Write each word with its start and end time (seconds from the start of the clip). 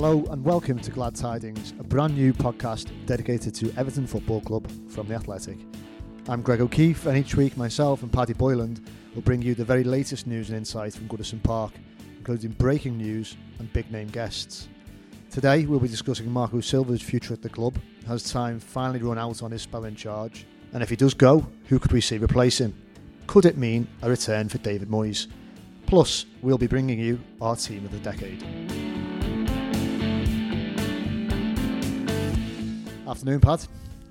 Hello 0.00 0.24
and 0.30 0.44
welcome 0.44 0.78
to 0.78 0.92
Glad 0.92 1.16
Tidings, 1.16 1.72
a 1.80 1.82
brand 1.82 2.16
new 2.16 2.32
podcast 2.32 2.88
dedicated 3.06 3.52
to 3.56 3.72
Everton 3.76 4.06
Football 4.06 4.40
Club 4.42 4.70
from 4.88 5.08
The 5.08 5.16
Athletic. 5.16 5.58
I'm 6.28 6.40
Greg 6.40 6.60
O'Keefe, 6.60 7.04
and 7.06 7.18
each 7.18 7.34
week 7.34 7.56
myself 7.56 8.04
and 8.04 8.12
Paddy 8.12 8.32
Boyland 8.32 8.88
will 9.12 9.22
bring 9.22 9.42
you 9.42 9.56
the 9.56 9.64
very 9.64 9.82
latest 9.82 10.28
news 10.28 10.50
and 10.50 10.56
insights 10.56 10.94
from 10.94 11.08
Goodison 11.08 11.42
Park, 11.42 11.72
including 12.16 12.52
breaking 12.52 12.96
news 12.96 13.36
and 13.58 13.72
big 13.72 13.90
name 13.90 14.06
guests. 14.06 14.68
Today 15.32 15.66
we'll 15.66 15.80
be 15.80 15.88
discussing 15.88 16.30
Marco 16.30 16.60
Silva's 16.60 17.02
future 17.02 17.34
at 17.34 17.42
the 17.42 17.48
club. 17.48 17.76
Has 18.06 18.30
time 18.30 18.60
finally 18.60 19.02
run 19.02 19.18
out 19.18 19.42
on 19.42 19.50
his 19.50 19.62
spell 19.62 19.84
in 19.84 19.96
charge? 19.96 20.46
And 20.74 20.80
if 20.80 20.90
he 20.90 20.94
does 20.94 21.12
go, 21.12 21.44
who 21.64 21.80
could 21.80 21.90
we 21.90 22.00
see 22.00 22.18
replace 22.18 22.58
him? 22.58 22.72
Could 23.26 23.46
it 23.46 23.56
mean 23.56 23.88
a 24.02 24.08
return 24.08 24.48
for 24.48 24.58
David 24.58 24.90
Moyes? 24.90 25.26
Plus, 25.86 26.24
we'll 26.40 26.56
be 26.56 26.68
bringing 26.68 27.00
you 27.00 27.18
our 27.40 27.56
team 27.56 27.84
of 27.84 27.90
the 27.90 27.98
decade. 27.98 28.44
Afternoon, 33.08 33.40
Pat. 33.40 33.66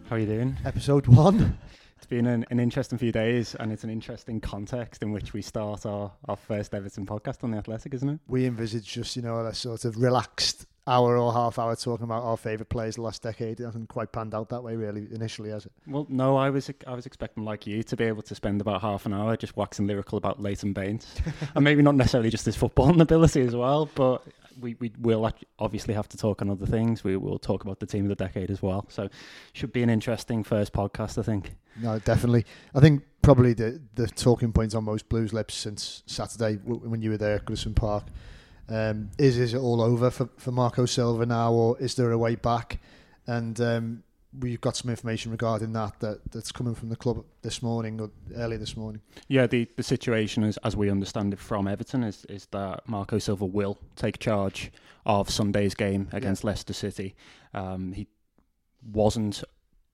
How 0.10 0.16
are 0.16 0.20
you 0.20 0.26
doing? 0.26 0.58
Episode 0.66 1.06
one. 1.06 1.56
It's 1.98 2.08
been 2.08 2.26
an, 2.26 2.48
an 2.50 2.60
interesting 2.60 2.98
few 2.98 3.12
days, 3.12 3.54
and 3.60 3.72
it's 3.72 3.84
an 3.84 3.92
interesting 3.92 4.42
context 4.42 5.04
in 5.04 5.12
which 5.12 5.34
we 5.34 5.44
start 5.44 5.86
our, 5.86 6.12
our 6.26 6.36
first 6.36 6.74
Everton 6.74 7.06
podcast 7.06 7.44
on 7.44 7.52
the 7.52 7.58
Athletic, 7.58 7.94
isn't 7.94 8.10
it? 8.10 8.20
We 8.28 8.48
envisage 8.48 8.92
just, 8.92 9.16
you 9.16 9.22
know, 9.22 9.38
a 9.46 9.54
sort 9.54 9.86
of 9.86 9.98
relaxed 9.98 10.66
hour 10.88 11.16
or 11.16 11.32
half 11.32 11.60
hour 11.60 11.76
talking 11.76 12.06
about 12.06 12.24
our 12.24 12.38
favourite 12.38 12.70
players 12.70 12.96
the 12.96 13.04
last 13.04 13.22
decade. 13.22 13.60
It 13.60 13.66
hasn't 13.66 13.88
quite 13.88 14.12
panned 14.12 14.34
out 14.34 14.50
that 14.50 14.64
way, 14.64 14.76
really, 14.76 15.08
initially, 15.12 15.52
has 15.52 15.68
it? 15.68 15.74
Well, 15.86 16.08
no, 16.10 16.36
I 16.36 16.50
was 16.50 16.72
I 16.88 16.96
was 16.96 17.06
expecting, 17.06 17.46
like 17.46 17.68
you, 17.68 17.84
to 17.84 17.96
be 17.96 18.06
able 18.06 18.24
to 18.24 18.34
spend 18.34 18.62
about 18.62 18.82
half 18.82 19.06
an 19.06 19.14
hour 19.14 19.38
just 19.38 19.56
waxing 19.56 19.86
lyrical 19.86 20.18
about 20.18 20.42
Leighton 20.42 20.74
Baines, 20.74 21.06
and 21.56 21.64
maybe 21.64 21.84
not 21.84 21.94
necessarily 21.94 22.32
just 22.32 22.48
his 22.48 22.58
footballing 22.58 23.00
ability 23.02 23.42
as 23.42 23.56
well, 23.56 23.88
but 23.94 24.24
we, 24.60 24.76
we 24.80 24.92
will 25.00 25.32
obviously 25.60 25.94
have 25.94 26.08
to 26.10 26.18
talk 26.18 26.42
on 26.42 26.50
other 26.50 26.66
things. 26.66 27.04
We 27.04 27.18
will 27.18 27.40
talk 27.40 27.64
about 27.64 27.80
the 27.80 27.86
team 27.86 28.06
of 28.06 28.10
the 28.10 28.16
decade 28.16 28.50
as 28.50 28.62
well. 28.62 28.86
So, 28.90 29.10
should 29.54 29.74
be 29.74 29.84
an 29.84 29.90
interesting 29.90 30.44
first 30.44 30.74
podcast, 30.74 31.18
I 31.18 31.24
think. 31.24 31.56
No, 31.82 32.00
definitely. 32.00 32.46
I 32.74 32.80
think 32.80 33.04
probably 33.22 33.54
the 33.54 33.82
the 33.96 34.08
talking 34.08 34.52
points 34.52 34.76
on 34.76 34.84
most 34.84 35.10
Blues 35.10 35.34
lips 35.34 35.54
since 35.56 36.04
Saturday 36.06 36.56
when 36.56 37.02
you 37.02 37.12
were 37.12 37.18
there 37.18 37.36
at 37.36 37.46
Goodison 37.46 37.76
Park 37.76 38.06
um, 38.70 39.10
is 39.18 39.38
is 39.38 39.54
it 39.54 39.60
all 39.60 39.82
over 39.82 40.10
for, 40.10 40.30
for 40.38 40.52
Marco 40.52 40.86
Silva 40.86 41.26
now, 41.26 41.54
or 41.54 41.80
is 41.80 41.96
there 41.96 42.12
a 42.12 42.18
way 42.18 42.36
back? 42.36 42.80
And 43.26 43.60
um, 43.62 44.04
we've 44.40 44.62
got 44.62 44.76
some 44.76 44.90
information 44.90 45.32
regarding 45.32 45.74
that, 45.74 46.00
that 46.00 46.32
that's 46.32 46.52
coming 46.52 46.76
from 46.76 46.90
the 46.90 46.96
club 46.96 47.24
this 47.42 47.62
morning 47.62 48.00
or 48.00 48.10
early 48.36 48.58
this 48.58 48.78
morning. 48.78 49.02
Yeah, 49.28 49.48
the, 49.48 49.68
the 49.76 49.84
situation 49.84 50.44
is, 50.44 50.58
as 50.58 50.76
we 50.76 50.90
understand 50.90 51.34
it 51.34 51.40
from 51.40 51.68
Everton, 51.68 52.04
is 52.04 52.26
is 52.26 52.48
that 52.48 52.88
Marco 52.88 53.20
Silva 53.20 53.46
will 53.46 53.78
take 53.96 54.20
charge 54.20 54.72
of 55.06 55.30
Sunday's 55.30 55.76
game 55.76 56.10
against 56.12 56.44
yeah. 56.44 56.48
Leicester 56.48 56.74
City. 56.74 57.16
Um, 57.54 57.94
he 57.94 58.08
wasn't 58.92 59.44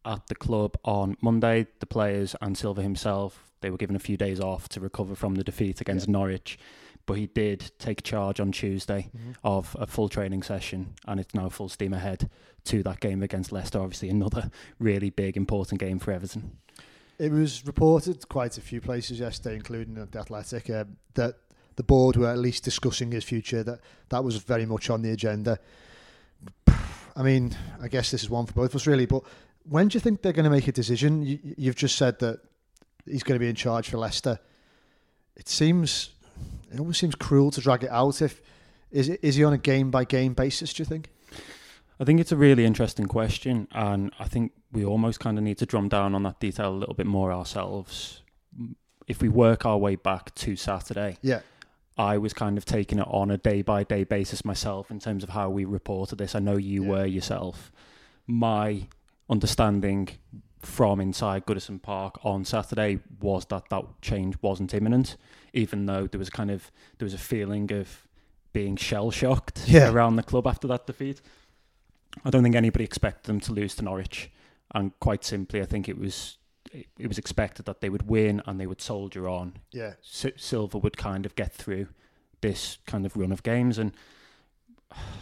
at 0.05 0.27
the 0.27 0.35
club 0.35 0.77
on 0.83 1.17
Monday. 1.21 1.67
The 1.79 1.85
players 1.85 2.35
and 2.41 2.57
Silva 2.57 2.81
himself 2.81 3.53
they 3.63 3.71
were 3.71 3.77
given 3.77 3.95
a 3.95 3.99
few 3.99 4.17
days 4.17 4.39
off 4.39 4.69
to 4.69 4.79
recover 4.79 5.15
from 5.15 5.35
the 5.35 5.43
defeat 5.43 5.81
against 5.81 6.07
yeah. 6.07 6.11
Norwich 6.11 6.59
but 7.05 7.17
he 7.17 7.27
did 7.27 7.71
take 7.79 8.03
charge 8.03 8.39
on 8.39 8.51
Tuesday 8.51 9.09
mm-hmm. 9.15 9.31
of 9.43 9.75
a 9.79 9.87
full 9.87 10.09
training 10.09 10.43
session, 10.43 10.93
and 11.07 11.19
it's 11.19 11.33
now 11.33 11.49
full 11.49 11.69
steam 11.69 11.93
ahead 11.93 12.29
to 12.65 12.83
that 12.83 12.99
game 12.99 13.21
against 13.21 13.51
Leicester. 13.51 13.79
Obviously, 13.79 14.09
another 14.09 14.49
really 14.79 15.09
big, 15.09 15.35
important 15.35 15.79
game 15.79 15.99
for 15.99 16.11
Everton. 16.11 16.57
It 17.19 17.31
was 17.31 17.65
reported 17.65 18.27
quite 18.29 18.57
a 18.57 18.61
few 18.61 18.81
places 18.81 19.19
yesterday, 19.19 19.55
including 19.55 19.93
the 19.93 20.19
Athletic, 20.19 20.69
uh, 20.69 20.85
that 21.13 21.35
the 21.75 21.83
board 21.83 22.15
were 22.15 22.29
at 22.29 22.37
least 22.37 22.63
discussing 22.63 23.11
his 23.11 23.23
future. 23.23 23.63
That 23.63 23.79
that 24.09 24.23
was 24.23 24.37
very 24.37 24.65
much 24.65 24.89
on 24.89 25.01
the 25.01 25.11
agenda. 25.11 25.59
I 27.15 27.21
mean, 27.21 27.55
I 27.81 27.87
guess 27.89 28.11
this 28.11 28.23
is 28.23 28.29
one 28.29 28.45
for 28.45 28.53
both 28.53 28.71
of 28.71 28.75
us, 28.77 28.87
really. 28.87 29.05
But 29.05 29.23
when 29.63 29.87
do 29.87 29.95
you 29.95 29.99
think 29.99 30.21
they're 30.21 30.33
going 30.33 30.45
to 30.45 30.49
make 30.49 30.67
a 30.67 30.71
decision? 30.71 31.23
You, 31.23 31.39
you've 31.57 31.75
just 31.75 31.95
said 31.95 32.19
that 32.19 32.39
he's 33.05 33.23
going 33.23 33.35
to 33.35 33.39
be 33.39 33.49
in 33.49 33.55
charge 33.55 33.89
for 33.89 33.97
Leicester. 33.97 34.39
It 35.35 35.47
seems 35.47 36.09
it 36.73 36.79
almost 36.79 36.99
seems 36.99 37.15
cruel 37.15 37.51
to 37.51 37.61
drag 37.61 37.83
it 37.83 37.91
out. 37.91 38.21
If 38.21 38.41
is 38.91 39.09
it, 39.09 39.19
is 39.21 39.35
he 39.35 39.43
on 39.43 39.53
a 39.53 39.57
game 39.57 39.91
by 39.91 40.03
game 40.05 40.33
basis? 40.33 40.73
Do 40.73 40.81
you 40.81 40.85
think? 40.85 41.09
I 41.99 42.05
think 42.05 42.19
it's 42.19 42.31
a 42.31 42.37
really 42.37 42.65
interesting 42.65 43.05
question, 43.05 43.67
and 43.71 44.11
I 44.19 44.27
think 44.27 44.51
we 44.71 44.83
almost 44.83 45.19
kind 45.19 45.37
of 45.37 45.43
need 45.43 45.59
to 45.59 45.65
drum 45.65 45.89
down 45.89 46.15
on 46.15 46.23
that 46.23 46.39
detail 46.39 46.69
a 46.69 46.75
little 46.75 46.95
bit 46.95 47.05
more 47.05 47.31
ourselves. 47.31 48.21
If 49.07 49.21
we 49.21 49.29
work 49.29 49.65
our 49.65 49.77
way 49.77 49.95
back 49.95 50.33
to 50.35 50.55
Saturday, 50.55 51.17
yeah, 51.21 51.41
I 51.97 52.17
was 52.17 52.33
kind 52.33 52.57
of 52.57 52.65
taking 52.65 52.99
it 52.99 53.07
on 53.07 53.29
a 53.29 53.37
day 53.37 53.61
by 53.61 53.83
day 53.83 54.03
basis 54.03 54.43
myself 54.43 54.89
in 54.89 54.99
terms 54.99 55.23
of 55.23 55.29
how 55.29 55.49
we 55.49 55.65
reported 55.65 56.17
this. 56.17 56.33
I 56.33 56.39
know 56.39 56.57
you 56.57 56.83
yeah. 56.83 56.89
were 56.89 57.05
yourself. 57.05 57.71
My 58.25 58.87
understanding 59.29 60.09
from 60.65 60.99
inside 60.99 61.45
Goodison 61.45 61.81
Park 61.81 62.19
on 62.23 62.45
Saturday 62.45 62.99
was 63.19 63.45
that 63.45 63.69
that 63.69 63.85
change 64.01 64.35
wasn't 64.41 64.73
imminent, 64.73 65.17
even 65.53 65.85
though 65.85 66.07
there 66.07 66.19
was 66.19 66.29
kind 66.29 66.49
of 66.49 66.71
there 66.97 67.05
was 67.05 67.13
a 67.13 67.19
feeling 67.19 67.71
of 67.71 68.07
being 68.53 68.75
shell 68.75 69.11
shocked 69.11 69.63
yeah. 69.67 69.91
around 69.91 70.15
the 70.15 70.23
club 70.23 70.47
after 70.47 70.67
that 70.67 70.87
defeat. 70.87 71.21
I 72.23 72.29
don't 72.29 72.43
think 72.43 72.55
anybody 72.55 72.83
expected 72.83 73.27
them 73.27 73.39
to 73.41 73.51
lose 73.53 73.75
to 73.75 73.83
Norwich, 73.83 74.31
and 74.73 74.97
quite 74.99 75.23
simply, 75.23 75.61
I 75.61 75.65
think 75.65 75.89
it 75.89 75.97
was 75.97 76.37
it, 76.71 76.87
it 76.97 77.07
was 77.07 77.17
expected 77.17 77.65
that 77.65 77.81
they 77.81 77.89
would 77.89 78.07
win 78.07 78.41
and 78.45 78.59
they 78.59 78.67
would 78.67 78.81
soldier 78.81 79.27
on. 79.27 79.57
Yeah, 79.71 79.93
S- 80.03 80.25
Silva 80.37 80.77
would 80.77 80.97
kind 80.97 81.25
of 81.25 81.35
get 81.35 81.53
through 81.53 81.87
this 82.41 82.77
kind 82.85 83.05
of 83.05 83.17
run 83.17 83.31
of 83.31 83.43
games, 83.43 83.77
and 83.77 83.93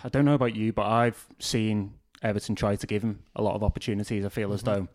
I 0.03 0.09
don't 0.09 0.25
know 0.25 0.35
about 0.35 0.55
you, 0.55 0.73
but 0.73 0.85
I've 0.85 1.25
seen 1.39 1.93
Everton 2.21 2.55
try 2.55 2.75
to 2.75 2.87
give 2.87 3.03
him 3.03 3.23
a 3.35 3.41
lot 3.41 3.55
of 3.55 3.63
opportunities. 3.63 4.25
I 4.25 4.29
feel 4.29 4.49
mm-hmm. 4.49 4.55
as 4.55 4.63
though 4.63 4.87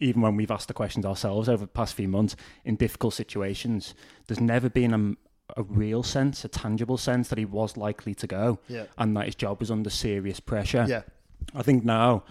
even 0.00 0.22
when 0.22 0.36
we've 0.36 0.50
asked 0.50 0.68
the 0.68 0.74
questions 0.74 1.04
ourselves 1.04 1.48
over 1.48 1.64
the 1.64 1.70
past 1.70 1.94
few 1.94 2.08
months 2.08 2.36
in 2.64 2.76
difficult 2.76 3.14
situations, 3.14 3.94
there's 4.26 4.40
never 4.40 4.68
been 4.68 4.94
a, 4.94 5.60
a 5.60 5.62
real 5.64 6.02
sense, 6.02 6.44
a 6.44 6.48
tangible 6.48 6.96
sense 6.96 7.28
that 7.28 7.38
he 7.38 7.44
was 7.44 7.76
likely 7.76 8.14
to 8.14 8.26
go 8.26 8.58
yeah. 8.68 8.84
and 8.96 9.16
that 9.16 9.26
his 9.26 9.34
job 9.34 9.60
was 9.60 9.70
under 9.70 9.90
serious 9.90 10.40
pressure. 10.40 10.86
Yeah. 10.88 11.02
I 11.54 11.62
think 11.62 11.84
now 11.84 12.24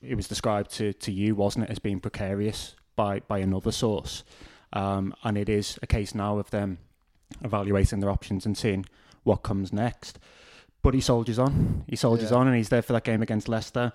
it 0.00 0.14
was 0.14 0.28
described 0.28 0.70
to, 0.72 0.92
to 0.92 1.12
you, 1.12 1.34
wasn't 1.34 1.64
it, 1.64 1.70
as 1.70 1.78
being 1.78 2.00
precarious 2.00 2.76
by, 2.96 3.20
by 3.20 3.38
another 3.38 3.72
source. 3.72 4.24
Um, 4.72 5.14
and 5.24 5.36
it 5.36 5.48
is 5.48 5.78
a 5.82 5.86
case 5.86 6.14
now 6.14 6.38
of 6.38 6.50
them 6.50 6.78
evaluating 7.42 8.00
their 8.00 8.10
options 8.10 8.46
and 8.46 8.56
seeing 8.56 8.86
what 9.24 9.42
comes 9.42 9.72
next. 9.72 10.18
But 10.82 10.94
he 10.94 11.00
soldiers 11.00 11.38
on. 11.38 11.84
He 11.88 11.96
soldiers 11.96 12.30
yeah. 12.30 12.38
on, 12.38 12.46
and 12.46 12.56
he's 12.56 12.70
there 12.70 12.82
for 12.82 12.92
that 12.94 13.04
game 13.04 13.20
against 13.20 13.48
Leicester 13.48 13.92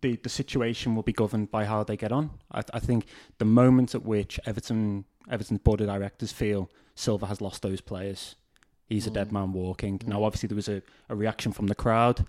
the 0.00 0.16
the 0.16 0.28
situation 0.28 0.94
will 0.94 1.02
be 1.02 1.12
governed 1.12 1.50
by 1.50 1.64
how 1.64 1.84
they 1.84 1.96
get 1.96 2.12
on. 2.12 2.30
I, 2.52 2.62
I 2.72 2.80
think 2.80 3.06
the 3.38 3.44
moment 3.44 3.94
at 3.94 4.04
which 4.04 4.40
Everton 4.46 5.04
Everton's 5.30 5.60
board 5.60 5.80
of 5.80 5.86
directors 5.86 6.32
feel 6.32 6.70
Silva 6.94 7.26
has 7.26 7.40
lost 7.40 7.62
those 7.62 7.80
players, 7.80 8.36
he's 8.86 9.04
mm. 9.04 9.08
a 9.08 9.10
dead 9.10 9.28
mm. 9.28 9.32
man 9.32 9.52
walking. 9.52 9.98
Mm. 9.98 10.08
Now, 10.08 10.24
obviously, 10.24 10.48
there 10.48 10.56
was 10.56 10.68
a, 10.68 10.82
a 11.08 11.16
reaction 11.16 11.52
from 11.52 11.66
the 11.66 11.74
crowd, 11.74 12.26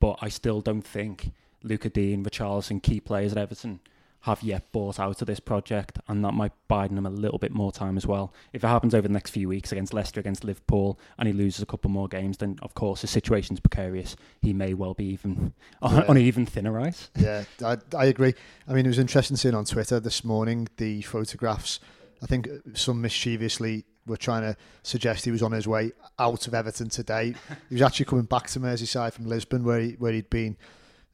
but 0.00 0.18
I 0.20 0.28
still 0.28 0.60
don't 0.60 0.86
think 0.86 1.32
Lucas 1.62 1.92
Digne, 1.92 2.24
Richarlison, 2.24 2.82
key 2.82 3.00
players 3.00 3.32
at 3.32 3.38
Everton 3.38 3.80
have 4.26 4.42
yet 4.42 4.72
bought 4.72 4.98
out 4.98 5.22
of 5.22 5.26
this 5.28 5.38
project, 5.38 6.00
and 6.08 6.24
that 6.24 6.32
might 6.32 6.50
buy 6.66 6.88
them 6.88 7.06
a 7.06 7.10
little 7.10 7.38
bit 7.38 7.52
more 7.52 7.70
time 7.70 7.96
as 7.96 8.08
well. 8.08 8.34
If 8.52 8.64
it 8.64 8.66
happens 8.66 8.92
over 8.92 9.06
the 9.06 9.14
next 9.14 9.30
few 9.30 9.48
weeks 9.48 9.70
against 9.70 9.94
Leicester, 9.94 10.18
against 10.18 10.42
Liverpool, 10.42 10.98
and 11.16 11.28
he 11.28 11.32
loses 11.32 11.62
a 11.62 11.66
couple 11.66 11.90
more 11.90 12.08
games, 12.08 12.38
then 12.38 12.58
of 12.60 12.74
course 12.74 13.02
the 13.02 13.06
situation's 13.06 13.60
precarious. 13.60 14.16
He 14.42 14.52
may 14.52 14.74
well 14.74 14.94
be 14.94 15.04
even 15.04 15.54
on, 15.82 15.94
yeah. 15.94 16.04
on 16.08 16.18
even 16.18 16.44
thinner 16.44 16.80
ice. 16.80 17.08
Yeah, 17.16 17.44
I, 17.64 17.76
I 17.96 18.06
agree. 18.06 18.34
I 18.66 18.72
mean, 18.72 18.84
it 18.84 18.88
was 18.88 18.98
interesting 18.98 19.36
seeing 19.36 19.54
on 19.54 19.64
Twitter 19.64 20.00
this 20.00 20.24
morning 20.24 20.66
the 20.76 21.02
photographs. 21.02 21.78
I 22.20 22.26
think 22.26 22.48
uh, 22.48 22.58
some 22.74 23.00
mischievously 23.00 23.84
were 24.08 24.16
trying 24.16 24.42
to 24.42 24.56
suggest 24.82 25.24
he 25.24 25.30
was 25.30 25.42
on 25.42 25.52
his 25.52 25.68
way 25.68 25.92
out 26.18 26.48
of 26.48 26.54
Everton 26.54 26.88
today. 26.88 27.34
he 27.68 27.76
was 27.76 27.82
actually 27.82 28.06
coming 28.06 28.24
back 28.24 28.48
to 28.48 28.58
Merseyside 28.58 29.12
from 29.12 29.26
Lisbon, 29.26 29.62
where 29.62 29.78
he 29.78 29.92
where 29.92 30.12
he'd 30.12 30.30
been 30.30 30.56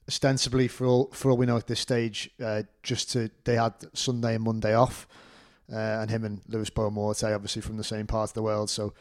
ostensibly 0.08 0.69
for 0.69 0.87
all 0.87 1.10
for 1.12 1.31
all 1.31 1.37
we 1.37 1.46
know 1.46 1.56
at 1.56 1.66
this 1.66 1.81
stage, 1.81 2.31
uh, 2.43 2.62
just 2.82 3.10
to 3.12 3.31
they 3.44 3.56
had 3.56 3.75
Sunday 3.94 4.34
and 4.34 4.44
Monday 4.44 4.75
off, 4.75 5.06
uh, 5.72 5.76
and 5.76 6.10
him 6.10 6.25
and 6.25 6.40
Lewis 6.49 6.70
Boa 6.70 6.90
Morte 6.90 7.25
obviously 7.25 7.62
from 7.62 7.76
the 7.76 7.84
same 7.84 8.06
part 8.06 8.31
of 8.31 8.34
the 8.34 8.43
world. 8.43 8.70
So 8.70 8.93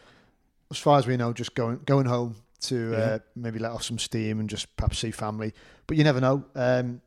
as 0.70 0.78
far 0.78 0.98
as 0.98 1.08
we 1.08 1.18
know, 1.18 1.34
just 1.34 1.56
going 1.56 1.80
going 1.86 2.06
home 2.06 2.36
to 2.62 2.96
uh, 2.96 2.98
yeah. 2.98 3.18
maybe 3.36 3.60
let 3.60 3.72
off 3.72 3.84
some 3.84 3.98
steam 3.98 4.40
and 4.40 4.50
just 4.50 4.76
perhaps 4.78 5.00
see 5.00 5.12
family. 5.12 5.54
But 5.88 5.98
you 5.98 6.04
never 6.04 6.22
know. 6.22 6.46
Um, 6.56 7.02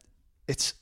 it's 0.49 0.75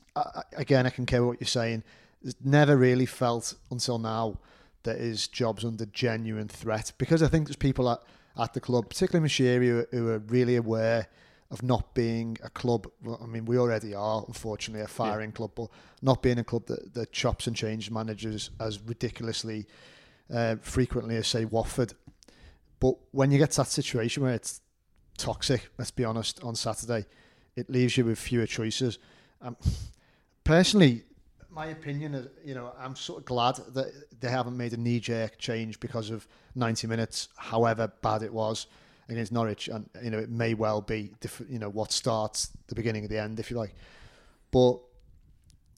again, 0.57 0.87
I 0.87 0.91
can 0.91 1.07
care 1.07 1.25
what 1.25 1.41
you're 1.41 1.49
saying. 1.49 1.85
It's 2.23 2.37
never 2.45 2.77
really 2.77 3.07
felt 3.07 3.55
until 3.71 3.99
now 3.99 4.39
that 4.85 4.99
his 4.99 5.29
job's 5.29 5.65
under 5.65 5.87
genuine 5.87 6.49
threat 6.49 6.93
because 6.99 7.23
I 7.23 7.29
think 7.29 7.47
there's 7.47 7.57
people 7.57 7.91
at 7.91 8.01
at 8.39 8.55
the 8.55 8.61
club, 8.61 8.89
particularly 8.89 9.29
Moshiri, 9.29 9.67
who, 9.67 9.87
who 9.91 10.09
are 10.09 10.19
really 10.19 10.57
aware 10.57 11.07
of 11.53 11.63
not 11.63 11.95
being 11.95 12.37
a 12.43 12.51
club. 12.51 12.89
I 13.23 13.27
mean, 13.27 13.45
we 13.45 13.59
already 13.59 13.95
are, 13.95 14.25
unfortunately, 14.27 14.83
a 14.83 14.89
firing 14.89 15.31
yeah. 15.31 15.37
club, 15.37 15.53
but 15.55 15.69
not 16.01 16.23
being 16.23 16.39
a 16.39 16.45
club 16.45 16.67
that, 16.67 16.95
that 16.95 17.13
chops 17.13 17.47
and 17.47 17.55
changes 17.55 17.91
managers 17.91 18.51
as 18.59 18.81
ridiculously 18.81 19.67
uh, 20.33 20.57
frequently 20.63 21.17
as, 21.17 21.29
say, 21.29 21.45
Watford. 21.45 21.93
But 22.81 22.95
when 23.13 23.31
you 23.31 23.39
get 23.39 23.53
to 23.53 23.59
that 23.59 23.69
situation 23.69 24.25
where 24.25 24.35
it's 24.35 24.63
toxic. 25.17 25.69
Let's 25.79 25.91
be 25.91 26.05
honest. 26.05 26.43
On 26.43 26.55
Saturday, 26.55 27.07
it 27.57 27.71
leaves 27.71 27.97
you 27.97 28.05
with 28.05 28.19
fewer 28.19 28.47
choices. 28.47 28.99
Um, 29.41 29.57
personally, 30.45 31.05
my 31.51 31.67
opinion 31.67 32.15
is, 32.15 32.29
you 32.45 32.55
know, 32.55 32.73
I'm 32.79 32.97
sort 32.97 33.21
of 33.21 33.25
glad 33.27 33.57
that 33.75 34.21
they 34.21 34.31
haven't 34.31 34.57
made 34.57 34.73
a 34.73 34.77
knee 34.77 35.01
jerk 35.01 35.39
change 35.39 35.81
because 35.81 36.11
of 36.11 36.27
90 36.55 36.87
minutes, 36.87 37.29
however 37.37 37.93
bad 38.03 38.23
it 38.23 38.33
was 38.33 38.67
against 39.09 39.33
Norwich, 39.33 39.69
and 39.69 39.89
you 40.03 40.11
know, 40.11 40.19
it 40.19 40.31
may 40.31 40.55
well 40.55 40.81
be, 40.81 41.13
diff- 41.21 41.43
you 41.49 41.59
know, 41.59 41.69
what 41.69 41.93
starts 41.93 42.51
the 42.69 42.75
beginning 42.75 43.05
of 43.05 43.11
the 43.11 43.19
end, 43.19 43.39
if 43.41 43.51
you 43.51 43.57
like. 43.57 43.75
But 44.51 44.79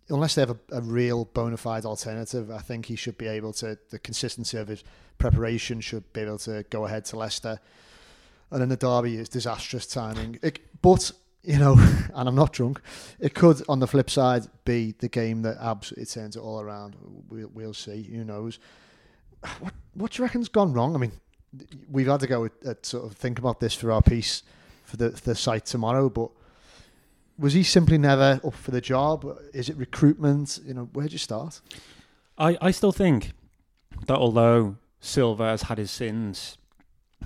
unless 0.08 0.34
they 0.34 0.42
have 0.42 0.50
a, 0.50 0.58
a 0.72 0.80
real 0.80 1.24
bona 1.26 1.56
fide 1.56 1.84
alternative, 1.84 2.50
I 2.50 2.58
think 2.58 2.86
he 2.86 2.96
should 2.96 3.18
be 3.18 3.26
able 3.26 3.52
to. 3.54 3.78
The 3.90 3.98
consistency 3.98 4.58
of 4.58 4.68
his 4.68 4.84
preparation 5.18 5.80
should 5.80 6.12
be 6.12 6.22
able 6.22 6.38
to 6.38 6.64
go 6.70 6.86
ahead 6.86 7.04
to 7.06 7.16
Leicester. 7.16 7.60
And 8.50 8.60
then 8.60 8.68
the 8.68 8.76
derby 8.76 9.16
is 9.16 9.28
disastrous 9.28 9.86
timing. 9.86 10.38
It, 10.42 10.60
but 10.82 11.10
you 11.42 11.58
know, 11.58 11.74
and 12.14 12.28
I'm 12.28 12.34
not 12.34 12.52
drunk. 12.52 12.80
It 13.18 13.34
could, 13.34 13.62
on 13.68 13.80
the 13.80 13.86
flip 13.86 14.10
side, 14.10 14.46
be 14.64 14.94
the 14.98 15.08
game 15.08 15.42
that 15.42 15.56
absolutely 15.60 16.06
turns 16.06 16.36
it 16.36 16.40
all 16.40 16.60
around. 16.60 16.96
We'll, 17.28 17.50
we'll 17.52 17.74
see. 17.74 18.02
Who 18.02 18.24
knows? 18.24 18.58
What 19.60 19.74
What 19.94 20.12
do 20.12 20.18
you 20.18 20.24
reckon's 20.24 20.48
gone 20.48 20.72
wrong? 20.72 20.94
I 20.94 20.98
mean, 20.98 21.12
we've 21.90 22.06
had 22.06 22.20
to 22.20 22.26
go 22.26 22.44
at, 22.46 22.52
at 22.64 22.78
uh, 22.78 22.82
sort 22.82 23.04
of 23.04 23.16
think 23.16 23.38
about 23.38 23.60
this 23.60 23.74
for 23.74 23.92
our 23.92 24.02
piece 24.02 24.42
for 24.84 24.96
the 24.96 25.10
for 25.10 25.30
the 25.30 25.34
site 25.34 25.66
tomorrow. 25.66 26.08
But 26.08 26.30
was 27.38 27.52
he 27.52 27.62
simply 27.62 27.98
never 27.98 28.40
up 28.44 28.54
for 28.54 28.70
the 28.70 28.80
job? 28.80 29.26
Is 29.52 29.68
it 29.68 29.76
recruitment? 29.76 30.60
You 30.64 30.74
know, 30.74 30.88
where'd 30.92 31.12
you 31.12 31.18
start? 31.18 31.60
I, 32.38 32.56
I 32.60 32.70
still 32.70 32.92
think 32.92 33.32
that 34.06 34.16
although 34.16 34.76
Silva 35.00 35.44
has 35.50 35.62
had 35.62 35.78
his 35.78 35.90
sins, 35.90 36.58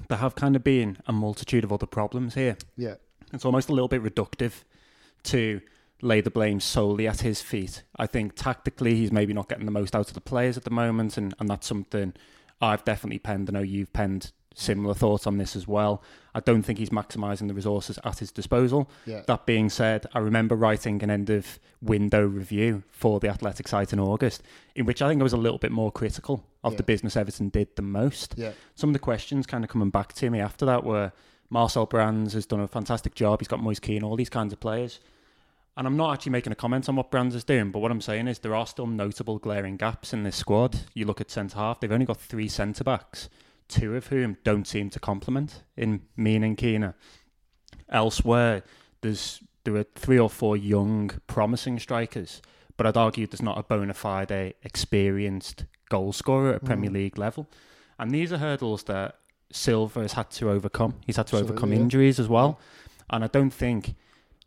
there 0.08 0.18
have 0.18 0.34
kind 0.34 0.56
of 0.56 0.64
been 0.64 0.98
a 1.06 1.12
multitude 1.12 1.64
of 1.64 1.72
other 1.72 1.86
problems 1.86 2.34
here. 2.34 2.56
Yeah. 2.76 2.94
It's 3.32 3.44
almost 3.44 3.68
a 3.68 3.72
little 3.72 3.88
bit 3.88 4.02
reductive 4.02 4.64
to 5.24 5.60
lay 6.00 6.20
the 6.20 6.30
blame 6.30 6.60
solely 6.60 7.08
at 7.08 7.20
his 7.20 7.42
feet. 7.42 7.82
I 7.96 8.06
think 8.06 8.34
tactically 8.34 8.94
he's 8.94 9.12
maybe 9.12 9.32
not 9.32 9.48
getting 9.48 9.66
the 9.66 9.72
most 9.72 9.96
out 9.96 10.08
of 10.08 10.14
the 10.14 10.20
players 10.20 10.56
at 10.56 10.64
the 10.64 10.70
moment, 10.70 11.16
and, 11.16 11.34
and 11.38 11.48
that's 11.48 11.66
something 11.66 12.14
I've 12.60 12.84
definitely 12.84 13.18
penned. 13.18 13.48
I 13.48 13.52
know 13.52 13.60
you've 13.62 13.92
penned 13.92 14.32
similar 14.54 14.92
thoughts 14.94 15.26
on 15.26 15.38
this 15.38 15.54
as 15.54 15.68
well. 15.68 16.02
I 16.34 16.40
don't 16.40 16.62
think 16.62 16.78
he's 16.80 16.90
maximising 16.90 17.46
the 17.46 17.54
resources 17.54 17.98
at 18.04 18.18
his 18.18 18.32
disposal. 18.32 18.90
Yeah. 19.06 19.22
That 19.26 19.46
being 19.46 19.68
said, 19.70 20.06
I 20.14 20.18
remember 20.18 20.56
writing 20.56 21.00
an 21.02 21.10
end 21.10 21.30
of 21.30 21.60
window 21.80 22.26
review 22.26 22.82
for 22.90 23.20
the 23.20 23.28
Athletic 23.28 23.68
site 23.68 23.92
in 23.92 24.00
August, 24.00 24.42
in 24.74 24.84
which 24.84 25.00
I 25.00 25.08
think 25.08 25.20
I 25.20 25.22
was 25.24 25.32
a 25.32 25.36
little 25.36 25.58
bit 25.58 25.70
more 25.70 25.92
critical 25.92 26.44
of 26.64 26.72
Yeah. 26.72 26.78
the 26.78 26.82
business 26.82 27.16
Everton 27.16 27.50
did 27.50 27.76
the 27.76 27.82
most. 27.82 28.34
Yeah. 28.36 28.50
Some 28.74 28.90
of 28.90 28.94
the 28.94 28.98
questions 28.98 29.46
kind 29.46 29.62
of 29.62 29.70
coming 29.70 29.90
back 29.90 30.12
to 30.14 30.28
me 30.30 30.40
after 30.40 30.66
that 30.66 30.82
were 30.82 31.12
Marcel 31.50 31.86
Brands 31.86 32.32
has 32.34 32.44
done 32.46 32.60
a 32.60 32.66
fantastic 32.68 33.14
job. 33.14 33.40
He's 33.40 33.48
got 33.48 33.60
Moise 33.62 33.78
Kean, 33.80 33.98
and 33.98 34.04
all 34.04 34.16
these 34.16 34.28
kinds 34.28 34.52
of 34.52 34.58
players. 34.60 34.98
And 35.78 35.86
I'm 35.86 35.96
not 35.96 36.12
actually 36.12 36.32
making 36.32 36.52
a 36.52 36.56
comment 36.56 36.88
on 36.88 36.96
what 36.96 37.08
Brands 37.10 37.36
is 37.36 37.44
doing, 37.44 37.70
but 37.70 37.78
what 37.78 37.92
I'm 37.92 38.00
saying 38.00 38.26
is 38.26 38.40
there 38.40 38.54
are 38.54 38.66
still 38.66 38.88
notable 38.88 39.38
glaring 39.38 39.76
gaps 39.76 40.12
in 40.12 40.24
this 40.24 40.34
squad. 40.34 40.80
You 40.92 41.06
look 41.06 41.20
at 41.20 41.30
centre 41.30 41.56
half, 41.56 41.78
they've 41.78 41.92
only 41.92 42.04
got 42.04 42.20
three 42.20 42.48
centre 42.48 42.82
backs, 42.82 43.28
two 43.68 43.94
of 43.94 44.08
whom 44.08 44.38
don't 44.42 44.66
seem 44.66 44.90
to 44.90 44.98
complement 44.98 45.62
in 45.76 46.00
Mina 46.16 46.46
and 46.46 46.58
Keane. 46.58 46.94
Elsewhere, 47.88 48.64
there's 49.02 49.40
there 49.64 49.76
are 49.76 49.84
three 49.94 50.18
or 50.18 50.28
four 50.28 50.56
young, 50.56 51.10
promising 51.26 51.78
strikers, 51.78 52.42
but 52.76 52.86
I'd 52.86 52.96
argue 52.96 53.26
there's 53.28 53.40
not 53.42 53.58
a 53.58 53.62
bona 53.62 53.94
fide 53.94 54.32
eh, 54.32 54.52
experienced 54.64 55.64
goal 55.90 56.12
scorer 56.12 56.54
at 56.54 56.64
Premier 56.64 56.90
Mm. 56.90 56.94
League 56.94 57.18
level. 57.18 57.46
And 57.98 58.10
these 58.10 58.32
are 58.32 58.38
hurdles 58.38 58.82
that 58.84 59.16
Silva 59.52 60.00
has 60.00 60.14
had 60.14 60.30
to 60.32 60.50
overcome. 60.50 60.94
He's 61.06 61.16
had 61.16 61.26
to 61.28 61.36
Absolutely, 61.36 61.52
overcome 61.52 61.72
yeah. 61.72 61.78
injuries 61.78 62.18
as 62.18 62.28
well. 62.28 62.58
And 63.10 63.22
I 63.22 63.26
don't 63.28 63.50
think 63.50 63.94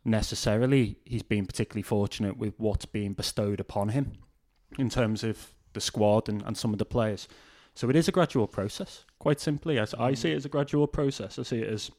necessarily 0.04 0.96
he's 1.04 1.22
been 1.22 1.46
particularly 1.46 1.82
fortunate 1.82 2.36
with 2.36 2.54
what's 2.58 2.86
being 2.86 3.12
bestowed 3.12 3.60
upon 3.60 3.90
him 3.90 4.12
in 4.78 4.88
terms 4.88 5.22
of 5.22 5.52
the 5.74 5.80
squad 5.80 6.28
and, 6.28 6.42
and 6.42 6.56
some 6.56 6.72
of 6.72 6.78
the 6.78 6.84
players. 6.84 7.28
So 7.74 7.88
it 7.88 7.96
is 7.96 8.08
a 8.08 8.12
gradual 8.12 8.46
process, 8.46 9.04
quite 9.18 9.40
simply. 9.40 9.78
As 9.78 9.94
I 9.94 10.14
see 10.14 10.32
it 10.32 10.36
as 10.36 10.44
a 10.44 10.50
gradual 10.50 10.86
process. 10.86 11.38
I 11.38 11.42
see 11.42 11.60
it 11.60 11.68
as 11.68 11.90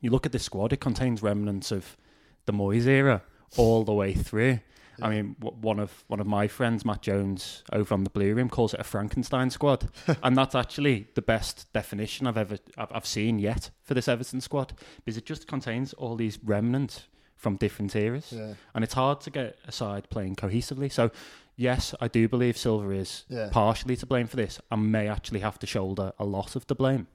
you 0.00 0.10
look 0.10 0.26
at 0.26 0.32
this 0.32 0.42
squad, 0.42 0.72
it 0.72 0.80
contains 0.80 1.22
remnants 1.22 1.72
of 1.72 1.96
the 2.44 2.52
Moyes 2.52 2.86
era 2.86 3.22
all 3.56 3.84
the 3.84 3.94
way 3.94 4.12
through. 4.12 4.60
I 5.00 5.10
mean, 5.10 5.36
w- 5.40 5.56
one 5.60 5.78
of 5.78 6.04
one 6.06 6.20
of 6.20 6.26
my 6.26 6.48
friends, 6.48 6.84
Matt 6.84 7.02
Jones, 7.02 7.62
over 7.72 7.92
on 7.92 8.04
the 8.04 8.10
Blue 8.10 8.34
Room, 8.34 8.48
calls 8.48 8.72
it 8.72 8.80
a 8.80 8.84
Frankenstein 8.84 9.50
squad, 9.50 9.88
and 10.22 10.36
that's 10.36 10.54
actually 10.54 11.08
the 11.14 11.22
best 11.22 11.70
definition 11.72 12.26
I've 12.26 12.38
ever 12.38 12.58
I've, 12.78 12.92
I've 12.92 13.06
seen 13.06 13.38
yet 13.38 13.70
for 13.82 13.94
this 13.94 14.08
Everton 14.08 14.40
squad 14.40 14.72
because 15.04 15.18
it 15.18 15.26
just 15.26 15.46
contains 15.46 15.92
all 15.94 16.16
these 16.16 16.38
remnants 16.42 17.08
from 17.36 17.56
different 17.56 17.94
eras, 17.94 18.32
Yeah. 18.32 18.54
and 18.74 18.82
it's 18.84 18.94
hard 18.94 19.20
to 19.22 19.30
get 19.30 19.58
a 19.66 19.72
side 19.72 20.08
playing 20.10 20.36
cohesively. 20.36 20.90
So, 20.90 21.10
yes, 21.56 21.94
I 22.00 22.08
do 22.08 22.28
believe 22.28 22.56
Silva 22.56 22.90
is 22.90 23.24
Yeah. 23.28 23.48
partially 23.50 23.96
to 23.96 24.06
blame 24.06 24.26
for 24.26 24.36
this, 24.36 24.60
and 24.70 24.90
may 24.90 25.08
actually 25.08 25.40
have 25.40 25.58
to 25.60 25.66
shoulder 25.66 26.12
a 26.18 26.24
lot 26.24 26.56
of 26.56 26.66
the 26.66 26.74
blame. 26.74 27.06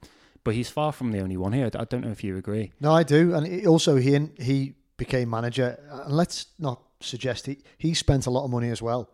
But 0.44 0.54
he's 0.54 0.70
far 0.70 0.92
from 0.92 1.12
the 1.12 1.20
only 1.20 1.36
one 1.36 1.52
here. 1.52 1.66
I 1.74 1.84
don't 1.84 2.02
know 2.02 2.10
if 2.10 2.24
you 2.24 2.36
agree. 2.36 2.72
No, 2.80 2.92
I 2.92 3.02
do, 3.04 3.34
and 3.34 3.66
also 3.66 3.96
he 3.96 4.30
he 4.38 4.74
became 4.96 5.30
manager. 5.30 5.78
Uh, 5.90 6.02
and 6.04 6.12
let's 6.16 6.46
not 6.58 6.80
suggest 7.00 7.46
he 7.46 7.58
he 7.78 7.94
spent 7.94 8.26
a 8.26 8.30
lot 8.30 8.44
of 8.44 8.50
money 8.50 8.70
as 8.70 8.80
well, 8.82 9.10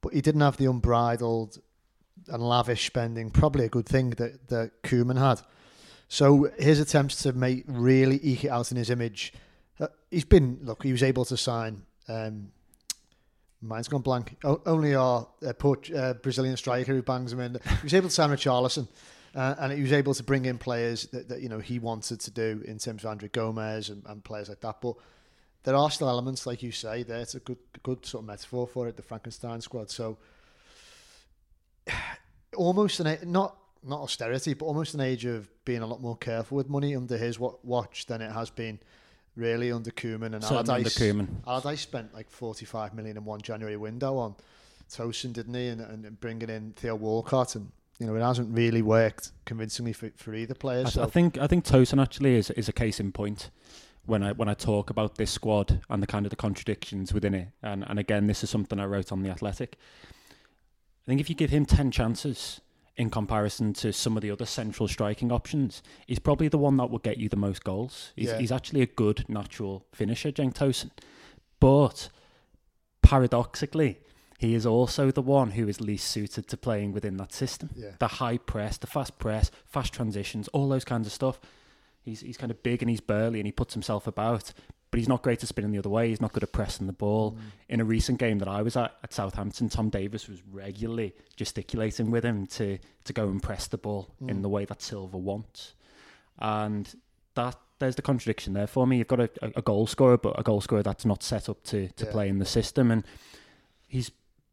but 0.00 0.12
he 0.14 0.20
didn't 0.20 0.40
have 0.40 0.56
the 0.56 0.66
unbridled 0.66 1.58
and 2.28 2.42
lavish 2.42 2.86
spending. 2.86 3.30
Probably 3.30 3.64
a 3.64 3.68
good 3.68 3.86
thing 3.86 4.10
that 4.10 4.48
that 4.48 4.82
Koeman 4.82 5.18
had. 5.18 5.42
So 6.08 6.50
his 6.58 6.80
attempts 6.80 7.22
to 7.22 7.32
make 7.32 7.64
really 7.66 8.18
eke 8.22 8.44
it 8.44 8.48
out 8.50 8.70
in 8.70 8.76
his 8.76 8.90
image, 8.90 9.32
uh, 9.80 9.88
he's 10.10 10.24
been 10.24 10.58
look. 10.62 10.82
He 10.82 10.92
was 10.92 11.02
able 11.02 11.24
to 11.26 11.36
sign. 11.36 11.82
Um, 12.08 12.52
mine's 13.60 13.88
gone 13.88 14.02
blank. 14.02 14.36
O- 14.44 14.60
only 14.66 14.94
our 14.94 15.26
uh, 15.46 15.52
Port- 15.54 15.90
uh, 15.92 16.14
Brazilian 16.14 16.56
striker 16.56 16.92
who 16.94 17.02
bangs 17.02 17.32
him 17.32 17.40
in. 17.40 17.54
He 17.54 17.82
was 17.84 17.94
able 17.94 18.08
to 18.08 18.14
sign 18.14 18.30
Richarlison. 18.30 18.88
Uh, 19.34 19.54
and 19.58 19.72
he 19.72 19.82
was 19.82 19.92
able 19.92 20.14
to 20.14 20.22
bring 20.22 20.44
in 20.44 20.58
players 20.58 21.08
that, 21.08 21.28
that 21.28 21.40
you 21.42 21.48
know 21.48 21.58
he 21.58 21.80
wanted 21.80 22.20
to 22.20 22.30
do 22.30 22.62
in 22.66 22.78
terms 22.78 23.02
of 23.02 23.10
Andre 23.10 23.28
Gomes 23.28 23.90
and, 23.90 24.04
and 24.06 24.22
players 24.22 24.48
like 24.48 24.60
that. 24.60 24.80
But 24.80 24.94
there 25.64 25.74
are 25.74 25.90
still 25.90 26.08
elements, 26.08 26.46
like 26.46 26.62
you 26.62 26.70
say, 26.70 27.02
there. 27.02 27.18
It's 27.18 27.34
a 27.34 27.40
good, 27.40 27.58
good 27.82 28.06
sort 28.06 28.22
of 28.22 28.26
metaphor 28.26 28.68
for 28.68 28.86
it, 28.86 28.96
the 28.96 29.02
Frankenstein 29.02 29.60
squad. 29.60 29.90
So 29.90 30.18
almost 32.56 33.00
an 33.00 33.18
not 33.24 33.56
not 33.82 34.02
austerity, 34.02 34.54
but 34.54 34.66
almost 34.66 34.94
an 34.94 35.00
age 35.00 35.24
of 35.24 35.50
being 35.64 35.82
a 35.82 35.86
lot 35.86 36.00
more 36.00 36.16
careful 36.16 36.56
with 36.56 36.70
money 36.70 36.94
under 36.94 37.16
his 37.16 37.38
watch 37.38 38.06
than 38.06 38.22
it 38.22 38.30
has 38.30 38.50
been 38.50 38.78
really 39.36 39.72
under 39.72 39.90
Koeman 39.90 40.34
and 40.34 40.42
Certainly 40.42 40.58
under 40.58 40.72
Allardyce. 40.72 40.98
Koeman. 40.98 41.28
Allardyce 41.46 41.80
spent 41.80 42.14
like 42.14 42.30
45 42.30 42.94
million 42.94 43.16
in 43.16 43.24
one 43.24 43.40
January 43.40 43.76
window 43.76 44.16
on 44.16 44.34
Tosun, 44.90 45.32
didn't 45.32 45.54
he? 45.54 45.68
And, 45.68 45.80
and 45.80 46.20
bringing 46.20 46.50
in 46.50 46.72
Theo 46.76 46.94
Walcott, 46.94 47.54
and 47.56 47.70
you 47.98 48.06
know 48.06 48.14
it 48.14 48.22
hasn't 48.22 48.54
really 48.56 48.82
worked 48.82 49.32
convincingly 49.44 49.92
for, 49.92 50.10
for 50.16 50.34
either 50.34 50.54
player. 50.54 50.84
I, 50.86 50.90
So 50.90 51.02
I 51.02 51.06
think 51.06 51.38
I 51.38 51.46
think 51.46 51.64
Tosun 51.64 52.00
actually 52.00 52.36
is 52.36 52.50
is 52.50 52.68
a 52.68 52.72
case 52.72 53.00
in 53.00 53.12
point 53.12 53.50
when 54.06 54.22
I 54.22 54.32
when 54.32 54.48
I 54.48 54.54
talk 54.54 54.90
about 54.90 55.16
this 55.16 55.30
squad 55.30 55.80
and 55.88 56.02
the 56.02 56.06
kind 56.06 56.26
of 56.26 56.30
the 56.30 56.36
contradictions 56.36 57.12
within 57.12 57.34
it. 57.34 57.48
And 57.62 57.84
and 57.88 57.98
again, 57.98 58.26
this 58.26 58.44
is 58.44 58.50
something 58.50 58.78
I 58.78 58.84
wrote 58.84 59.10
on 59.10 59.22
the 59.22 59.30
Athletic. 59.30 59.76
I 61.04 61.06
think 61.06 61.20
if 61.20 61.28
you 61.28 61.34
give 61.34 61.50
him 61.50 61.66
ten 61.66 61.90
chances 61.90 62.60
in 62.96 63.10
comparison 63.10 63.72
to 63.72 63.92
some 63.92 64.16
of 64.16 64.22
the 64.22 64.30
other 64.30 64.46
central 64.46 64.86
striking 64.88 65.32
options, 65.32 65.82
he's 66.06 66.18
probably 66.20 66.48
the 66.48 66.58
one 66.58 66.76
that 66.76 66.90
will 66.90 66.98
get 67.00 67.16
you 67.18 67.28
the 67.28 67.36
most 67.36 67.64
goals. 67.64 68.12
He's, 68.14 68.28
Yeah. 68.28 68.38
he's 68.38 68.52
actually 68.52 68.82
a 68.82 68.86
good 68.86 69.24
natural 69.28 69.84
finisher, 69.92 70.30
Cenk 70.30 70.54
Tosun. 70.54 70.90
But 71.58 72.08
paradoxically, 73.02 73.98
he 74.38 74.54
is 74.54 74.66
also 74.66 75.10
the 75.10 75.22
one 75.22 75.52
who 75.52 75.68
is 75.68 75.80
least 75.80 76.08
suited 76.08 76.48
to 76.48 76.56
playing 76.56 76.92
within 76.92 77.16
that 77.18 77.32
system 77.32 77.70
yeah, 77.74 77.92
the 77.98 78.08
high 78.08 78.38
press, 78.38 78.76
the 78.78 78.86
fast 78.86 79.18
press, 79.18 79.50
fast 79.64 79.92
transitions, 79.92 80.48
all 80.48 80.68
those 80.68 80.84
kinds 80.84 81.06
of 81.06 81.12
stuff. 81.12 81.40
He's 82.02 82.20
he's 82.20 82.36
kind 82.36 82.50
of 82.50 82.62
big 82.62 82.82
and 82.82 82.90
he's 82.90 83.00
burly 83.00 83.40
and 83.40 83.46
he 83.46 83.52
puts 83.52 83.74
himself 83.74 84.06
about, 84.06 84.52
but 84.94 85.00
he's 85.00 85.08
not 85.08 85.22
great 85.22 85.42
at 85.42 85.48
spinning 85.48 85.72
the 85.72 85.78
other 85.80 85.88
way. 85.88 86.08
He's 86.10 86.20
not 86.20 86.32
good 86.32 86.44
at 86.44 86.52
pressing 86.52 86.86
the 86.86 86.92
ball. 86.92 87.32
Mm. 87.32 87.38
In 87.70 87.80
a 87.80 87.84
recent 87.84 88.20
game 88.20 88.38
that 88.38 88.46
I 88.46 88.62
was 88.62 88.76
at 88.76 88.94
at 89.02 89.12
Southampton, 89.12 89.68
Tom 89.68 89.88
Davies 89.88 90.28
was 90.28 90.40
regularly 90.52 91.14
gesticulating 91.34 92.12
with 92.12 92.24
him 92.24 92.46
to 92.58 92.78
to 93.02 93.12
go 93.12 93.24
and 93.28 93.42
press 93.42 93.66
the 93.66 93.76
ball 93.76 94.14
in 94.20 94.38
Mm. 94.38 94.42
the 94.42 94.48
way 94.48 94.64
that 94.66 94.80
Silva 94.80 95.18
wants, 95.18 95.74
and 96.38 96.94
that 97.34 97.56
there's 97.80 97.96
the 97.96 98.02
contradiction 98.02 98.52
there 98.52 98.68
for 98.68 98.86
me. 98.86 98.98
You've 98.98 99.08
got 99.08 99.18
a, 99.18 99.30
a, 99.42 99.50
a 99.56 99.62
goal 99.62 99.88
scorer, 99.88 100.16
but 100.16 100.38
a 100.38 100.44
goal 100.44 100.60
scorer 100.60 100.84
that's 100.84 101.04
not 101.04 101.24
set 101.24 101.48
up 101.48 101.64
to 101.64 101.88
to 101.88 102.04
Yeah. 102.04 102.12
play 102.12 102.28
in 102.28 102.38
the 102.38 102.46
system, 102.46 102.92
and 102.92 103.02
he's 103.88 104.12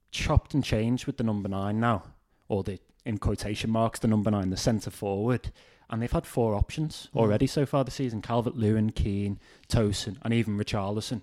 chopped 0.10 0.56
and 0.56 0.64
changed 0.64 1.06
with 1.06 1.18
the 1.18 1.24
number 1.24 1.50
nine 1.50 1.80
now, 1.80 2.02
or 2.50 2.64
the 2.64 2.80
in 3.06 3.20
quotation 3.20 3.70
marks 3.70 4.00
the 4.00 4.08
number 4.08 4.32
nine, 4.32 4.50
the 4.50 4.58
centre 4.58 4.90
forward, 4.90 5.52
and 5.92 6.02
they've 6.02 6.12
had 6.12 6.26
four 6.26 6.56
options 6.56 7.10
Mm. 7.14 7.20
already 7.20 7.48
so 7.48 7.66
far 7.66 7.84
this 7.84 7.96
season: 7.96 8.22
Calvert 8.22 8.56
Lewin, 8.56 8.92
Kean, 8.92 9.40
Tosun, 9.70 10.18
and 10.24 10.34
even 10.34 10.58
Richarlison, 10.58 11.22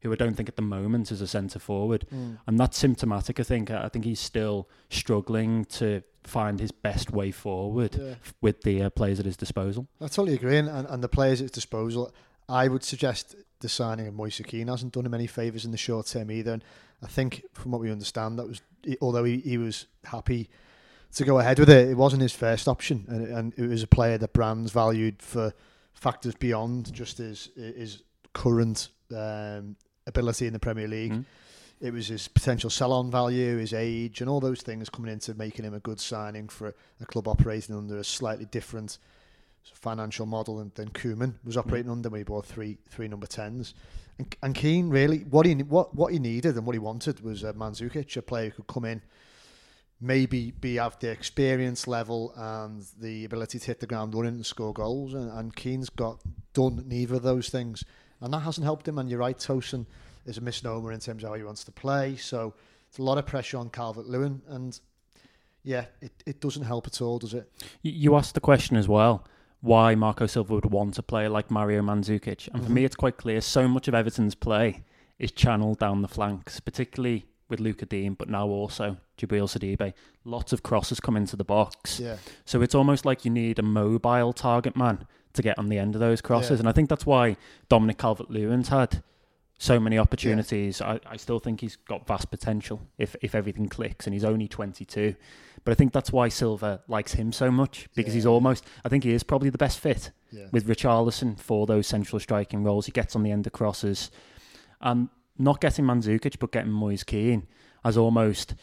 who 0.00 0.12
I 0.12 0.16
don't 0.16 0.34
think 0.34 0.48
at 0.48 0.56
the 0.56 0.62
moment 0.62 1.10
is 1.10 1.20
a 1.20 1.26
centre 1.26 1.58
forward, 1.58 2.06
Mm. 2.12 2.38
and 2.46 2.58
that's 2.60 2.78
symptomatic. 2.78 3.40
I 3.40 3.42
think 3.44 3.70
I 3.70 3.88
think 3.88 4.04
he's 4.04 4.20
still 4.20 4.68
struggling 4.90 5.64
to 5.66 6.02
find 6.24 6.60
his 6.60 6.70
best 6.70 7.10
way 7.10 7.30
forward 7.32 7.96
Yeah. 7.98 8.10
f- 8.22 8.34
with 8.40 8.62
the 8.62 8.82
uh, 8.82 8.90
players 8.90 9.18
at 9.18 9.26
his 9.26 9.36
disposal. 9.36 9.88
I 10.00 10.06
totally 10.06 10.34
agree, 10.34 10.56
and, 10.58 10.68
and, 10.68 10.86
and 10.88 11.02
the 11.02 11.08
players 11.08 11.40
at 11.40 11.44
his 11.46 11.50
disposal, 11.50 12.12
I 12.48 12.68
would 12.68 12.84
suggest 12.84 13.34
the 13.60 13.68
signing 13.68 14.06
of 14.06 14.14
Moise 14.14 14.40
Kean 14.44 14.68
hasn't 14.68 14.92
done 14.92 15.06
him 15.06 15.14
any 15.14 15.26
favours 15.26 15.64
in 15.64 15.70
the 15.72 15.76
short 15.78 16.06
term 16.06 16.30
either. 16.30 16.52
And 16.52 16.62
I 17.02 17.06
think, 17.08 17.42
from 17.54 17.72
what 17.72 17.80
we 17.80 17.90
understand, 17.90 18.38
that 18.38 18.46
was 18.46 18.60
although 19.00 19.24
he, 19.24 19.38
he 19.38 19.58
was 19.58 19.86
happy 20.04 20.48
to 21.14 21.24
go 21.24 21.38
ahead 21.38 21.58
with 21.58 21.68
it, 21.70 21.88
it 21.88 21.96
wasn't 21.96 22.22
his 22.22 22.32
first 22.32 22.68
option, 22.68 23.04
and, 23.08 23.26
and 23.26 23.54
it 23.56 23.66
was 23.66 23.82
a 23.82 23.86
player 23.86 24.18
that 24.18 24.32
Brands 24.32 24.72
valued 24.72 25.22
for 25.22 25.52
factors 25.94 26.34
beyond 26.34 26.92
just 26.92 27.18
his 27.18 27.50
his 27.56 28.02
current 28.32 28.88
um, 29.14 29.76
ability 30.06 30.46
in 30.46 30.52
the 30.52 30.58
Premier 30.58 30.88
League. 30.88 31.12
Mm. 31.12 31.24
It 31.80 31.92
was 31.92 32.06
his 32.06 32.28
potential 32.28 32.70
sell-on 32.70 33.10
value, 33.10 33.56
his 33.56 33.74
age, 33.74 34.20
and 34.20 34.30
all 34.30 34.38
those 34.38 34.62
things 34.62 34.88
coming 34.88 35.12
into 35.12 35.34
making 35.34 35.64
him 35.64 35.74
a 35.74 35.80
good 35.80 35.98
signing 35.98 36.48
for 36.48 36.74
a, 37.00 37.06
club 37.06 37.26
operating 37.26 37.74
under 37.74 37.98
a 37.98 38.04
slightly 38.04 38.44
different 38.44 38.98
financial 39.74 40.24
model 40.24 40.58
than, 40.58 40.70
than 40.76 40.90
Koeman 40.90 41.34
was 41.44 41.56
operating 41.56 41.90
under 41.90 42.08
when 42.08 42.20
he 42.20 42.24
bought 42.24 42.46
three 42.46 42.78
three 42.88 43.08
number 43.08 43.26
tens. 43.26 43.74
And, 44.18 44.36
and 44.42 44.54
Kean 44.54 44.90
really 44.90 45.18
what 45.18 45.44
he 45.44 45.54
what 45.54 45.94
what 45.94 46.12
he 46.12 46.18
needed 46.18 46.56
and 46.56 46.64
what 46.64 46.74
he 46.74 46.78
wanted 46.78 47.20
was 47.20 47.42
a 47.42 47.52
Mandzukic, 47.52 48.16
a 48.16 48.22
player 48.22 48.50
who 48.50 48.62
could 48.62 48.72
come 48.72 48.84
in, 48.84 49.02
maybe 50.04 50.50
be 50.50 50.74
have 50.74 50.98
the 50.98 51.08
experience 51.10 51.86
level 51.86 52.34
and 52.36 52.84
the 53.00 53.24
ability 53.24 53.60
to 53.60 53.66
hit 53.66 53.78
the 53.78 53.86
ground 53.86 54.14
running 54.14 54.34
and 54.34 54.44
score 54.44 54.72
goals. 54.74 55.14
And, 55.14 55.30
and 55.30 55.54
Kean's 55.54 55.88
got 55.88 56.20
done 56.52 56.82
neither 56.88 57.14
of 57.14 57.22
those 57.22 57.48
things, 57.48 57.84
and 58.20 58.34
that 58.34 58.40
hasn't 58.40 58.64
helped 58.64 58.86
him. 58.88 58.98
And 58.98 59.08
you're 59.08 59.20
right, 59.20 59.38
Tosun 59.38 59.86
is 60.26 60.38
a 60.38 60.40
misnomer 60.40 60.90
in 60.92 60.98
terms 61.00 61.22
of 61.22 61.30
how 61.30 61.36
he 61.36 61.44
wants 61.44 61.62
to 61.64 61.70
play. 61.72 62.16
So 62.16 62.52
it's 62.88 62.98
a 62.98 63.02
lot 63.02 63.16
of 63.16 63.26
pressure 63.26 63.58
on 63.58 63.70
Calvert 63.70 64.06
Lewin, 64.06 64.42
and 64.48 64.78
yeah, 65.62 65.84
it, 66.00 66.10
it 66.26 66.40
doesn't 66.40 66.64
help 66.64 66.88
at 66.88 67.00
all, 67.00 67.20
does 67.20 67.34
it? 67.34 67.48
You, 67.82 68.16
asked 68.16 68.34
the 68.34 68.40
question 68.40 68.76
as 68.76 68.88
well 68.88 69.24
why 69.60 69.94
Marco 69.94 70.26
Silva 70.26 70.54
would 70.56 70.64
want 70.64 70.98
a 70.98 71.02
player 71.04 71.28
like 71.28 71.48
Mario 71.48 71.80
Mandzukic, 71.82 72.48
and 72.52 72.64
for 72.64 72.68
Mhm. 72.70 72.74
me, 72.74 72.84
it's 72.84 72.96
quite 72.96 73.16
clear. 73.16 73.40
So 73.40 73.68
much 73.68 73.86
of 73.86 73.94
Everton's 73.94 74.34
play 74.34 74.82
is 75.20 75.30
channeled 75.30 75.78
down 75.78 76.02
the 76.02 76.08
flanks, 76.08 76.58
particularly 76.58 77.26
with 77.52 77.60
Luca 77.60 77.86
Digne, 77.86 78.14
but 78.14 78.28
now 78.28 78.48
also 78.48 78.96
Djibril 79.16 79.46
Sidibe. 79.46 79.92
Lots 80.24 80.52
of 80.52 80.64
crosses 80.64 80.98
come 80.98 81.16
into 81.16 81.36
the 81.36 81.44
box. 81.44 82.00
Yeah, 82.00 82.16
So 82.44 82.62
it's 82.62 82.74
almost 82.74 83.04
like 83.04 83.24
you 83.24 83.30
need 83.30 83.60
a 83.60 83.62
mobile 83.62 84.32
target 84.32 84.74
man 84.74 85.06
to 85.34 85.42
get 85.42 85.58
on 85.58 85.68
the 85.68 85.78
end 85.78 85.94
of 85.94 86.00
those 86.00 86.20
crosses. 86.20 86.52
Yeah. 86.52 86.60
And 86.60 86.68
I 86.68 86.72
think 86.72 86.88
that's 86.88 87.06
why 87.06 87.36
Dominic 87.68 87.98
Calvert 87.98 88.30
Lewin's 88.30 88.68
had 88.68 89.02
so 89.58 89.78
many 89.78 89.98
opportunities. 89.98 90.80
I, 90.80 90.98
I 91.06 91.16
still 91.16 91.38
think 91.38 91.60
he's 91.60 91.76
got 91.76 92.06
vast 92.06 92.30
potential 92.30 92.80
if, 92.98 93.14
if 93.22 93.34
everything 93.34 93.68
clicks, 93.68 94.06
and 94.06 94.14
he's 94.14 94.24
only 94.24 94.48
22. 94.48 95.14
But 95.64 95.72
I 95.72 95.74
think 95.74 95.92
that's 95.92 96.10
why 96.10 96.28
Silva 96.28 96.80
likes 96.88 97.12
him 97.12 97.32
so 97.32 97.50
much 97.50 97.88
because 97.94 98.14
he's 98.14 98.26
almost, 98.26 98.66
I 98.84 98.88
think 98.88 99.04
he 99.04 99.12
is 99.12 99.22
probably 99.22 99.50
the 99.50 99.58
best 99.58 99.78
fit 99.78 100.10
yeah, 100.32 100.46
with 100.50 100.66
Richarlison 100.66 101.38
for 101.38 101.66
those 101.66 101.86
central 101.86 102.18
striking 102.18 102.64
roles. 102.64 102.86
He 102.86 102.92
gets 102.92 103.14
on 103.14 103.22
the 103.22 103.30
end 103.30 103.46
of 103.46 103.52
crosses. 103.52 104.10
And 104.80 105.08
not 105.38 105.60
getting 105.60 105.84
Mandzukic, 105.84 106.38
but 106.38 106.52
getting 106.52 106.72
Moise 106.72 107.04
Kean 107.04 107.46
has 107.84 107.96
almost, 107.96 108.54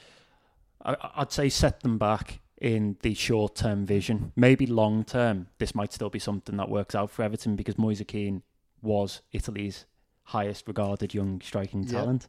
I'd 0.83 1.31
say, 1.31 1.49
set 1.49 1.81
them 1.81 1.97
back 1.97 2.39
in 2.61 2.97
the 3.01 3.13
short 3.13 3.55
term 3.55 3.85
vision. 3.85 4.31
Maybe 4.35 4.65
long 4.65 5.03
term, 5.03 5.47
this 5.57 5.73
might 5.75 5.93
still 5.93 6.09
be 6.09 6.19
something 6.19 6.57
that 6.57 6.69
works 6.69 6.95
out 6.95 7.09
for 7.11 7.23
Everton 7.23 7.55
because 7.55 7.77
Moise 7.77 8.03
Kean 8.07 8.43
was 8.81 9.21
Italy's 9.31 9.85
highest 10.23 10.67
regarded 10.67 11.13
young 11.13 11.41
striking 11.41 11.83
Yeah. 11.83 11.91
talent. 12.01 12.27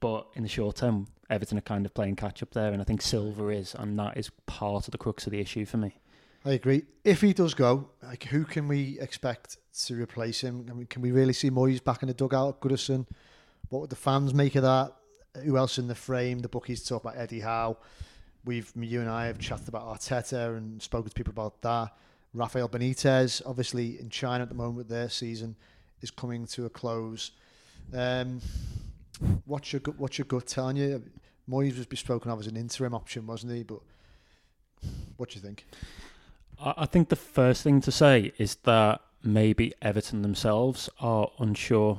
But 0.00 0.26
in 0.34 0.42
the 0.42 0.48
short 0.48 0.76
term, 0.76 1.08
Everton 1.28 1.58
are 1.58 1.62
kind 1.62 1.84
of 1.86 1.94
playing 1.94 2.16
catch 2.16 2.42
up 2.42 2.52
there, 2.52 2.72
and 2.72 2.80
I 2.80 2.84
think 2.84 3.02
Silva 3.02 3.48
is, 3.48 3.74
and 3.74 3.98
that 3.98 4.16
is 4.16 4.30
part 4.46 4.88
of 4.88 4.92
the 4.92 4.98
crux 4.98 5.26
of 5.26 5.30
the 5.32 5.40
issue 5.40 5.64
for 5.64 5.76
me. 5.76 5.94
I 6.44 6.52
agree. 6.52 6.84
If 7.04 7.20
he 7.20 7.32
does 7.34 7.52
go, 7.54 7.90
like 8.02 8.24
who 8.24 8.44
can 8.44 8.66
we 8.66 8.98
expect 8.98 9.58
to 9.84 9.94
replace 10.00 10.40
him? 10.40 10.66
I 10.70 10.72
mean, 10.72 10.86
can 10.86 11.02
we 11.02 11.10
really 11.12 11.34
see 11.34 11.50
Moyes 11.50 11.84
back 11.84 12.02
in 12.02 12.08
the 12.08 12.14
dugout? 12.14 12.60
Goodison. 12.60 13.06
What 13.70 13.80
would 13.80 13.90
the 13.90 13.96
fans 13.96 14.34
make 14.34 14.56
of 14.56 14.62
that? 14.62 14.92
Who 15.44 15.56
else 15.56 15.78
in 15.78 15.86
the 15.86 15.94
frame? 15.94 16.40
The 16.40 16.48
bookies 16.48 16.84
talk 16.84 17.02
about 17.04 17.16
Eddie 17.16 17.40
Howe. 17.40 17.78
We've 18.44 18.70
you 18.76 19.00
and 19.00 19.08
I 19.08 19.26
have 19.26 19.38
chatted 19.38 19.68
about 19.68 19.86
Arteta 19.86 20.56
and 20.56 20.82
spoken 20.82 21.08
to 21.08 21.14
people 21.14 21.30
about 21.30 21.62
that. 21.62 21.96
Rafael 22.34 22.68
Benitez, 22.68 23.42
obviously 23.46 23.98
in 23.98 24.10
China 24.10 24.42
at 24.42 24.48
the 24.48 24.54
moment, 24.54 24.88
their 24.88 25.08
season 25.08 25.56
is 26.00 26.10
coming 26.10 26.46
to 26.46 26.66
a 26.66 26.70
close. 26.70 27.32
Um, 27.94 28.40
what's 29.44 29.72
your 29.72 29.82
what's 29.98 30.18
your 30.18 30.26
gut 30.26 30.46
telling 30.46 30.76
you? 30.76 31.02
Moyes 31.48 31.76
was 31.76 31.86
bespoken 31.86 32.30
of 32.30 32.40
as 32.40 32.46
an 32.46 32.56
interim 32.56 32.94
option, 32.94 33.26
wasn't 33.26 33.52
he? 33.52 33.62
But 33.62 33.80
what 35.16 35.30
do 35.30 35.36
you 35.36 35.42
think? 35.42 35.66
I 36.58 36.86
think 36.86 37.08
the 37.08 37.16
first 37.16 37.62
thing 37.62 37.80
to 37.82 37.92
say 37.92 38.32
is 38.36 38.56
that 38.64 39.00
maybe 39.22 39.72
Everton 39.80 40.22
themselves 40.22 40.90
are 40.98 41.30
unsure 41.38 41.98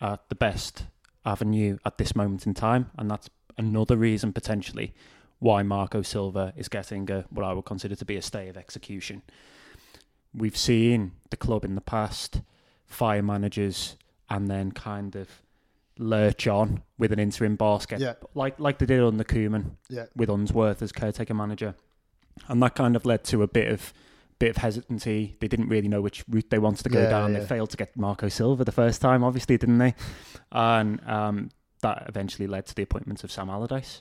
at 0.00 0.28
the 0.28 0.34
best 0.34 0.84
avenue 1.24 1.78
at 1.84 1.98
this 1.98 2.16
moment 2.16 2.46
in 2.46 2.54
time, 2.54 2.90
and 2.96 3.10
that's 3.10 3.28
another 3.58 3.96
reason 3.96 4.32
potentially 4.32 4.94
why 5.38 5.62
Marco 5.62 6.02
Silva 6.02 6.52
is 6.56 6.68
getting 6.68 7.10
a, 7.10 7.24
what 7.30 7.44
I 7.44 7.52
would 7.52 7.64
consider 7.64 7.94
to 7.96 8.04
be 8.04 8.16
a 8.16 8.22
stay 8.22 8.48
of 8.48 8.56
execution. 8.56 9.22
We've 10.34 10.56
seen 10.56 11.12
the 11.30 11.36
club 11.36 11.64
in 11.64 11.74
the 11.74 11.80
past 11.80 12.42
fire 12.86 13.22
managers 13.22 13.96
and 14.28 14.48
then 14.48 14.72
kind 14.72 15.16
of 15.16 15.28
lurch 15.98 16.46
on 16.46 16.82
with 16.98 17.12
an 17.12 17.18
interim 17.18 17.56
basket, 17.56 18.00
Yeah. 18.00 18.14
like 18.34 18.58
like 18.60 18.78
they 18.78 18.86
did 18.86 19.00
on 19.00 19.16
the 19.16 19.24
Koeman 19.24 19.72
Yeah, 19.88 20.06
with 20.16 20.28
Unsworth 20.30 20.82
as 20.82 20.92
caretaker 20.92 21.34
manager, 21.34 21.74
and 22.48 22.62
that 22.62 22.74
kind 22.74 22.96
of 22.96 23.04
led 23.04 23.24
to 23.24 23.42
a 23.42 23.48
bit 23.48 23.68
of 23.72 23.92
bit 24.40 24.50
of 24.50 24.56
hesitancy. 24.56 25.36
They 25.40 25.46
didn't 25.46 25.68
really 25.68 25.86
know 25.86 26.00
which 26.00 26.24
route 26.28 26.50
they 26.50 26.58
wanted 26.58 26.82
to 26.82 26.88
go 26.88 27.02
Yeah, 27.02 27.10
down. 27.10 27.32
yeah. 27.32 27.38
They 27.40 27.46
failed 27.46 27.70
to 27.70 27.76
get 27.76 27.96
Marco 27.96 28.28
Silva 28.28 28.64
the 28.64 28.72
first 28.72 29.00
time, 29.00 29.22
obviously, 29.22 29.56
didn't 29.56 29.78
they? 29.78 29.94
And 30.50 31.00
um, 31.08 31.50
that 31.82 32.06
eventually 32.08 32.48
led 32.48 32.66
to 32.66 32.74
the 32.74 32.82
appointment 32.82 33.22
of 33.22 33.30
Sam 33.30 33.48
Allardyce. 33.48 34.00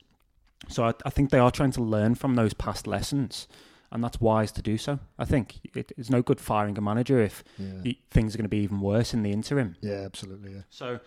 So 0.68 0.86
I, 0.86 0.94
I 1.06 1.10
think 1.12 1.30
they 1.30 1.40
are 1.40 1.52
trying 1.52 1.72
to 1.74 1.82
learn 1.84 2.16
from 2.16 2.36
those 2.36 2.54
past 2.54 2.88
lessons, 2.88 3.48
and 3.92 4.04
that's 4.04 4.20
wise 4.20 4.52
to 4.54 4.62
do 4.62 4.78
so. 4.78 5.00
I 5.18 5.26
think 5.26 5.60
it, 5.76 5.92
it's 5.98 6.10
no 6.10 6.22
good 6.22 6.40
firing 6.42 6.78
a 6.78 6.82
manager 6.82 7.22
if 7.22 7.44
yeah, 7.58 7.94
things 8.12 8.34
are 8.34 8.38
going 8.38 8.44
to 8.46 8.50
be 8.50 8.58
even 8.64 8.80
worse 8.82 9.14
in 9.14 9.24
the 9.24 9.32
interim. 9.32 9.76
yeah, 9.82 10.02
absolutely. 10.06 10.54
Yeah. 10.54 10.62
So 10.70 11.00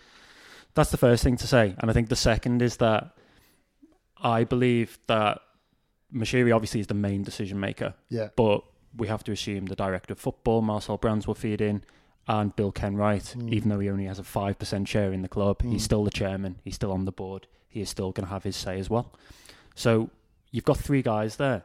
that's 0.75 0.91
the 0.91 0.97
first 0.97 1.23
thing 1.25 1.37
to 1.39 1.47
say. 1.47 1.75
And 1.79 1.91
I 1.91 1.95
think 1.95 2.09
the 2.09 2.17
second 2.17 2.63
is 2.63 2.77
that 2.79 3.15
I 4.23 4.45
believe 4.45 4.99
that 5.07 5.41
Moshiri 6.15 6.55
obviously 6.55 6.81
is 6.81 6.87
the 6.87 6.95
main 6.95 7.23
decision 7.23 7.59
maker, 7.61 7.95
Yeah, 8.09 8.29
but 8.37 8.63
we 8.97 9.09
have 9.09 9.25
to 9.25 9.33
assume 9.33 9.67
the 9.67 9.77
director 9.77 10.13
of 10.13 10.19
football, 10.19 10.63
Marcel 10.63 10.97
Brands, 10.99 11.27
will 11.27 11.35
feed 11.35 11.61
in, 11.61 11.83
and 12.29 12.55
Bill 12.55 12.71
Kenwright, 12.73 13.35
Mm. 13.37 13.53
even 13.53 13.69
though 13.69 13.81
he 13.81 13.89
only 13.91 14.05
has 14.05 14.19
a 14.19 14.23
5% 14.23 14.87
share 14.87 15.13
in 15.13 15.23
the 15.23 15.29
club, 15.29 15.59
Mm. 15.61 15.73
he's 15.73 15.83
still 15.85 16.05
the 16.05 16.11
chairman, 16.11 16.57
he's 16.65 16.75
still 16.77 16.93
on 16.93 17.05
the 17.05 17.13
board, 17.13 17.47
he 17.69 17.81
is 17.81 17.89
still 17.91 18.13
going 18.13 18.27
to 18.27 18.33
have 18.33 18.45
his 18.45 18.57
say 18.57 18.79
as 18.79 18.89
well. 18.91 19.13
So 19.75 20.11
you've 20.51 20.65
got 20.65 20.77
three 20.79 21.03
guys 21.03 21.37
there, 21.37 21.65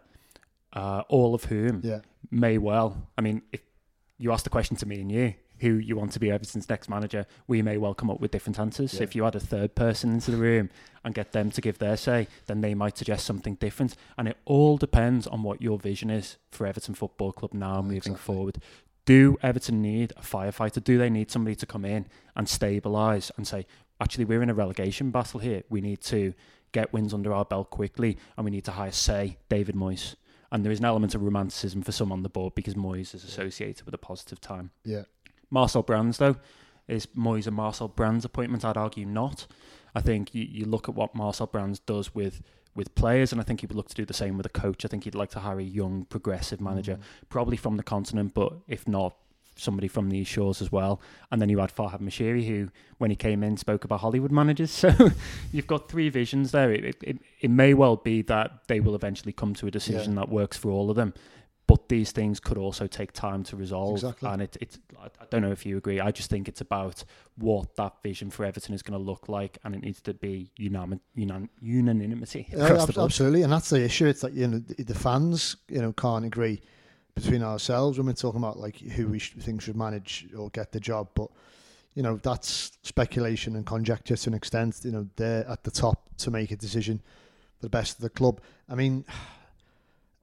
uh, 0.74 1.03
all 1.10 1.36
of 1.36 1.46
whom 1.46 1.81
yeah, 1.84 2.00
may 2.31 2.57
well. 2.57 3.07
I 3.17 3.22
mean, 3.22 3.41
if 3.51 3.62
you 4.17 4.31
ask 4.31 4.43
the 4.43 4.50
question 4.50 4.75
to 4.77 4.86
me 4.88 5.01
and 5.01 5.12
you, 5.12 5.34
who 5.60 5.74
you 5.74 5.96
want 5.96 6.12
to 6.14 6.20
be 6.20 6.32
Everton's 6.32 6.70
next 6.70 6.90
manager, 6.90 7.26
we 7.48 7.62
may 7.62 7.78
well 7.78 7.94
come 7.94 8.10
up 8.10 8.20
with 8.20 8.32
different 8.32 8.60
answers. 8.60 8.94
Yeah. 8.94 9.04
If 9.04 9.16
you 9.16 9.26
add 9.26 9.36
a 9.36 9.40
third 9.40 9.76
person 9.76 10.12
into 10.14 10.32
the 10.32 10.38
room 10.38 10.70
and 11.04 11.16
get 11.16 11.32
them 11.32 11.52
to 11.52 11.62
give 11.62 11.80
their 11.80 11.98
say, 11.98 12.28
then 12.46 12.62
they 12.62 12.74
might 12.74 12.98
suggest 12.98 13.26
something 13.26 13.56
different. 13.56 13.96
And 14.18 14.28
it 14.28 14.38
all 14.46 14.78
depends 14.78 15.26
on 15.28 15.44
what 15.44 15.62
your 15.62 15.78
vision 15.80 16.10
is 16.10 16.38
for 16.52 16.68
Everton 16.68 16.96
Football 16.96 17.32
Club 17.34 17.54
now 17.54 17.82
mm, 17.82 17.86
moving 17.86 17.98
Exactly. 18.14 18.18
forward. 18.36 18.58
Do 19.06 19.38
Everton 19.42 19.82
need 19.82 20.12
a 20.18 20.22
firefighter? 20.22 20.84
Do 20.84 20.98
they 20.98 21.10
need 21.10 21.32
somebody 21.32 21.56
to 21.56 21.66
come 21.66 21.86
in 21.86 22.08
and 22.36 22.46
stabilise 22.46 23.32
and 23.38 23.48
say, 23.48 23.66
actually, 24.02 24.26
we're 24.26 24.44
in 24.44 24.50
a 24.50 24.54
relegation 24.54 25.12
battle 25.12 25.40
here. 25.40 25.64
We 25.70 25.82
need 25.82 26.02
to 26.02 26.34
get 26.74 26.92
wins 26.92 27.14
under 27.14 27.34
our 27.34 27.46
belt 27.46 27.70
quickly 27.70 28.18
and 28.36 28.44
we 28.46 28.52
need 28.52 28.66
to 28.66 28.72
hire, 28.72 28.92
say, 28.92 29.38
David 29.50 29.76
Moyes. 29.76 30.16
And 30.52 30.64
there 30.64 30.72
is 30.72 30.80
an 30.80 30.86
element 30.86 31.14
of 31.16 31.22
romanticism 31.24 31.82
for 31.82 31.92
some 31.92 32.12
on 32.12 32.24
the 32.24 32.30
board 32.30 32.56
because 32.56 32.74
Moyes 32.76 33.14
is 33.14 33.24
associated 33.26 33.86
with 33.86 33.94
a 33.94 33.98
positive 33.98 34.40
time. 34.40 34.72
yeah, 34.86 35.04
Marcel 35.50 35.82
Brands, 35.84 36.18
though, 36.18 36.36
is 36.88 37.06
Moyes 37.08 37.48
a 37.48 37.51
Marcel 37.51 37.88
Brands 37.88 38.25
appointment? 38.25 38.63
I'd 38.66 38.77
argue 38.77 39.06
not. 39.06 39.48
I 39.96 40.01
think 40.01 40.34
you, 40.36 40.44
you 40.44 40.66
look 40.66 40.88
at 40.88 40.96
what 40.96 41.16
Marcel 41.16 41.48
Brands 41.48 41.80
does 41.80 42.13
with 42.16 42.42
with 42.75 42.94
players, 42.94 43.32
and 43.32 43.42
I 43.42 43.44
think 43.44 43.62
he 43.62 43.66
would 43.66 43.75
look 43.75 43.89
to 43.89 43.96
do 43.96 44.06
the 44.06 44.13
same 44.13 44.38
with 44.38 44.46
a 44.46 44.50
coach. 44.50 44.86
I 44.86 44.88
think 44.88 45.06
he'd 45.06 45.16
like 45.16 45.32
to 45.32 45.39
hire 45.39 45.60
a 45.60 45.63
young, 45.63 46.06
progressive 46.06 46.62
manager, 46.62 46.98
Mm. 46.98 47.01
probably 47.27 47.58
from 47.58 47.75
the 47.75 47.82
continent, 47.82 48.36
but 48.36 48.54
if 48.68 48.88
not, 48.88 49.16
somebody 49.56 49.88
from 49.88 50.12
these 50.12 50.27
shores 50.27 50.62
as 50.62 50.72
well. 50.72 51.01
And 51.32 51.42
then 51.42 51.50
you 51.50 51.58
had 51.58 51.75
Farhad 51.75 52.01
Moshiri, 52.01 52.46
who, 52.48 52.70
when 53.00 53.10
he 53.10 53.16
came 53.16 53.42
in, 53.44 53.58
spoke 53.58 53.84
about 53.84 54.01
Hollywood 54.01 54.32
managers. 54.32 54.70
So 54.77 55.10
you've 55.51 55.66
got 55.66 55.89
three 55.89 56.10
visions 56.10 56.51
there. 56.51 56.72
It, 56.72 56.98
it, 57.01 57.18
it 57.42 57.50
may 57.50 57.74
well 57.74 57.96
be 57.96 58.22
that 58.22 58.68
they 58.68 58.80
will 58.80 58.94
eventually 58.94 59.34
come 59.34 59.56
to 59.56 59.66
a 59.66 59.72
decision 59.72 60.13
that 60.13 60.30
works 60.30 60.56
for 60.56 60.70
all 60.70 60.92
of 60.92 60.96
them. 60.96 61.16
But 61.67 61.89
these 61.89 62.12
things 62.13 62.39
could 62.39 62.57
also 62.57 62.88
take 62.88 63.12
time 63.12 63.43
to 63.43 63.57
resolve. 63.57 63.95
Exactly. 63.97 64.29
And 64.29 64.41
it, 64.41 64.57
it's 64.62 64.79
I 65.00 65.09
don't 65.29 65.41
know 65.41 65.51
if 65.51 65.65
you 65.65 65.77
agree. 65.77 66.00
I 66.00 66.12
just 66.12 66.29
think 66.29 66.47
it's 66.47 66.62
about 66.62 67.03
what 67.38 67.75
that 67.75 68.01
vision 68.01 68.31
for 68.31 68.45
Everton 68.45 68.74
is 68.74 68.81
going 68.81 68.97
to 68.97 69.03
look 69.03 69.27
like, 69.27 69.57
and 69.63 69.75
it 69.75 69.81
needs 69.81 70.01
to 70.01 70.13
be 70.13 70.50
unanim- 70.59 71.01
unan- 71.17 71.50
unanimity 71.62 72.47
Yeah, 72.51 72.65
across 72.65 72.89
ab- 72.89 72.97
absolutely, 72.97 73.43
and 73.43 73.51
that's 73.51 73.69
the 73.69 73.83
issue. 73.83 74.07
It's 74.07 74.21
that 74.21 74.33
you 74.33 74.47
know 74.47 74.59
the, 74.59 74.81
the 74.83 74.95
fans, 74.95 75.57
you 75.67 75.81
know, 75.81 75.91
can't 75.91 76.25
agree 76.25 76.62
between 77.15 77.43
ourselves 77.43 77.97
when 77.97 78.07
we're 78.07 78.13
talking 78.13 78.39
about 78.39 78.57
like 78.57 78.77
who 78.77 79.07
we 79.09 79.19
sh- 79.19 79.33
think 79.39 79.62
should 79.62 79.75
manage 79.75 80.27
or 80.38 80.50
get 80.51 80.71
the 80.71 80.79
job. 80.79 81.09
But 81.15 81.29
you 81.95 82.03
know 82.03 82.15
that's 82.17 82.77
speculation 82.83 83.55
and 83.57 83.65
conjecture 83.65 84.15
to 84.15 84.29
an 84.29 84.36
extent. 84.36 84.79
You 84.83 84.91
know 84.91 85.07
they're 85.17 85.45
at 85.50 85.63
the 85.65 85.71
top 85.71 86.09
to 86.19 86.31
make 86.31 86.51
a 86.51 86.55
decision 86.55 87.01
for 87.57 87.63
the 87.65 87.69
best 87.69 87.97
of 87.97 88.03
the 88.03 88.09
club. 88.09 88.39
I 88.69 88.75
mean, 88.75 89.03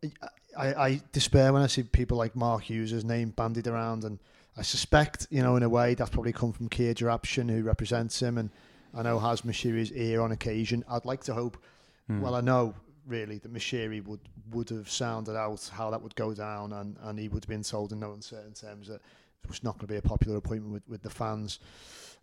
I, 0.56 0.86
I 0.86 1.00
despair 1.12 1.52
when 1.52 1.62
I 1.62 1.66
see 1.66 1.82
people 1.82 2.16
like 2.16 2.34
Mark 2.36 2.64
Hughes' 2.64 3.04
name 3.04 3.30
bandied 3.30 3.66
around, 3.66 4.04
and 4.04 4.18
I 4.56 4.62
suspect 4.62 5.26
you 5.30 5.42
know 5.42 5.56
in 5.56 5.62
a 5.62 5.68
way 5.68 5.94
that's 5.94 6.10
probably 6.10 6.32
come 6.32 6.52
from 6.52 6.68
Kia 6.68 6.94
Joorabchian 6.94 7.50
who 7.50 7.62
represents 7.62 8.20
him, 8.20 8.38
and 8.38 8.50
I 8.94 9.02
know 9.02 9.18
has 9.18 9.42
Moshiri's 9.42 9.92
ear 9.92 10.20
on 10.20 10.32
occasion. 10.32 10.84
I'd 10.88 11.04
like 11.04 11.24
to 11.24 11.34
hope 11.34 11.58
Hmm. 12.06 12.20
well, 12.20 12.34
I 12.34 12.40
know 12.40 12.74
really 13.06 13.38
that 13.38 13.52
Moshiri 13.52 14.04
would 14.04 14.20
would 14.50 14.68
have 14.70 14.90
sounded 14.90 15.36
out 15.36 15.70
how 15.72 15.90
that 15.90 16.02
would 16.02 16.14
go 16.16 16.34
down, 16.34 16.72
and, 16.72 16.96
and 17.02 17.18
he 17.18 17.28
would 17.28 17.44
have 17.44 17.48
been 17.48 17.62
told 17.62 17.92
in 17.92 18.00
no 18.00 18.12
uncertain 18.12 18.52
terms 18.52 18.88
that 18.88 19.00
it 19.42 19.48
was 19.48 19.62
not 19.62 19.74
going 19.78 19.86
to 19.86 19.92
be 19.94 19.96
a 19.96 20.02
popular 20.02 20.36
appointment 20.36 20.72
with, 20.72 20.88
with 20.88 21.02
the 21.02 21.10
fans. 21.10 21.58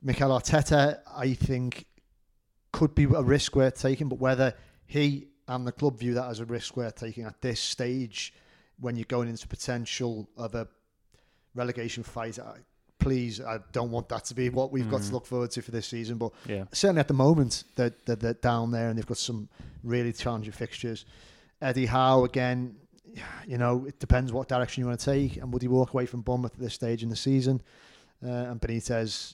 Mikel 0.02 0.30
Arteta, 0.30 1.00
I 1.16 1.34
think, 1.34 1.86
could 2.72 2.96
be 2.96 3.04
a 3.06 3.22
risk 3.22 3.56
worth 3.56 3.80
taking, 3.80 4.08
but 4.08 4.20
whether 4.20 4.54
he 4.86 5.28
and 5.48 5.66
the 5.68 5.72
club 5.72 5.98
view 6.00 6.14
that 6.16 6.26
as 6.30 6.40
a 6.40 6.46
risk 6.46 6.78
worth 6.78 6.96
taking 6.96 7.24
at 7.26 7.42
this 7.42 7.60
stage, 7.60 8.34
when 8.80 8.96
you're 8.96 9.06
going 9.06 9.30
into 9.30 9.48
potential 9.48 10.28
of 10.38 10.56
a 10.56 10.68
relegation 11.56 12.04
fight, 12.04 12.40
I, 12.40 12.58
please, 13.00 13.42
I 13.42 13.60
don't 13.72 13.92
want 13.92 14.10
that 14.10 14.26
to 14.26 14.34
be 14.36 14.50
what 14.50 14.72
we've 14.72 14.90
got 14.90 15.02
to 15.02 15.10
Mm. 15.10 15.14
look 15.14 15.26
forward 15.26 15.52
to 15.52 15.62
for 15.62 15.72
this 15.72 15.88
season. 15.88 16.18
But 16.18 16.32
Yeah. 16.48 16.66
certainly 16.72 17.00
at 17.00 17.08
the 17.08 17.14
moment 17.14 17.64
they're, 17.76 17.94
they're, 18.06 18.16
they're 18.16 18.34
down 18.36 18.72
there 18.72 18.90
and 18.90 18.98
they've 18.98 19.06
got 19.06 19.18
some 19.18 19.50
really 19.84 20.14
challenging 20.14 20.54
fixtures. 20.54 21.06
Eddie 21.62 21.88
Howe 21.88 22.24
again, 22.24 22.76
you 23.48 23.58
know, 23.58 23.86
it 23.86 24.00
depends 24.00 24.32
what 24.32 24.48
direction 24.48 24.82
you 24.82 24.88
want 24.88 25.00
to 25.00 25.06
take. 25.06 25.38
And 25.38 25.52
would 25.52 25.62
he 25.62 25.68
walk 25.68 25.94
away 25.94 26.06
from 26.06 26.22
Bournemouth 26.22 26.54
at 26.54 26.60
this 26.60 26.74
stage 26.74 27.04
in 27.04 27.10
the 27.10 27.16
season? 27.16 27.62
Uh, 28.24 28.52
and 28.52 28.62
Benitez, 28.62 29.34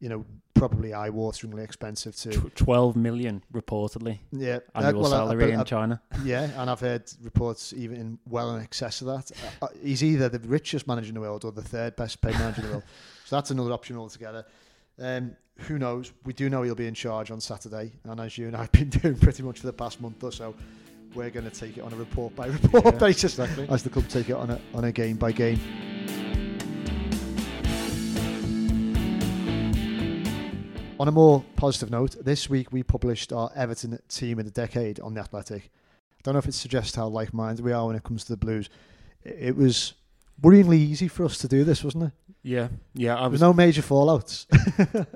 you 0.00 0.08
know, 0.08 0.24
probably 0.54 0.94
eye-wateringly 0.94 1.62
expensive 1.62 2.16
too. 2.16 2.50
12 2.54 2.96
million 2.96 3.42
reportedly 3.52 4.20
Yeah, 4.32 4.60
uh, 4.74 4.78
annual 4.86 5.02
well, 5.02 5.12
I- 5.12 5.16
I 5.16 5.26
salary 5.28 5.52
in 5.52 5.60
I- 5.60 5.64
China. 5.64 6.00
yeah, 6.24 6.44
and 6.60 6.70
I've 6.70 6.80
heard 6.80 7.02
reports 7.22 7.74
even 7.74 7.96
in 8.00 8.18
well 8.26 8.56
in 8.56 8.62
excess 8.62 9.02
of 9.02 9.08
that. 9.08 9.30
Uh, 9.60 9.66
uh, 9.66 9.68
he's 9.82 10.02
either 10.02 10.30
the 10.30 10.38
richest 10.48 10.86
manager 10.86 11.08
in 11.08 11.14
the 11.14 11.20
world 11.20 11.44
or 11.44 11.52
the 11.52 11.60
third 11.60 11.94
best 11.96 12.22
paid 12.22 12.32
manager 12.38 12.62
in 12.62 12.66
the 12.68 12.72
world. 12.72 12.84
So 13.26 13.36
that's 13.36 13.50
another 13.50 13.72
option 13.72 13.96
altogether. 13.98 14.46
Um, 15.00 15.32
who 15.58 15.78
knows? 15.78 16.12
We 16.24 16.32
do 16.32 16.48
know 16.48 16.62
he'll 16.62 16.74
be 16.76 16.86
in 16.86 16.94
charge 16.94 17.30
on 17.30 17.40
Saturday, 17.40 17.90
and 18.04 18.18
as 18.20 18.38
you 18.38 18.46
and 18.46 18.56
I've 18.56 18.72
been 18.72 18.88
doing 19.02 19.16
pretty 19.16 19.42
much 19.42 19.58
for 19.60 19.66
the 19.66 19.72
past 19.72 20.00
month 20.00 20.22
or 20.24 20.30
so, 20.32 20.54
we're 21.14 21.28
going 21.30 21.50
to 21.50 21.54
take 21.60 21.76
it 21.76 21.80
on 21.82 21.92
a 21.92 21.96
report 21.96 22.34
by 22.36 22.46
report 22.46 22.84
Yeah, 22.84 22.90
basis 23.08 23.38
exactly. 23.38 23.66
as 23.68 23.82
the 23.82 23.90
club 23.90 24.06
take 24.08 24.30
it 24.30 24.36
on 24.36 24.50
a 24.50 24.60
on 24.74 24.84
a 24.84 24.92
game 24.92 25.16
by 25.16 25.32
game. 25.32 25.58
On 30.98 31.08
a 31.08 31.12
more 31.12 31.44
positive 31.56 31.90
note, 31.90 32.16
this 32.24 32.48
week 32.48 32.72
we 32.72 32.82
published 32.82 33.30
our 33.32 33.50
Everton 33.54 33.98
team 34.08 34.38
of 34.38 34.46
the 34.46 34.50
decade 34.50 34.98
on 35.00 35.12
the 35.12 35.20
Athletic. 35.20 35.64
I 35.64 36.20
don't 36.22 36.32
know 36.32 36.38
if 36.38 36.48
it 36.48 36.54
suggests 36.54 36.94
how 36.96 37.06
like-minded 37.08 37.62
we 37.62 37.72
are 37.72 37.86
when 37.86 37.96
it 37.96 38.02
comes 38.02 38.24
to 38.24 38.32
the 38.32 38.36
Blues. 38.38 38.70
It 39.22 39.56
was 39.56 39.92
worryingly 40.40 40.76
easy 40.78 41.08
for 41.08 41.26
us 41.26 41.36
to 41.38 41.48
do 41.48 41.64
this, 41.64 41.84
wasn't 41.84 42.04
it? 42.04 42.12
Yeah, 42.42 42.68
yeah. 42.94 43.14
I 43.14 43.20
There 43.20 43.24
was 43.24 43.32
was 43.32 43.40
no 43.42 43.52
major 43.52 43.82
fallouts. 43.82 44.46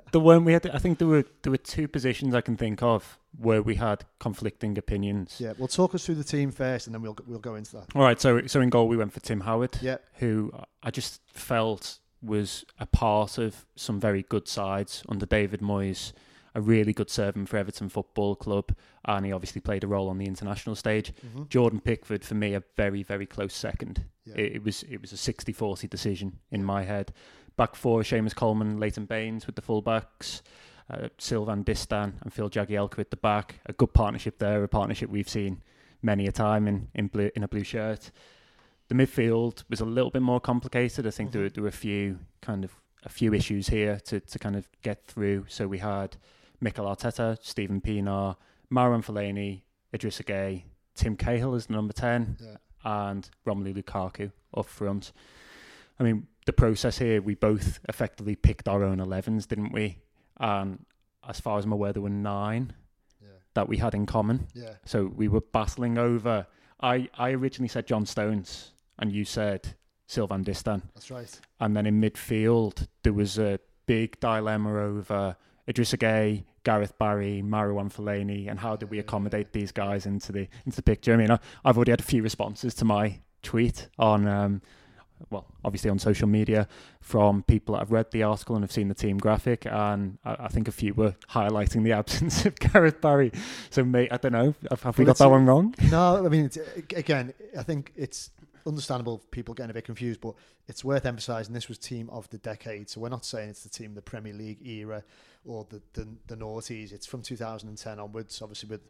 the 0.12 0.20
one 0.20 0.44
we 0.44 0.52
had. 0.52 0.68
I 0.68 0.78
think 0.78 0.98
there 0.98 1.08
were 1.08 1.24
there 1.42 1.50
were 1.50 1.56
two 1.56 1.88
positions 1.88 2.34
I 2.34 2.40
can 2.42 2.56
think 2.58 2.82
of 2.82 3.18
where 3.38 3.62
we 3.62 3.76
had 3.76 4.04
conflicting 4.18 4.76
opinions. 4.76 5.36
yeah, 5.38 5.52
well, 5.56 5.68
talk 5.68 5.94
us 5.94 6.04
through 6.04 6.16
the 6.16 6.24
team 6.24 6.50
first, 6.50 6.88
and 6.88 6.94
then 6.94 7.00
we'll 7.02 7.16
we'll 7.26 7.38
go 7.38 7.54
into 7.54 7.72
that. 7.76 7.86
All 7.94 8.02
right, 8.02 8.20
so 8.20 8.46
so 8.46 8.60
in 8.60 8.68
goal 8.68 8.88
we 8.88 8.96
went 8.96 9.12
for 9.12 9.20
Tim 9.20 9.40
Howard, 9.40 9.78
Yeah, 9.80 9.98
who 10.14 10.52
I 10.82 10.90
just 10.90 11.20
felt 11.32 12.00
was 12.22 12.64
a 12.78 12.86
part 12.86 13.38
of 13.38 13.66
some 13.76 13.98
very 14.00 14.22
good 14.22 14.48
sides 14.48 15.02
under 15.08 15.26
David 15.26 15.60
Moyes, 15.60 16.12
a 16.54 16.60
really 16.60 16.92
good 16.92 17.10
servant 17.10 17.48
for 17.48 17.56
Everton 17.56 17.88
Football 17.88 18.36
Club, 18.36 18.74
and 19.04 19.24
he 19.24 19.32
obviously 19.32 19.60
played 19.60 19.84
a 19.84 19.86
role 19.86 20.08
on 20.08 20.18
the 20.18 20.26
international 20.26 20.76
stage. 20.76 21.12
mm-hmm. 21.14 21.44
Jordan 21.48 21.80
Pickford 21.80 22.24
for 22.24 22.34
me 22.34 22.54
a 22.54 22.62
very 22.76 23.02
very 23.02 23.26
close 23.26 23.54
second. 23.54 24.04
yeah. 24.24 24.34
It, 24.36 24.56
it 24.56 24.64
was 24.64 24.82
it 24.84 25.00
was 25.00 25.12
a 25.12 25.16
60-40 25.16 25.88
decision 25.88 26.38
in 26.50 26.64
my 26.64 26.82
head. 26.82 27.12
Back 27.56 27.74
four, 27.74 28.02
Seamus 28.02 28.34
Coleman, 28.34 28.78
Leighton 28.78 29.04
Baines 29.04 29.46
with 29.46 29.56
the 29.56 29.62
fullbacks, 29.62 30.42
uh, 30.90 31.08
Sylvain 31.18 31.64
Distin 31.64 32.14
and 32.22 32.32
Phil 32.32 32.50
Jagielka 32.50 32.98
at 32.98 33.10
the 33.10 33.16
back. 33.16 33.60
A 33.66 33.72
good 33.72 33.92
partnership 33.92 34.38
there, 34.38 34.62
a 34.62 34.68
partnership 34.68 35.10
we've 35.10 35.28
seen 35.28 35.62
many 36.02 36.26
a 36.26 36.32
time 36.32 36.66
in 36.66 36.88
in, 36.94 37.08
blue, 37.08 37.30
in 37.34 37.42
a 37.42 37.48
blue 37.48 37.64
shirt. 37.64 38.10
The 38.90 38.96
midfield 38.96 39.62
was 39.70 39.80
a 39.80 39.84
little 39.84 40.10
bit 40.10 40.20
more 40.20 40.40
complicated. 40.40 41.06
I 41.06 41.10
think 41.10 41.30
there, 41.30 41.42
mm-hmm. 41.42 41.44
were, 41.44 41.50
there 41.50 41.62
were 41.62 41.68
a 41.68 41.72
few 41.72 42.18
kind 42.42 42.64
of 42.64 42.72
a 43.04 43.08
few 43.08 43.32
issues 43.32 43.68
here 43.68 44.00
to, 44.06 44.18
to 44.18 44.38
kind 44.40 44.56
of 44.56 44.68
get 44.82 45.04
through. 45.04 45.46
So 45.48 45.68
we 45.68 45.78
had 45.78 46.16
Mikel 46.60 46.86
Arteta, 46.86 47.38
Stephen 47.40 47.80
Pienaar, 47.80 48.34
Marouane 48.70 49.04
Fellaini, 49.04 49.62
Idrissa 49.94 50.24
Gueye, 50.24 50.64
Tim 50.96 51.16
Cahill 51.16 51.54
as 51.54 51.66
the 51.66 51.74
number 51.74 51.92
10, 51.92 52.38
Yeah. 52.40 52.56
and 52.84 53.30
Romelu 53.46 53.80
Lukaku 53.80 54.32
up 54.56 54.66
front. 54.66 55.12
I 56.00 56.02
mean, 56.02 56.26
the 56.46 56.52
process 56.52 56.98
here, 56.98 57.22
we 57.22 57.36
both 57.36 57.78
effectively 57.88 58.34
picked 58.34 58.66
our 58.68 58.82
own 58.82 58.98
11s, 58.98 59.46
didn't 59.46 59.70
we? 59.72 59.98
And 60.38 60.84
as 61.28 61.38
far 61.38 61.58
as 61.58 61.64
I'm 61.64 61.72
aware, 61.72 61.92
there 61.92 62.02
were 62.02 62.10
nine 62.10 62.72
yeah, 63.22 63.28
that 63.54 63.68
we 63.68 63.76
had 63.76 63.94
in 63.94 64.04
common. 64.06 64.48
yeah, 64.52 64.74
So 64.84 65.06
we 65.06 65.28
were 65.28 65.42
battling 65.42 65.96
over. 65.96 66.48
I, 66.80 67.08
I 67.16 67.30
originally 67.30 67.68
said 67.68 67.86
John 67.86 68.04
Stones, 68.04 68.72
and 69.00 69.12
you 69.12 69.24
said 69.24 69.74
Sylvain 70.06 70.44
Distin. 70.44 70.82
that's 70.94 71.10
right. 71.10 71.40
And 71.58 71.76
then 71.76 71.86
in 71.86 72.00
midfield, 72.00 72.86
there 73.02 73.12
was 73.12 73.38
a 73.38 73.58
big 73.86 74.20
dilemma 74.20 74.72
over 74.80 75.36
Idrissa 75.68 75.98
Gueye, 75.98 76.44
Gareth 76.64 76.96
Barry, 76.98 77.42
Marouane 77.44 77.92
Fellaini, 77.92 78.48
and 78.48 78.58
how 78.58 78.76
do 78.76 78.86
we 78.86 78.98
accommodate 78.98 79.52
these 79.52 79.72
guys 79.72 80.06
into 80.06 80.32
the 80.32 80.48
into 80.66 80.76
the 80.76 80.82
picture? 80.82 81.14
I 81.14 81.16
mean, 81.16 81.30
I, 81.30 81.38
I've 81.64 81.76
already 81.76 81.92
had 81.92 82.00
a 82.00 82.04
few 82.04 82.22
responses 82.22 82.74
to 82.74 82.84
my 82.84 83.20
tweet 83.42 83.88
on, 83.98 84.26
um, 84.26 84.62
well, 85.30 85.46
obviously 85.64 85.90
on 85.90 85.98
social 85.98 86.28
media 86.28 86.68
from 87.00 87.42
people 87.44 87.74
that 87.74 87.80
have 87.80 87.92
read 87.92 88.10
the 88.10 88.22
article 88.22 88.56
and 88.56 88.62
have 88.62 88.72
seen 88.72 88.88
the 88.88 88.94
team 88.94 89.16
graphic, 89.16 89.64
and 89.66 90.18
I, 90.24 90.36
I 90.40 90.48
think 90.48 90.68
a 90.68 90.72
few 90.72 90.92
were 90.92 91.14
highlighting 91.30 91.84
the 91.84 91.92
absence 92.00 92.44
of 92.44 92.58
Gareth 92.58 93.00
Barry. 93.00 93.32
So, 93.70 93.84
mate, 93.84 94.08
I 94.12 94.16
don't 94.18 94.32
know, 94.32 94.54
have, 94.70 94.82
have 94.82 94.98
we 94.98 95.04
got 95.04 95.18
that 95.18 95.30
one 95.30 95.46
wrong? 95.46 95.74
No, 95.90 96.24
I 96.24 96.28
mean, 96.28 96.46
it's, 96.46 96.58
again, 96.94 97.32
I 97.58 97.62
think 97.62 97.92
it's 97.96 98.30
understandable 98.66 99.22
people 99.30 99.54
getting 99.54 99.70
a 99.70 99.74
bit 99.74 99.84
confused, 99.84 100.20
but 100.20 100.34
it's 100.68 100.84
worth 100.84 101.06
emphasising 101.06 101.54
this 101.54 101.68
was 101.68 101.78
team 101.78 102.08
of 102.10 102.28
the 102.30 102.38
decade. 102.38 102.88
So 102.88 103.00
we're 103.00 103.08
not 103.08 103.24
saying 103.24 103.50
it's 103.50 103.62
the 103.62 103.68
team 103.68 103.90
of 103.90 103.94
the 103.94 104.02
Premier 104.02 104.32
League 104.32 104.66
era 104.66 105.02
or 105.44 105.66
the 105.70 105.80
the, 105.94 106.08
the 106.26 106.36
noughties. 106.36 106.92
It's 106.92 107.06
from 107.06 107.22
2010 107.22 107.98
onwards, 107.98 108.40
obviously 108.42 108.68
with 108.68 108.88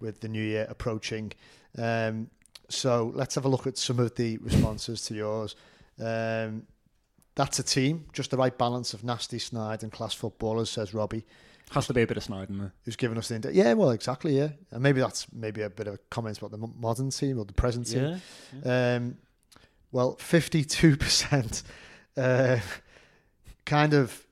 with 0.00 0.20
the 0.20 0.28
new 0.28 0.42
year 0.42 0.66
approaching. 0.68 1.32
Um, 1.76 2.30
so 2.68 3.12
let's 3.14 3.34
have 3.34 3.44
a 3.44 3.48
look 3.48 3.66
at 3.66 3.78
some 3.78 3.98
of 3.98 4.14
the 4.14 4.38
responses 4.38 5.04
to 5.06 5.14
yours. 5.14 5.56
Um, 6.00 6.66
that's 7.34 7.58
a 7.58 7.62
team, 7.62 8.04
just 8.12 8.30
the 8.30 8.36
right 8.36 8.56
balance 8.56 8.94
of 8.94 9.04
nasty, 9.04 9.38
snide, 9.38 9.82
and 9.82 9.92
class 9.92 10.12
footballers, 10.12 10.70
says 10.70 10.92
Robbie 10.92 11.24
Has 11.72 11.86
to 11.88 11.94
be 11.94 12.02
a 12.02 12.06
bit 12.06 12.16
of 12.16 12.24
snide 12.24 12.48
in 12.48 12.58
there. 12.58 12.72
who's 12.84 12.96
given 12.96 13.18
us 13.18 13.28
the 13.28 13.34
ind- 13.36 13.48
yeah 13.52 13.72
well 13.74 13.90
exactly 13.90 14.36
yeah. 14.38 14.50
And 14.70 14.82
maybe 14.82 15.00
that's 15.00 15.26
maybe 15.32 15.62
a 15.62 15.70
bit 15.70 15.86
of 15.86 15.94
a 15.94 15.98
comment 16.10 16.38
about 16.38 16.50
the 16.50 16.56
mo- 16.58 16.74
modern 16.78 17.10
team 17.10 17.38
or 17.38 17.44
the 17.44 17.52
present 17.52 17.86
team 17.86 18.20
um 18.64 19.16
well 19.92 20.16
52% 20.16 21.62
uh 22.16 22.58
kind 23.64 23.92
of 23.94 24.24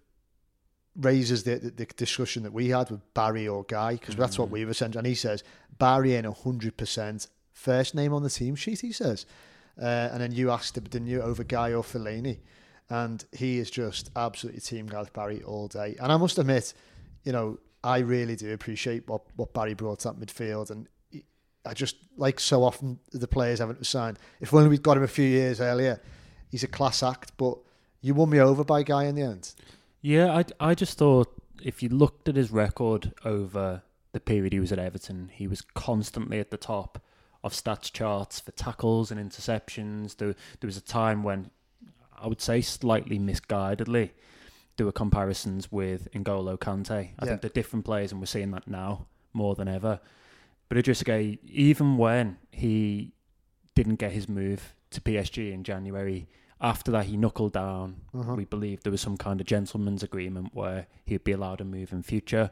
raises 0.99 1.43
the, 1.45 1.57
the, 1.57 1.71
the 1.71 1.85
discussion 1.97 2.43
that 2.45 2.53
we 2.53 2.69
had 2.71 2.91
with 2.91 3.01
Barry 3.13 3.47
or 3.47 3.65
Gueye 3.65 4.01
because 4.01 4.17
that's 4.17 4.39
what 4.39 4.49
Mhm. 4.49 4.53
we've 4.53 4.71
essentially 4.71 4.99
and 5.01 5.07
he 5.07 5.15
says 5.15 5.45
Barry 5.79 6.15
in 6.15 6.25
100% 6.25 7.29
first 7.53 7.95
name 7.95 8.13
on 8.15 8.23
the 8.23 8.31
team 8.31 8.55
sheet 8.57 8.81
he 8.81 8.93
says. 8.93 9.27
Uh, 9.81 10.09
and 10.11 10.23
then 10.23 10.33
you 10.33 10.51
asked 10.51 10.77
him 10.77 10.85
didn't 10.85 11.09
you 11.09 11.21
over 11.21 11.45
Gueye 11.45 11.77
or 11.77 11.83
Fellaini 11.83 12.39
and 12.89 13.25
he 13.33 13.59
is 13.59 13.71
just 13.71 14.11
absolutely 14.17 14.61
team 14.63 14.87
Gareth 14.87 15.13
Barry 15.13 15.43
all 15.43 15.69
day. 15.69 15.97
And 16.01 16.11
I 16.13 16.17
must 16.17 16.39
admit 16.39 16.73
you 17.27 17.33
know, 17.33 17.59
I 17.85 17.99
really 17.99 18.37
do 18.37 18.53
appreciate 18.55 19.07
what, 19.09 19.23
what 19.35 19.53
Barry 19.53 19.75
brought 19.75 19.99
to 20.01 20.09
that 20.09 20.19
midfield. 20.19 20.71
And 20.71 20.89
I 21.67 21.75
just, 21.75 21.97
like 22.17 22.41
so 22.41 22.63
often 22.63 23.01
the 23.13 23.29
players 23.29 23.59
haven't 23.59 23.85
signed, 23.85 24.19
if 24.41 24.55
only 24.55 24.69
we'd 24.69 24.83
got 24.83 24.97
him 24.97 25.03
a 25.03 25.09
few 25.09 25.27
years 25.27 25.61
earlier, 25.61 26.01
he's 26.49 26.63
a 26.63 26.69
class 26.69 27.03
act. 27.03 27.33
But 27.37 27.59
you 28.01 28.15
won 28.15 28.31
me 28.31 28.41
over 28.41 28.65
by 28.65 28.85
Gueye 28.85 29.09
in 29.09 29.17
the 29.17 29.23
end. 29.23 29.53
Yeah, 30.01 30.33
I, 30.33 30.71
I 30.71 30.75
just 30.75 30.97
thought 30.97 31.29
if 31.63 31.83
you 31.83 31.89
looked 31.89 32.29
at 32.29 32.37
his 32.37 32.53
record 32.53 33.13
over 33.25 33.83
the 34.13 34.21
period 34.21 34.53
he 34.53 34.61
was 34.61 34.71
at 34.71 34.79
Everton, 34.79 35.31
he 35.35 35.49
was 35.49 35.63
constantly 35.75 36.39
at 36.39 36.51
the 36.51 36.57
top 36.57 37.03
of 37.43 37.53
stats 37.53 37.93
charts 37.93 38.39
for 38.39 38.53
tackles 38.53 39.11
and 39.11 39.21
interceptions. 39.21 40.17
There, 40.17 40.35
there 40.61 40.69
was 40.69 40.77
a 40.77 40.83
time 40.83 41.25
when 41.25 41.51
I 42.17 42.29
would 42.29 42.41
say 42.41 42.61
slightly 42.61 43.19
misguidedly 43.19 44.11
there 44.77 44.87
were 44.87 44.93
comparisons 44.93 45.71
with 45.73 46.11
N'Golo 46.13 46.59
Kante. 46.59 46.91
I 46.91 47.07
Yeah. 47.23 47.25
think 47.31 47.41
they're 47.41 47.51
different 47.51 47.85
players, 47.85 48.13
and 48.13 48.21
we're 48.21 48.27
seeing 48.27 48.51
that 48.53 48.69
now 48.69 49.07
more 49.33 49.55
than 49.55 49.69
ever. 49.69 50.01
But 50.69 50.79
Idris 50.79 51.03
Gueye, 51.03 51.39
even 51.45 51.97
when 51.97 52.39
he 52.51 53.13
didn't 53.75 53.97
get 53.97 54.13
his 54.13 54.29
move 54.29 54.75
to 54.91 55.01
PSG 55.01 55.53
in 55.53 55.63
January, 55.65 56.29
after 56.61 56.91
that 56.91 57.05
he 57.07 57.17
knuckled 57.17 57.53
down. 57.53 58.01
Uh-huh. 58.15 58.35
We 58.35 58.45
believe 58.47 58.83
there 58.83 58.91
was 58.91 59.01
some 59.03 59.17
kind 59.17 59.41
of 59.41 59.47
gentleman's 59.47 60.03
agreement 60.03 60.55
where 60.55 60.87
he'd 61.05 61.23
be 61.25 61.33
allowed 61.33 61.61
a 61.61 61.65
move 61.65 61.93
in 61.93 62.03
future, 62.03 62.51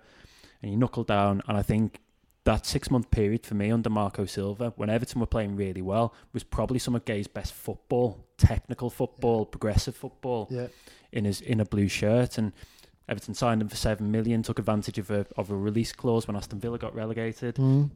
and 0.62 0.70
he 0.70 0.76
knuckled 0.76 1.06
down. 1.06 1.42
And 1.48 1.56
I 1.56 1.62
think 1.62 2.00
that 2.44 2.66
six 2.66 2.90
month 2.90 3.10
period 3.10 3.44
for 3.46 3.54
me 3.54 3.70
under 3.70 3.88
Marco 3.90 4.24
Silva, 4.26 4.72
when 4.76 4.90
Everton 4.90 5.20
were 5.20 5.26
playing 5.26 5.56
really 5.56 5.82
well, 5.82 6.14
was 6.32 6.44
probably 6.44 6.78
some 6.78 6.94
of 6.94 7.04
Gueye's 7.04 7.26
best 7.26 7.52
football, 7.54 8.26
technical 8.36 8.90
football, 8.90 9.46
progressive 9.46 9.96
football 9.96 10.48
Yeah. 10.50 10.66
in 11.12 11.24
his 11.24 11.40
in 11.40 11.60
a 11.60 11.64
blue 11.64 11.88
shirt 11.88 12.36
and 12.38 12.52
Everton 13.08 13.34
signed 13.34 13.60
him 13.62 13.68
for 13.68 13.76
seven 13.76 14.10
million, 14.10 14.42
took 14.42 14.58
advantage 14.58 14.98
of 14.98 15.10
a 15.10 15.26
of 15.36 15.50
a 15.50 15.56
release 15.56 15.92
clause 15.92 16.26
when 16.26 16.36
Aston 16.36 16.58
Villa 16.60 16.78
got 16.78 16.94
relegated, 16.94 17.56
Mm. 17.56 17.90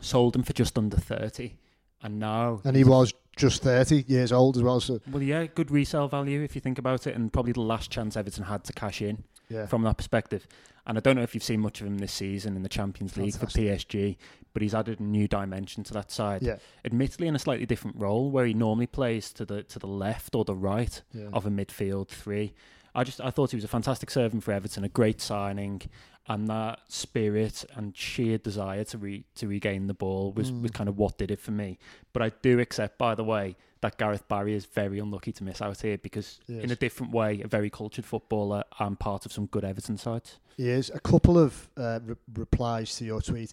sold 0.00 0.34
him 0.36 0.42
for 0.42 0.52
just 0.52 0.76
under 0.78 0.96
thirty. 0.96 1.58
And 2.02 2.18
now 2.18 2.62
And 2.64 2.76
he 2.76 2.84
was 2.84 3.12
just 3.36 3.62
30 3.62 4.04
years 4.08 4.32
old 4.32 4.56
as 4.56 4.62
well. 4.62 4.80
So, 4.80 5.00
well 5.10 5.22
yeah, 5.22 5.44
good 5.46 5.70
resale 5.70 6.08
value 6.08 6.40
if 6.42 6.54
you 6.54 6.60
think 6.62 6.78
about 6.78 7.06
it, 7.06 7.14
and 7.14 7.30
probably 7.30 7.52
the 7.52 7.60
last 7.60 7.90
chance 7.90 8.16
Everton 8.16 8.44
had 8.44 8.64
to 8.64 8.72
cash 8.72 9.02
in 9.02 9.24
yeah. 9.50 9.66
from 9.66 9.82
that 9.82 9.96
perspective. 9.96 10.46
And 10.86 10.96
I 10.96 11.00
don't 11.00 11.16
know 11.16 11.22
if 11.22 11.34
you've 11.34 11.44
seen 11.44 11.60
much 11.60 11.80
of 11.80 11.86
him 11.86 11.98
this 11.98 12.12
season 12.12 12.56
in 12.56 12.62
the 12.62 12.68
Champions 12.68 13.16
League 13.16 13.34
for 13.34 13.46
PSG, 13.46 14.16
but 14.52 14.62
he's 14.62 14.74
added 14.74 14.98
a 14.98 15.02
new 15.02 15.28
dimension 15.28 15.84
to 15.84 15.92
that 15.92 16.10
side. 16.10 16.42
Yeah. 16.42 16.56
Admittedly 16.84 17.28
in 17.28 17.36
a 17.36 17.38
slightly 17.38 17.66
different 17.66 17.96
role 17.98 18.30
where 18.30 18.46
he 18.46 18.54
normally 18.54 18.86
plays 18.86 19.32
to 19.34 19.44
the 19.44 19.62
to 19.64 19.78
the 19.78 19.86
left 19.86 20.34
or 20.34 20.44
the 20.44 20.54
right 20.54 21.02
yeah. 21.12 21.28
of 21.32 21.44
a 21.44 21.50
midfield 21.50 22.08
three. 22.08 22.54
I 22.94 23.04
just 23.04 23.20
I 23.20 23.30
thought 23.30 23.50
he 23.50 23.56
was 23.56 23.64
a 23.64 23.68
fantastic 23.68 24.10
servant 24.10 24.42
for 24.42 24.52
Everton, 24.52 24.82
a 24.82 24.88
great 24.88 25.20
signing, 25.20 25.82
and 26.28 26.46
that 26.48 26.80
spirit 26.88 27.64
and 27.74 27.96
sheer 27.96 28.38
desire 28.38 28.84
to 28.84 28.98
re, 28.98 29.24
to 29.34 29.48
regain 29.48 29.86
the 29.86 29.94
ball 29.94 30.32
was, 30.32 30.52
was 30.52 30.70
Mm. 30.70 30.74
kind 30.74 30.88
of 30.88 30.96
what 30.98 31.18
did 31.18 31.30
it 31.30 31.40
for 31.40 31.50
me. 31.50 31.78
But 32.12 32.22
I 32.22 32.28
do 32.42 32.60
accept, 32.60 32.98
by 32.98 33.14
the 33.14 33.24
way, 33.24 33.56
that 33.80 33.96
Gareth 33.98 34.28
Barry 34.28 34.54
is 34.54 34.66
very 34.66 34.98
unlucky 34.98 35.32
to 35.32 35.42
miss 35.44 35.60
out 35.62 35.80
here 35.80 35.96
because 35.98 36.38
He 36.46 36.60
in 36.60 36.70
a 36.70 36.76
different 36.76 37.12
way, 37.12 37.40
a 37.40 37.48
very 37.48 37.70
cultured 37.70 38.04
footballer 38.04 38.62
and 38.78 38.98
part 38.98 39.24
of 39.26 39.32
some 39.32 39.46
good 39.46 39.64
Everton 39.64 39.96
sides. 39.96 40.38
He 40.56 40.68
is. 40.68 40.90
A 40.94 41.00
couple 41.00 41.38
of 41.38 41.68
uh, 41.76 42.00
re- 42.04 42.14
replies 42.34 42.94
to 42.96 43.04
your 43.06 43.22
tweet. 43.22 43.52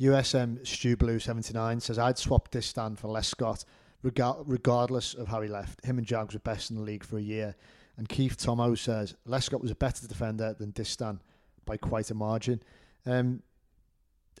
USM 0.00 0.66
Stu 0.66 0.96
Blue 0.96 1.18
79 1.18 1.80
says, 1.80 1.98
I'd 1.98 2.18
swap 2.18 2.50
Distin 2.50 2.98
for 2.98 3.08
Lescott, 3.08 3.64
regar- 4.04 4.42
regardless 4.46 5.14
of 5.14 5.28
how 5.28 5.40
he 5.42 5.48
left. 5.48 5.84
Him 5.84 5.98
and 5.98 6.06
Jags 6.06 6.34
were 6.34 6.40
best 6.40 6.70
in 6.70 6.76
the 6.76 6.82
league 6.82 7.04
for 7.04 7.18
a 7.18 7.22
year. 7.22 7.54
And 7.96 8.08
Keith 8.08 8.36
Tomo 8.36 8.74
says, 8.74 9.14
Lescott 9.26 9.62
was 9.62 9.70
a 9.70 9.74
better 9.74 10.06
defender 10.06 10.54
than 10.58 10.72
Distin 10.72 11.18
by 11.66 11.76
quite 11.76 12.10
a 12.10 12.14
margin. 12.14 12.62
Um, 13.04 13.42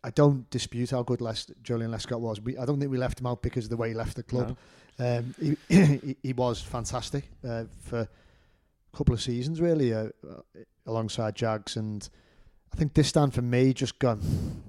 I 0.02 0.10
don't 0.10 0.48
dispute 0.50 0.90
how 0.90 1.02
good 1.02 1.20
Les, 1.20 1.46
Julian 1.62 1.90
Lescott 1.90 2.20
was. 2.20 2.40
We, 2.40 2.56
I 2.56 2.64
don't 2.64 2.78
think 2.78 2.90
we 2.90 2.98
left 2.98 3.20
him 3.20 3.26
out 3.26 3.42
because 3.42 3.64
of 3.64 3.70
the 3.70 3.76
way 3.76 3.88
he 3.88 3.94
left 3.94 4.16
the 4.16 4.22
club. 4.22 4.56
No. 4.98 5.18
Um, 5.18 5.34
he, 5.40 5.56
he, 5.84 6.16
he 6.22 6.32
was 6.32 6.60
fantastic 6.60 7.28
uh, 7.46 7.64
for 7.82 8.00
a 8.00 8.08
couple 8.96 9.14
of 9.14 9.20
seasons, 9.20 9.60
really, 9.60 9.92
uh, 9.92 10.08
uh, 10.28 10.40
alongside 10.86 11.34
Jags. 11.34 11.76
And 11.76 12.08
I 12.72 12.76
think 12.76 12.94
Distin 12.94 13.32
for 13.32 13.42
me 13.42 13.72
just 13.74 13.98
gone. 13.98 14.62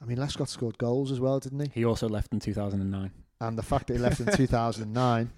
I 0.00 0.04
mean, 0.04 0.18
Lescott 0.18 0.48
scored 0.48 0.78
goals 0.78 1.10
as 1.10 1.20
well, 1.20 1.40
didn't 1.40 1.60
he? 1.60 1.80
He 1.80 1.84
also 1.84 2.08
left 2.08 2.32
in 2.32 2.40
2009. 2.40 3.10
And 3.40 3.58
the 3.58 3.62
fact 3.62 3.88
that 3.88 3.94
he 3.94 3.98
left 3.98 4.20
in 4.20 4.26
2009. 4.26 5.30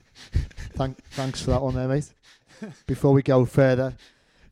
Thank, 0.75 1.03
thanks 1.13 1.43
for 1.43 1.51
that 1.51 1.63
one, 1.63 1.75
there, 1.75 1.89
mate. 1.89 2.13
Before 2.87 3.13
we 3.13 3.23
go 3.23 3.45
further, 3.45 3.95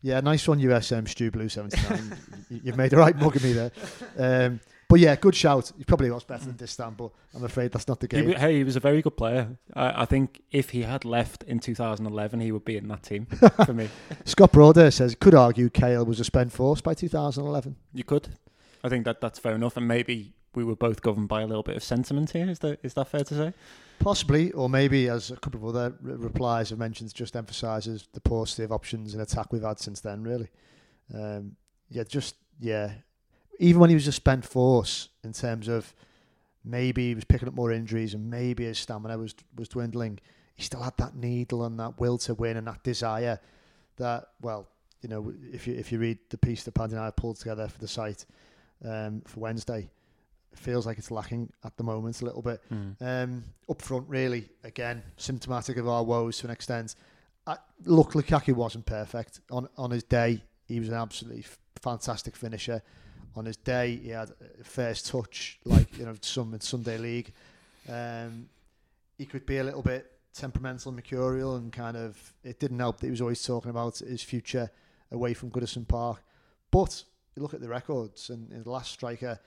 yeah, 0.02 0.20
nice 0.20 0.46
one, 0.48 0.61
USM 0.61 1.09
Stu 1.09 1.30
Blue 1.30 1.48
79. 1.48 2.16
You- 2.50 2.61
You've 2.62 2.76
made 2.76 2.90
the 2.90 2.96
right 2.96 3.16
mug 3.16 3.35
of 3.35 3.42
me 3.42 3.52
there. 3.52 3.72
Um, 4.16 4.61
but 4.88 5.00
yeah, 5.00 5.16
good 5.16 5.35
shout. 5.35 5.72
He 5.76 5.82
probably 5.82 6.09
was 6.12 6.22
better 6.22 6.44
than 6.44 6.54
Distin, 6.54 6.96
but 6.96 7.11
I'm 7.35 7.42
afraid 7.42 7.72
that's 7.72 7.88
not 7.88 7.98
the 7.98 8.06
He, 8.09 8.22
game. 8.22 8.28
wa- 8.32 8.38
hey, 8.38 8.59
he 8.59 8.62
was 8.64 8.76
a 8.76 8.80
very 8.80 9.02
good 9.02 9.16
player. 9.16 9.48
I, 9.74 10.02
I 10.02 10.04
think 10.04 10.42
if 10.52 10.70
he 10.70 10.82
had 10.82 11.04
left 11.04 11.42
in 11.42 11.59
2011, 11.59 12.38
he 12.40 12.52
would 12.52 12.64
be 12.64 12.76
in 12.76 12.87
that 12.87 13.02
team 13.02 13.26
for 13.66 13.74
me. 13.74 13.88
Scott 14.24 14.52
Broder 14.52 14.92
says, 14.92 15.16
could 15.16 15.35
argue 15.35 15.68
Cahill 15.70 16.04
was 16.06 16.20
a 16.20 16.24
spent 16.24 16.52
force 16.52 16.80
by 16.80 16.94
2011. 16.94 17.74
You 17.92 18.04
could. 18.04 18.28
I 18.85 18.88
think 18.88 19.04
that 19.06 19.20
that's 19.20 19.40
fair 19.40 19.56
enough, 19.56 19.76
and 19.76 19.88
maybe 19.88 20.35
we 20.56 20.64
were 20.64 20.74
both 20.74 21.02
governed 21.02 21.28
by 21.28 21.42
a 21.42 21.46
little 21.46 21.62
bit 21.62 21.76
of 21.76 21.84
sentiment 21.84 22.30
here. 22.30 22.48
Is 22.48 22.58
that 22.60 22.80
is 22.82 22.94
that 22.94 23.08
fair 23.08 23.22
to 23.22 23.34
say? 23.34 23.52
Possibly, 23.98 24.50
or 24.52 24.68
maybe, 24.68 25.08
as 25.08 25.30
a 25.30 25.36
couple 25.36 25.60
of 25.60 25.76
other 25.76 25.94
re- 26.00 26.14
replies 26.14 26.70
have 26.70 26.78
mentioned, 26.78 27.14
just 27.14 27.36
emphasises 27.36 28.08
the 28.12 28.20
paucity 28.20 28.64
of 28.64 28.72
options 28.72 29.14
and 29.14 29.22
attack 29.22 29.52
we've 29.52 29.62
had 29.62 29.78
since 29.78 30.00
then, 30.00 30.22
really. 30.22 30.48
Um, 31.14 31.56
yeah, 31.88 32.02
just, 32.02 32.34
yeah. 32.60 32.92
Even 33.58 33.80
when 33.80 33.90
he 33.90 33.94
was 33.94 34.06
a 34.06 34.12
spent 34.12 34.44
force, 34.44 35.08
in 35.24 35.32
terms 35.32 35.68
of 35.68 35.94
maybe 36.64 37.08
he 37.08 37.14
was 37.14 37.24
picking 37.24 37.48
up 37.48 37.54
more 37.54 37.72
injuries 37.72 38.12
and 38.12 38.28
maybe 38.28 38.64
his 38.64 38.78
stamina 38.78 39.16
was 39.16 39.34
was 39.56 39.68
dwindling, 39.68 40.18
he 40.56 40.62
still 40.62 40.82
had 40.82 40.96
that 40.98 41.14
needle 41.14 41.64
and 41.64 41.78
that 41.78 41.98
will 42.00 42.18
to 42.18 42.34
win 42.34 42.56
and 42.56 42.66
that 42.66 42.82
desire 42.82 43.38
that, 43.96 44.28
well, 44.40 44.68
you 45.02 45.08
know, 45.08 45.32
if 45.52 45.66
you 45.66 45.74
if 45.74 45.92
you 45.92 45.98
read 45.98 46.18
the 46.30 46.38
piece 46.38 46.64
that 46.64 46.72
Paddy 46.72 46.94
and 46.94 47.00
I 47.00 47.10
pulled 47.10 47.36
together 47.36 47.68
for 47.68 47.78
the 47.78 47.88
site 47.88 48.26
um, 48.84 49.22
for 49.26 49.40
Wednesday, 49.40 49.88
feels 50.58 50.86
like 50.86 50.98
it's 50.98 51.10
lacking 51.10 51.50
at 51.64 51.76
the 51.76 51.84
moment 51.84 52.20
a 52.22 52.24
little 52.24 52.42
bit. 52.42 52.60
Um, 53.00 53.44
up 53.68 53.82
front, 53.82 54.08
really, 54.08 54.48
again, 54.64 55.02
symptomatic 55.16 55.76
of 55.76 55.88
our 55.88 56.02
woes 56.04 56.38
to 56.38 56.46
an 56.46 56.50
extent. 56.52 56.94
I, 57.46 57.56
look, 57.84 58.12
Lukaku 58.12 58.54
wasn't 58.54 58.86
perfect 58.86 59.40
on 59.50 59.68
on 59.76 59.90
his 59.90 60.02
day. 60.02 60.42
He 60.66 60.80
was 60.80 60.88
an 60.88 60.94
absolutely 60.94 61.42
f- 61.42 61.58
fantastic 61.80 62.34
finisher. 62.34 62.82
On 63.36 63.44
his 63.44 63.56
day, 63.56 63.96
he 63.96 64.08
had 64.08 64.30
a 64.60 64.64
first 64.64 65.06
touch, 65.08 65.58
like 65.64 65.96
you 65.98 66.06
know, 66.06 66.14
some 66.22 66.54
in 66.54 66.60
Sunday 66.60 66.98
League. 66.98 67.32
Um, 67.88 68.48
he 69.18 69.26
could 69.26 69.46
be 69.46 69.58
a 69.58 69.64
little 69.64 69.82
bit 69.82 70.10
temperamental 70.34 70.90
and 70.90 70.96
mercurial, 70.96 71.56
and 71.56 71.72
kind 71.72 71.96
of 71.96 72.34
it 72.42 72.58
didn't 72.58 72.78
help 72.78 72.98
that 73.00 73.06
he 73.06 73.10
was 73.10 73.20
always 73.20 73.42
talking 73.44 73.70
about 73.70 73.98
his 73.98 74.22
future 74.22 74.70
away 75.12 75.34
from 75.34 75.50
Goodison 75.50 75.86
Park. 75.86 76.22
But 76.70 77.04
you 77.36 77.42
look 77.42 77.54
at 77.54 77.60
the 77.60 77.68
records, 77.68 78.30
and, 78.30 78.50
and 78.50 78.64
the 78.64 78.70
last 78.70 78.90
striker 78.92 79.38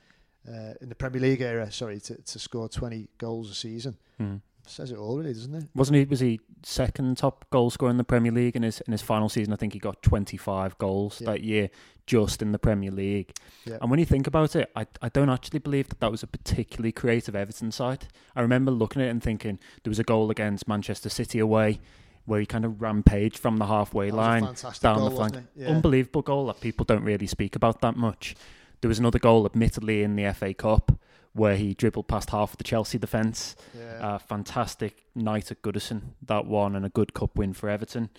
uh, 0.49 0.73
in 0.81 0.89
the 0.89 0.95
Premier 0.95 1.21
League 1.21 1.41
era, 1.41 1.71
sorry, 1.71 1.99
to, 2.01 2.15
to 2.21 2.39
score 2.39 2.67
20 2.67 3.07
goals 3.17 3.51
a 3.51 3.53
season. 3.55 3.97
Mm. 4.19 4.41
Says 4.65 4.91
it 4.91 4.97
all, 4.97 5.17
really, 5.17 5.33
doesn't 5.33 5.55
it? 5.55 5.63
Wasn't 5.73 5.97
he? 5.97 6.05
Was 6.05 6.19
he 6.19 6.39
second 6.61 7.17
top 7.17 7.49
goal 7.49 7.71
scorer 7.71 7.89
in 7.89 7.97
the 7.97 8.03
Premier 8.03 8.31
League 8.31 8.55
in 8.55 8.61
his 8.61 8.81
in 8.81 8.91
his 8.91 9.01
final 9.01 9.27
season? 9.27 9.51
I 9.51 9.55
think 9.55 9.73
he 9.73 9.79
got 9.79 10.03
25 10.03 10.77
goals 10.77 11.19
Yeah. 11.21 11.31
that 11.31 11.41
year 11.43 11.69
just 12.05 12.43
in 12.43 12.51
the 12.51 12.59
Premier 12.59 12.91
League. 12.91 13.31
Yeah. 13.65 13.77
And 13.81 13.89
when 13.89 13.99
you 13.99 14.05
think 14.05 14.27
about 14.27 14.55
it, 14.55 14.69
I 14.75 14.85
I 15.01 15.09
don't 15.09 15.29
actually 15.31 15.57
believe 15.57 15.89
that 15.89 15.99
that 16.01 16.11
was 16.11 16.21
a 16.21 16.27
particularly 16.27 16.91
creative 16.91 17.35
Everton 17.35 17.71
side. 17.71 18.09
I 18.35 18.41
remember 18.41 18.69
looking 18.69 19.01
at 19.01 19.07
it 19.07 19.11
and 19.11 19.23
thinking 19.23 19.57
there 19.83 19.89
was 19.89 19.97
a 19.99 20.03
goal 20.03 20.29
against 20.29 20.67
Manchester 20.67 21.09
City 21.09 21.39
away 21.39 21.79
where 22.25 22.39
he 22.39 22.45
kind 22.45 22.63
of 22.63 22.79
rampaged 22.79 23.39
from 23.39 23.57
the 23.57 23.65
halfway 23.65 24.11
That 24.11 24.15
was 24.17 24.63
a 24.63 24.67
line 24.67 24.75
down 24.81 24.97
goal, 24.99 25.09
the 25.09 25.15
flank. 25.15 25.47
Yeah. 25.55 25.69
Unbelievable 25.69 26.21
goal 26.21 26.45
that 26.45 26.61
people 26.61 26.85
don't 26.85 27.03
really 27.03 27.25
speak 27.25 27.55
about 27.55 27.81
that 27.81 27.95
much. 27.95 28.35
There 28.81 28.87
was 28.89 28.99
another 28.99 29.19
goal, 29.19 29.45
admittedly, 29.45 30.03
in 30.03 30.15
the 30.15 30.31
FA 30.33 30.53
Cup 30.53 30.91
where 31.33 31.55
he 31.55 31.73
dribbled 31.73 32.07
past 32.07 32.31
half 32.31 32.51
of 32.53 32.57
the 32.57 32.63
Chelsea 32.63 32.97
defence. 32.97 33.55
yeah. 33.77 34.05
Uh, 34.15 34.17
fantastic 34.17 35.05
night 35.15 35.51
at 35.51 35.61
Goodison, 35.61 36.01
that 36.25 36.45
one, 36.45 36.75
and 36.75 36.85
a 36.85 36.89
good 36.89 37.13
cup 37.13 37.37
win 37.37 37.53
for 37.53 37.69
Everton. 37.69 38.09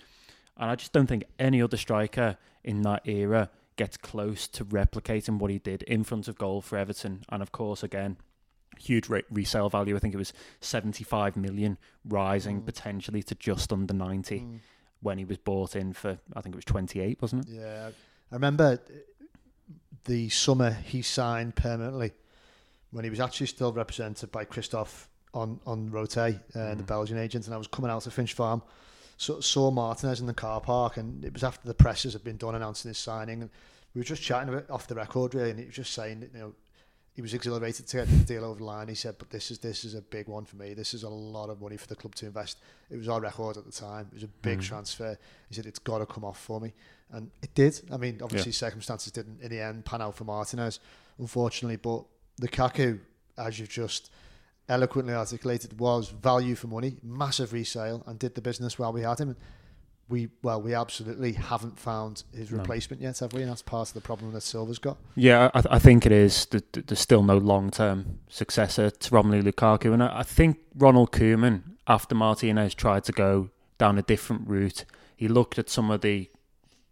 And 0.57 0.69
I 0.71 0.75
just 0.75 0.93
don't 0.93 1.07
think 1.07 1.25
any 1.39 1.61
other 1.61 1.77
striker 1.77 2.37
in 2.63 2.83
that 2.83 3.05
era 3.07 3.49
gets 3.75 3.97
close 3.97 4.47
to 4.49 4.63
replicating 4.63 5.39
what 5.39 5.49
he 5.51 5.57
did 5.57 5.83
in 5.83 6.03
front 6.03 6.27
of 6.27 6.37
goal 6.37 6.61
for 6.61 6.77
Everton. 6.77 7.23
And 7.29 7.41
of 7.41 7.51
course, 7.51 7.83
again, 7.83 8.17
huge 8.79 9.09
re- 9.09 9.23
resale 9.29 9.69
value. 9.69 9.95
I 9.95 9.99
think 9.99 10.13
it 10.13 10.17
was 10.17 10.33
75 10.61 11.35
million, 11.35 11.77
rising 12.05 12.61
Mm. 12.61 12.65
potentially 12.65 13.23
to 13.23 13.35
just 13.35 13.73
under 13.73 13.93
90 13.93 14.39
Mm. 14.39 14.59
when 15.01 15.17
he 15.17 15.25
was 15.25 15.37
bought 15.37 15.75
in 15.75 15.93
for, 15.93 16.19
I 16.33 16.41
think 16.41 16.55
it 16.55 16.57
was 16.57 16.65
28, 16.65 17.21
wasn't 17.21 17.47
it? 17.47 17.55
Yeah, 17.55 17.89
I 18.31 18.35
remember 18.35 18.79
the 20.05 20.29
summer 20.29 20.71
he 20.71 21.01
signed 21.01 21.55
permanently 21.55 22.11
when 22.91 23.03
he 23.03 23.09
was 23.09 23.19
actually 23.19 23.47
still 23.47 23.71
represented 23.73 24.31
by 24.31 24.43
Christoph 24.45 25.07
on 25.33 25.59
on 25.65 25.89
Rote, 25.91 26.17
uh, 26.17 26.31
the 26.53 26.75
Mhm. 26.75 26.85
Belgian 26.85 27.17
agent, 27.17 27.45
and 27.45 27.53
I 27.53 27.57
was 27.57 27.67
coming 27.67 27.89
out 27.89 28.05
of 28.05 28.13
Finch 28.13 28.33
Farm, 28.33 28.61
so, 29.17 29.39
saw 29.39 29.71
Martinez 29.71 30.19
in 30.19 30.25
the 30.27 30.33
car 30.33 30.59
park, 30.59 30.97
and 30.97 31.23
it 31.23 31.31
was 31.31 31.43
after 31.43 31.67
the 31.67 31.73
presses 31.73 32.13
had 32.13 32.23
been 32.23 32.37
done 32.37 32.55
announcing 32.55 32.89
his 32.89 32.97
signing, 32.97 33.41
and 33.43 33.51
we 33.93 33.99
were 34.01 34.05
just 34.05 34.21
chatting 34.23 34.49
about 34.49 34.69
off 34.69 34.87
the 34.87 34.95
record 34.95 35.35
really, 35.35 35.51
and 35.51 35.59
he 35.59 35.65
was 35.65 35.75
just 35.75 35.93
saying, 35.93 36.21
that, 36.21 36.33
you 36.33 36.39
know, 36.39 36.55
he 37.13 37.21
was 37.21 37.33
exhilarated 37.33 37.85
to 37.87 37.97
get 37.97 38.07
the 38.07 38.17
deal 38.25 38.43
over 38.45 38.57
the 38.59 38.63
line. 38.63 38.87
He 38.87 38.95
said, 38.95 39.17
"But 39.17 39.29
this 39.29 39.51
is 39.51 39.59
this 39.59 39.83
is 39.83 39.95
a 39.95 40.01
big 40.01 40.27
one 40.27 40.45
for 40.45 40.55
me. 40.55 40.73
This 40.73 40.93
is 40.93 41.03
a 41.03 41.09
lot 41.09 41.49
of 41.49 41.61
money 41.61 41.75
for 41.75 41.87
the 41.87 41.95
club 41.95 42.15
to 42.15 42.25
invest." 42.25 42.57
It 42.89 42.95
was 42.97 43.09
our 43.09 43.19
record 43.19 43.57
at 43.57 43.65
the 43.65 43.71
time. 43.71 44.07
It 44.11 44.15
was 44.15 44.23
a 44.23 44.27
big 44.29 44.59
Mhm. 44.59 44.63
transfer. 44.63 45.17
He 45.49 45.55
said, 45.55 45.65
"It's 45.65 45.77
got 45.79 45.97
to 45.99 46.05
come 46.05 46.23
off 46.23 46.39
for 46.39 46.61
me," 46.61 46.73
and 47.11 47.29
it 47.41 47.53
did. 47.55 47.81
I 47.91 47.97
mean, 47.97 48.19
obviously 48.23 48.51
circumstances 48.51 49.11
didn't 49.11 49.41
in 49.41 49.49
the 49.49 49.59
end 49.61 49.85
pan 49.85 50.01
out 50.01 50.15
for 50.15 50.23
Martinez, 50.23 50.79
unfortunately. 51.19 51.77
But 51.77 52.03
Lukaku, 52.41 52.99
as 53.37 53.59
you've 53.59 53.69
just 53.69 54.09
eloquently 54.69 55.13
articulated 55.13 55.79
was 55.79 56.09
value 56.09 56.55
for 56.55 56.67
money, 56.67 56.95
massive 57.03 57.51
resale, 57.53 58.03
and 58.07 58.17
did 58.17 58.35
the 58.35 58.41
business 58.41 58.79
while 58.79 58.93
we 58.93 59.01
had 59.01 59.19
him. 59.19 59.35
We 60.09 60.27
well, 60.43 60.61
we 60.61 60.73
absolutely 60.73 61.33
haven't 61.33 61.79
found 61.79 62.23
his 62.33 62.51
No. 62.51 62.57
replacement 62.57 63.01
yet, 63.01 63.19
have 63.19 63.31
we? 63.31 63.41
And 63.43 63.49
that's 63.51 63.61
part 63.61 63.87
of 63.89 63.93
the 63.93 64.01
problem 64.01 64.33
that 64.33 64.41
Silva's 64.41 64.77
got. 64.79 64.97
Yeah, 65.15 65.49
I, 65.53 65.63
I 65.71 65.79
think 65.79 66.05
it 66.05 66.11
is. 66.11 66.45
Th- 66.47 66.63
th- 66.73 66.85
There's 66.85 66.99
still 66.99 67.23
no 67.23 67.37
long-term 67.37 68.19
successor 68.27 68.89
to 68.89 69.09
Romelu 69.09 69.41
Lukaku, 69.41 69.93
and 69.93 70.03
I, 70.03 70.19
I 70.19 70.23
think 70.23 70.57
Ronald 70.75 71.11
Koeman, 71.13 71.61
after 71.87 72.13
Martinez 72.13 72.75
tried 72.75 73.05
to 73.05 73.13
go 73.13 73.51
down 73.77 73.97
a 73.97 74.01
different 74.01 74.47
route, 74.49 74.83
he 75.15 75.29
looked 75.29 75.57
at 75.57 75.69
some 75.69 75.89
of 75.89 76.01
the 76.01 76.29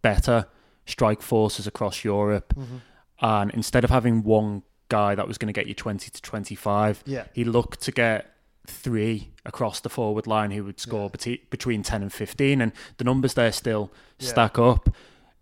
better 0.02 0.46
strike 0.86 1.22
forces 1.22 1.66
across 1.66 2.04
Europe, 2.04 2.54
mm-hmm. 2.56 2.76
and 3.20 3.50
instead 3.52 3.84
of 3.84 3.90
having 3.90 4.22
one 4.22 4.62
guy 4.88 5.14
that 5.14 5.28
was 5.28 5.38
going 5.38 5.46
to 5.46 5.52
get 5.52 5.66
you 5.68 5.74
20 5.74 6.10
to 6.10 6.22
25, 6.22 7.02
Yeah, 7.06 7.24
he 7.32 7.44
looked 7.44 7.80
to 7.82 7.92
get 7.92 8.34
three 8.66 9.30
across 9.44 9.80
the 9.80 9.88
forward 9.88 10.26
line 10.26 10.50
who 10.50 10.64
would 10.64 10.78
score 10.80 11.10
Yeah. 11.24 11.36
between 11.50 11.82
10 11.82 12.02
and 12.02 12.12
15 12.12 12.60
and 12.60 12.72
the 12.98 13.04
numbers 13.04 13.34
there 13.34 13.52
still 13.52 13.90
Yeah. 14.18 14.28
stack 14.28 14.58
up 14.58 14.88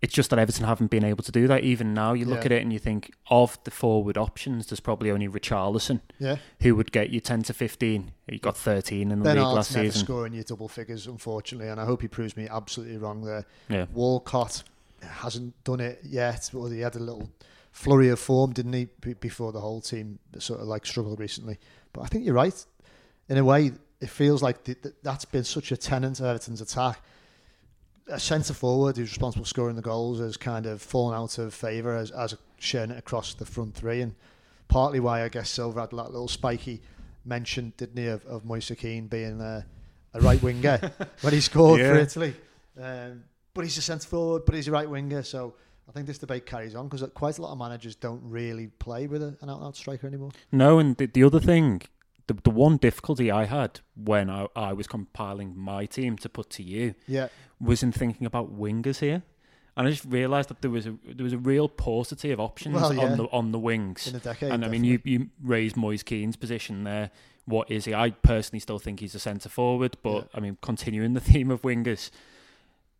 it's 0.01 0.13
just 0.13 0.29
that 0.29 0.39
Everton 0.39 0.65
haven't 0.65 0.89
been 0.89 1.03
able 1.03 1.23
to 1.23 1.31
do 1.31 1.47
that 1.47 1.63
even 1.63 1.93
now 1.93 2.13
you 2.13 2.25
look 2.25 2.39
Yeah. 2.39 2.45
at 2.45 2.51
it 2.53 2.61
and 2.61 2.71
you 2.71 2.79
think 2.79 3.13
of 3.29 3.57
the 3.65 3.71
forward 3.71 4.17
options 4.17 4.67
there's 4.67 4.79
probably 4.79 5.11
only 5.11 5.27
Richarlison 5.27 5.99
yeah. 6.19 6.37
who 6.61 6.75
would 6.75 6.91
get 6.91 7.09
you 7.09 7.19
10 7.19 7.43
to 7.43 7.53
15 7.53 8.11
he 8.29 8.37
got 8.37 8.55
13 8.55 9.11
in 9.11 9.19
the 9.19 9.23
Ben 9.25 9.35
league 9.35 9.43
Art's 9.45 9.55
last 9.55 9.75
never 9.75 9.91
season 9.91 10.05
scoring 10.05 10.33
your 10.33 10.43
double 10.43 10.67
figures, 10.69 11.07
unfortunately, 11.07 11.67
and 11.69 11.79
I 11.81 11.85
hope 11.85 12.01
he 12.01 12.07
proves 12.07 12.37
me 12.37 12.47
absolutely 12.49 12.97
wrong 12.97 13.23
there. 13.23 13.45
yeah 13.67 13.85
Walcott 13.93 14.63
hasn't 15.01 15.61
done 15.63 15.79
it 15.79 15.99
yet, 16.03 16.49
but 16.53 16.67
he 16.69 16.79
had 16.81 16.95
a 16.95 16.99
little 16.99 17.29
flurry 17.71 18.09
of 18.09 18.19
form, 18.19 18.51
didn't 18.53 18.73
he, 18.73 18.87
b- 19.01 19.13
before 19.13 19.51
the 19.51 19.59
whole 19.61 19.79
team 19.81 20.19
sort 20.39 20.59
of 20.59 20.67
like 20.67 20.85
struggled 20.85 21.19
recently. 21.19 21.57
But 21.93 22.01
I 22.01 22.05
think 22.07 22.25
you're 22.25 22.33
right. 22.35 22.65
In 23.29 23.37
a 23.37 23.43
way, 23.45 23.71
it 24.01 24.09
feels 24.09 24.41
like 24.43 24.63
th- 24.63 24.81
th- 24.81 24.95
that's 25.03 25.23
been 25.25 25.43
such 25.43 25.71
a 25.71 25.77
tenant 25.77 26.19
of 26.19 26.25
Everton's 26.25 26.61
attack. 26.61 27.01
A 28.09 28.19
centre 28.19 28.53
forward 28.53 28.97
who's 28.97 29.09
responsible 29.09 29.45
for 29.45 29.49
scoring 29.49 29.75
the 29.75 29.81
goals 29.81 30.19
has 30.19 30.35
kind 30.37 30.65
of 30.65 30.81
fallen 30.81 31.15
out 31.15 31.37
of 31.37 31.53
favour 31.53 31.95
as, 31.95 32.11
as 32.11 32.35
sharing 32.57 32.91
it 32.91 32.97
across 32.97 33.33
the 33.33 33.45
front 33.45 33.75
three, 33.75 34.01
and 34.01 34.15
partly 34.67 34.99
why 34.99 35.23
I 35.23 35.29
guess 35.29 35.49
Silva 35.49 35.81
had 35.81 35.91
that 35.91 36.11
little 36.11 36.27
spiky 36.27 36.81
mention, 37.25 37.73
didn't 37.77 37.97
he, 37.97 38.07
of, 38.07 38.25
of 38.25 38.45
Moise 38.45 38.71
Kean 38.77 39.07
being 39.07 39.39
a, 39.41 39.65
a 40.13 40.21
right 40.21 40.41
winger 40.41 40.79
when 41.21 41.33
he 41.33 41.41
scored 41.41 41.81
for 41.81 41.95
Italy. 41.95 42.35
Um, 42.79 43.23
but 43.53 43.63
he's 43.63 43.77
a 43.77 43.81
centre 43.81 44.07
forward, 44.07 44.43
but 44.45 44.55
he's 44.55 44.67
a 44.67 44.71
right 44.71 44.89
winger, 44.89 45.23
so 45.23 45.55
I 45.87 45.91
think 45.91 46.07
this 46.07 46.19
debate 46.19 46.45
carries 46.45 46.75
on 46.75 46.87
because 46.87 47.07
quite 47.13 47.37
a 47.37 47.41
lot 47.41 47.51
of 47.51 47.57
managers 47.57 47.95
don't 47.95 48.21
really 48.23 48.67
play 48.67 49.07
with 49.07 49.23
a, 49.23 49.37
an 49.41 49.49
out-and-out 49.49 49.75
striker 49.75 50.07
anymore. 50.07 50.31
No, 50.51 50.79
and 50.79 50.95
the, 50.97 51.07
the 51.07 51.23
other 51.23 51.39
thing, 51.39 51.81
the, 52.29 52.35
the 52.43 52.49
one 52.65 52.77
difficulty 52.77 53.29
I 53.31 53.45
had 53.45 53.81
when 53.95 54.29
I, 54.29 54.47
I 54.55 54.71
was 54.73 54.87
compiling 54.87 55.57
my 55.57 55.85
team 55.85 56.15
to 56.17 56.29
put 56.29 56.49
to 56.51 56.63
you 56.63 56.95
Yeah, 57.07 57.27
was 57.59 57.83
in 57.83 57.91
thinking 57.91 58.25
about 58.25 58.57
wingers 58.57 58.99
here. 58.99 59.23
And 59.75 59.87
I 59.87 59.91
just 59.91 60.05
realised 60.05 60.49
that 60.49 60.61
there 60.61 60.71
was 60.71 60.85
a 60.87 60.93
there 61.05 61.23
was 61.23 61.33
a 61.33 61.37
real 61.37 61.67
paucity 61.69 62.31
of 62.31 62.39
options 62.39 62.75
Well, 62.75 62.93
yeah. 62.93 63.03
on 63.05 63.17
the 63.17 63.23
on 63.39 63.51
the 63.51 63.59
wings. 63.59 64.07
in 64.07 64.15
a 64.15 64.19
decade. 64.19 64.51
and 64.51 64.63
I 64.65 64.67
mean, 64.67 64.83
you 64.83 64.99
you 65.03 65.29
raised 65.43 65.75
Moise 65.77 66.03
Kean's 66.03 66.35
position 66.35 66.83
there. 66.83 67.11
What 67.45 67.71
is 67.71 67.85
he? 67.85 67.93
I 67.95 68.11
personally 68.11 68.59
still 68.59 68.77
think 68.79 68.99
he's 68.99 69.15
a 69.15 69.19
centre 69.19 69.49
forward, 69.49 69.97
but 70.03 70.13
Yeah. 70.15 70.23
I 70.35 70.39
mean, 70.39 70.57
continuing 70.61 71.13
the 71.13 71.19
theme 71.31 71.49
of 71.49 71.61
wingers, 71.63 72.11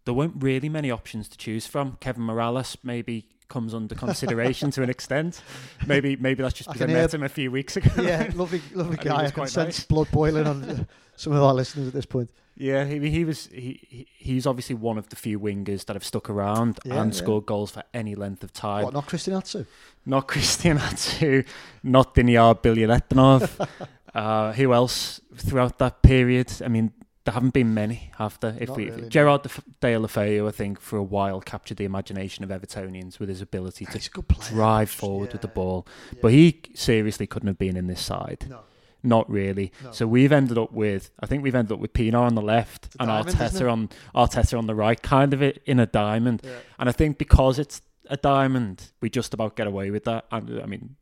there 0.06 0.14
weren't 0.14 0.42
really 0.44 0.70
many 0.70 0.90
options 0.90 1.28
to 1.30 1.38
choose 1.38 1.68
from. 1.68 1.98
Kevin 2.00 2.24
Morales 2.24 2.78
maybe 2.84 3.28
comes 3.50 3.74
under 3.74 3.94
consideration 3.96 4.72
to 4.72 4.84
an 4.84 4.90
extent. 4.90 5.42
Maybe 5.88 6.16
maybe 6.16 6.42
that's 6.44 6.54
just 6.56 6.70
because 6.70 6.84
I, 6.84 6.88
hear- 6.88 6.98
met 6.98 7.14
him 7.14 7.24
a 7.24 7.30
few 7.30 7.52
weeks 7.52 7.76
ago. 7.78 7.90
yeah, 8.02 8.30
lovely, 8.36 8.62
lovely 8.74 8.98
I 9.00 9.04
guy. 9.04 9.22
was 9.24 9.32
I 9.32 9.36
can 9.36 9.48
sense 9.48 9.78
nice. 9.80 9.86
blood 9.86 10.08
boiling 10.12 10.48
on 10.48 10.64
uh, 10.64 10.84
some 11.16 11.34
of 11.34 11.42
our 11.44 11.54
listeners 11.54 11.88
at 11.88 11.94
this 11.94 12.06
point. 12.06 12.30
Yeah, 12.56 12.84
he, 12.86 13.10
he 13.10 13.24
was 13.26 13.48
he, 13.48 13.80
he 13.88 14.08
he's 14.18 14.46
obviously 14.46 14.76
one 14.76 14.98
of 14.98 15.08
the 15.10 15.16
few 15.16 15.40
wingers 15.40 15.86
that 15.86 15.96
have 15.96 16.04
stuck 16.04 16.30
around 16.30 16.78
Yeah, 16.86 17.02
and 17.02 17.14
yeah. 17.14 17.18
scored 17.18 17.46
goals 17.46 17.72
for 17.72 17.84
any 17.94 18.16
length 18.16 18.44
of 18.44 18.52
time. 18.54 18.84
What, 18.84 18.94
not 18.94 19.08
Christian 19.08 19.34
Atsu? 19.34 19.66
Not 20.06 20.28
Christian 20.28 20.78
Atsu, 20.78 21.44
not 21.84 22.16
Dinyar 22.16 22.62
Bilyaletdinov. 22.62 23.68
uh, 24.14 24.52
who 24.54 24.74
else 24.74 25.22
throughout 25.36 25.78
that 25.80 26.02
period? 26.02 26.52
I 26.64 26.68
mean, 26.68 26.92
there 27.30 27.36
haven't 27.36 27.54
been 27.54 27.76
many, 27.76 28.10
have 28.18 28.40
there? 28.40 28.58
If 28.60 28.70
Not 28.70 28.78
we 28.78 28.90
really. 28.90 29.08
Gerard 29.08 29.44
De, 29.44 29.50
Deulofeu, 29.82 30.48
I 30.48 30.52
think, 30.52 30.80
for 30.80 30.98
a 30.98 31.04
while 31.04 31.42
captured 31.42 31.78
the 31.78 31.86
imagination 31.86 32.44
of 32.44 32.50
Evertonians 32.50 33.20
with 33.20 33.30
his 33.30 33.40
ability 33.40 33.86
ah, 33.88 33.92
to 33.92 33.98
He's 34.00 34.08
a 34.08 34.10
good 34.10 34.28
player. 34.28 34.50
drive 34.50 34.90
forward 34.90 35.32
with 35.32 35.42
the 35.42 35.48
ball. 35.48 35.86
yeah. 36.12 36.20
But 36.24 36.32
he 36.32 36.60
seriously 36.74 37.28
couldn't 37.28 37.46
have 37.46 37.60
been 37.60 37.78
in 37.78 37.86
this 37.86 38.02
side. 38.02 38.48
No. 38.50 38.62
Not 39.04 39.30
really. 39.30 39.72
No. 39.84 39.92
So 39.92 40.08
we've 40.08 40.32
ended 40.32 40.58
up 40.58 40.74
with, 40.74 41.12
I 41.20 41.28
think 41.28 41.44
we've 41.44 41.54
ended 41.54 41.72
up 41.72 41.80
with 41.80 41.94
Pienaar 41.94 42.26
on 42.26 42.34
the 42.34 42.42
left 42.42 42.96
and 43.00 43.08
diamond, 43.08 43.38
Arteta 43.38 43.72
on 43.72 43.90
Arteta 44.16 44.58
on 44.58 44.66
the 44.66 44.74
right, 44.74 45.00
kind 45.00 45.32
of 45.32 45.44
it 45.44 45.62
in 45.68 45.80
a 45.80 45.86
diamond. 45.86 46.42
Yeah. 46.44 46.58
And 46.80 46.90
I 46.90 46.92
think 46.94 47.20
because 47.20 47.60
it's 47.60 47.84
a 48.08 48.18
diamond, 48.18 48.92
we 49.02 49.10
just 49.12 49.36
about 49.36 49.56
get 49.56 49.68
away 49.68 49.92
with 49.92 50.06
that. 50.06 50.26
And 50.32 50.60
I 50.60 50.66
mean, 50.66 50.96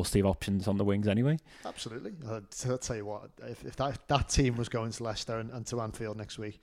of 0.00 0.26
options 0.26 0.68
on 0.68 0.76
the 0.76 0.84
wings 0.84 1.08
anyway. 1.08 1.38
Absolutely. 1.64 2.12
T- 2.12 2.68
I'll 2.68 2.78
tell 2.78 2.96
you 2.96 3.06
what, 3.06 3.30
if, 3.42 3.64
if 3.64 3.76
that, 3.76 4.06
that 4.08 4.28
team 4.28 4.56
was 4.56 4.68
going 4.68 4.92
to 4.92 5.02
Leicester 5.02 5.38
and, 5.38 5.50
and 5.50 5.66
to 5.66 5.80
Anfield 5.80 6.16
next 6.16 6.38
week, 6.38 6.60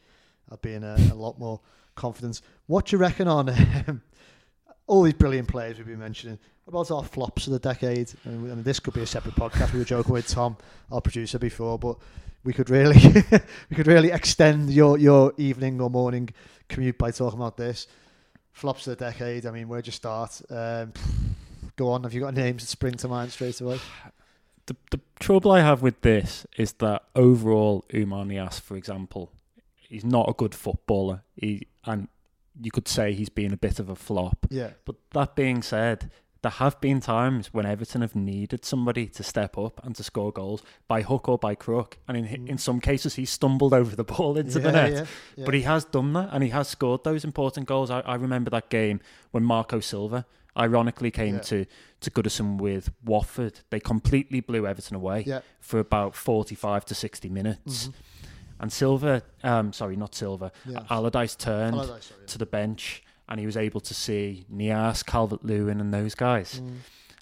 I'd 0.52 0.62
be 0.62 0.74
in 0.74 0.84
a, 0.84 0.96
a 1.12 1.15
lot 1.15 1.39
more 1.39 1.62
confidence. 1.96 2.41
What 2.67 2.88
do 2.88 2.96
you 2.96 3.02
reckon 3.02 3.28
on 3.28 3.50
um, 3.88 4.02
all 4.88 5.04
these 5.04 5.13
brilliant 5.13 5.48
players 5.48 5.78
we've 5.78 5.88
been 5.88 6.00
mentioning? 6.00 6.38
What 6.65 6.82
about 6.82 6.96
our 6.96 7.04
flops 7.04 7.48
of 7.48 7.54
the 7.54 7.60
decade? 7.60 8.12
And, 8.26 8.52
and 8.52 8.63
this 8.63 8.80
could 8.80 8.94
be 8.94 9.02
a 9.02 9.06
separate 9.06 9.36
podcast. 9.36 9.74
We 9.74 9.80
were 9.80 9.86
joking 9.86 10.13
with 10.13 10.28
Tom, 10.28 10.58
our 10.91 11.02
producer, 11.02 11.39
before, 11.39 11.80
but 11.80 11.98
we 12.44 12.54
could 12.54 12.70
really 12.70 12.98
we 13.70 13.76
could 13.76 13.88
really 13.88 14.12
extend 14.12 14.72
your, 14.72 14.98
your 14.98 15.34
evening 15.38 15.80
or 15.82 15.89
morning 15.89 16.30
commute 16.70 16.98
by 16.98 17.12
talking 17.12 17.39
about 17.39 17.58
this. 17.58 17.88
Flops 18.54 18.86
of 18.88 18.98
the 18.98 19.06
decade. 19.06 19.46
I 19.46 19.52
mean, 19.52 19.70
where'd 19.70 19.86
you 19.86 19.94
start? 19.94 20.41
Um, 20.50 20.94
go 21.82 21.91
on. 21.91 22.04
Have 22.04 22.13
you 22.13 22.22
got 22.22 22.34
names 22.34 22.63
that 22.63 22.67
spring 22.67 22.94
to 22.96 23.08
mind 23.08 23.32
straight 23.32 23.60
away? 23.62 23.80
The, 24.67 24.76
the 24.91 25.00
trouble 25.20 25.52
I 25.52 25.62
have 25.62 25.82
with 25.82 26.02
this 26.02 26.46
is 26.56 26.74
that 26.74 27.02
overall, 27.15 27.84
Oumar 27.91 28.26
Niasse, 28.28 28.62
for 28.62 28.78
example, 28.78 29.32
he's 29.76 30.06
not 30.06 30.30
a 30.30 30.34
good 30.34 30.54
footballer. 30.54 31.24
He 31.36 31.67
and 31.84 32.08
you 32.62 32.70
could 32.70 32.88
say 32.88 33.13
he's 33.13 33.30
been 33.30 33.52
a 33.54 33.58
bit 33.58 33.80
of 33.80 33.89
a 33.89 33.96
flop. 33.96 34.46
Yeah. 34.52 34.70
But 34.86 34.96
that 35.13 35.36
being 35.36 35.63
said, 35.63 36.12
there 36.44 36.52
have 36.52 36.80
been 36.80 37.00
times 37.02 37.52
when 37.52 37.65
Everton 37.65 38.02
have 38.02 38.15
needed 38.15 38.63
somebody 38.63 39.08
to 39.08 39.24
step 39.24 39.58
up 39.58 39.84
and 39.84 39.96
to 39.96 40.04
score 40.04 40.32
goals 40.32 40.62
by 40.88 41.02
hook 41.02 41.28
or 41.28 41.39
by 41.39 41.56
crook. 41.56 41.98
And 42.08 42.15
in, 42.15 42.26
Mm. 42.26 42.50
in 42.50 42.58
some 42.60 42.80
cases, 42.80 43.15
he 43.15 43.26
stumbled 43.26 43.74
over 43.74 43.96
the 43.96 44.04
ball 44.04 44.38
into 44.38 44.60
the 44.60 44.72
net. 44.72 44.91
yeah, 44.91 45.06
yeah. 45.38 45.46
But 45.46 45.56
he 45.56 45.62
has 45.63 45.86
done 45.86 46.13
that 46.13 46.30
and 46.32 46.44
he 46.44 46.50
has 46.52 46.67
scored 46.67 47.04
those 47.04 47.24
important 47.26 47.65
goals. 47.67 47.89
I, 47.89 48.02
I 48.02 48.15
remember 48.15 48.52
that 48.52 48.70
game 48.70 49.02
when 49.32 49.44
Marco 49.44 49.80
Silva 49.80 50.26
ironically 50.58 51.12
came 51.12 51.36
Yeah. 51.36 51.42
to, 51.42 51.66
to 52.02 52.12
Goodison 52.12 52.58
with 52.58 52.92
Watford. 53.06 53.60
They 53.70 53.80
completely 53.80 54.40
blew 54.42 54.68
Everton 54.68 54.96
away 54.96 55.24
Yeah. 55.26 55.42
for 55.60 55.80
about 55.80 56.16
45 56.16 56.86
to 56.86 56.96
60 56.96 57.30
minutes. 57.30 57.88
Mhm. 57.88 57.94
And 58.60 58.72
Silva, 58.72 59.24
um, 59.44 59.74
sorry, 59.74 59.96
not 59.96 60.14
Silva, 60.14 60.52
Yeah. 60.66 60.84
Allardyce 60.90 61.36
turned 61.36 61.76
Allardyce, 61.76 62.06
sorry, 62.06 62.26
to 62.28 62.38
the 62.38 62.46
bench 62.46 63.02
and 63.30 63.40
he 63.40 63.46
was 63.46 63.56
able 63.58 63.80
to 63.82 63.94
see 63.94 64.46
Niasse, 64.54 65.06
Calvert 65.06 65.44
Lewin, 65.46 65.80
and 65.80 65.94
those 65.94 66.16
guys. 66.16 66.60
Mm. 66.60 66.78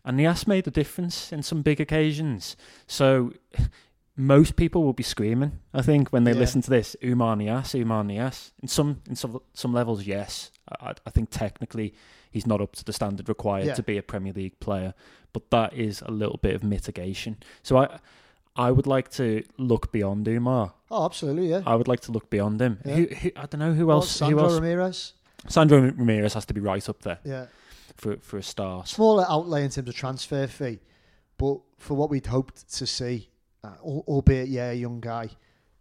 And 0.05 0.19
Niasse 0.19 0.47
made 0.47 0.67
a 0.67 0.71
difference 0.71 1.31
in 1.31 1.43
some 1.43 1.61
big 1.61 1.79
occasions. 1.79 2.57
So 2.87 3.33
most 4.17 4.55
people 4.55 4.83
will 4.83 4.93
be 4.93 5.03
screaming, 5.03 5.59
I 5.73 5.81
think, 5.81 6.09
when 6.09 6.23
they 6.23 6.33
Yeah. 6.33 6.39
listen 6.39 6.61
to 6.63 6.69
this, 6.69 6.95
Oumar 7.03 7.37
Niasse, 7.37 7.79
Oumar 7.83 8.03
Niasse. 8.05 8.51
In 8.61 8.67
some 8.67 9.01
in 9.07 9.15
some 9.15 9.39
some 9.53 9.71
levels, 9.73 10.05
yes. 10.05 10.51
I, 10.81 10.93
I 11.05 11.09
think 11.09 11.29
technically 11.29 11.93
he's 12.31 12.45
not 12.47 12.61
up 12.61 12.75
to 12.75 12.83
the 12.83 12.93
standard 12.93 13.27
required 13.29 13.67
Yeah. 13.67 13.73
to 13.75 13.83
be 13.83 13.97
a 13.97 14.03
Premier 14.03 14.33
League 14.33 14.59
player, 14.59 14.93
but 15.33 15.49
that 15.51 15.73
is 15.73 16.01
a 16.05 16.11
little 16.11 16.37
bit 16.41 16.55
of 16.55 16.63
mitigation. 16.63 17.37
So 17.63 17.77
I 17.77 17.99
I 18.55 18.71
would 18.71 18.87
like 18.87 19.09
to 19.11 19.43
look 19.57 19.91
beyond 19.91 20.25
Oumar. 20.25 20.73
Oh, 20.91 21.05
absolutely, 21.05 21.49
yeah. 21.49 21.61
I 21.65 21.75
would 21.75 21.87
like 21.87 22.01
to 22.01 22.11
look 22.11 22.29
beyond 22.29 22.59
him. 22.61 22.79
Yeah. 22.85 22.95
Who, 22.95 23.05
who 23.05 23.31
I 23.35 23.45
don't 23.45 23.59
know 23.59 23.73
who 23.73 23.87
Well, 23.87 23.97
else. 23.97 24.11
Sandro 24.11 24.39
who 24.39 24.45
else? 24.45 24.53
Ramirez. 24.55 25.13
Sandro 25.47 25.79
Ramirez 25.81 26.33
has 26.33 26.45
to 26.45 26.53
be 26.53 26.59
right 26.61 26.87
up 26.89 27.01
there 27.03 27.19
Yeah. 27.23 27.45
for 27.95 28.17
for 28.17 28.37
a 28.37 28.43
start. 28.43 28.87
Smaller 28.87 29.25
outlay 29.29 29.63
in 29.63 29.69
terms 29.69 29.87
of 29.87 29.95
transfer 29.95 30.47
fee, 30.47 30.79
but 31.37 31.59
for 31.77 31.93
what 31.95 32.09
we'd 32.09 32.25
hoped 32.27 32.67
to 32.77 32.85
see, 32.85 33.29
uh, 33.63 33.75
albeit, 33.83 34.49
yeah, 34.49 34.71
a 34.71 34.73
young 34.73 34.99
guy, 34.99 35.29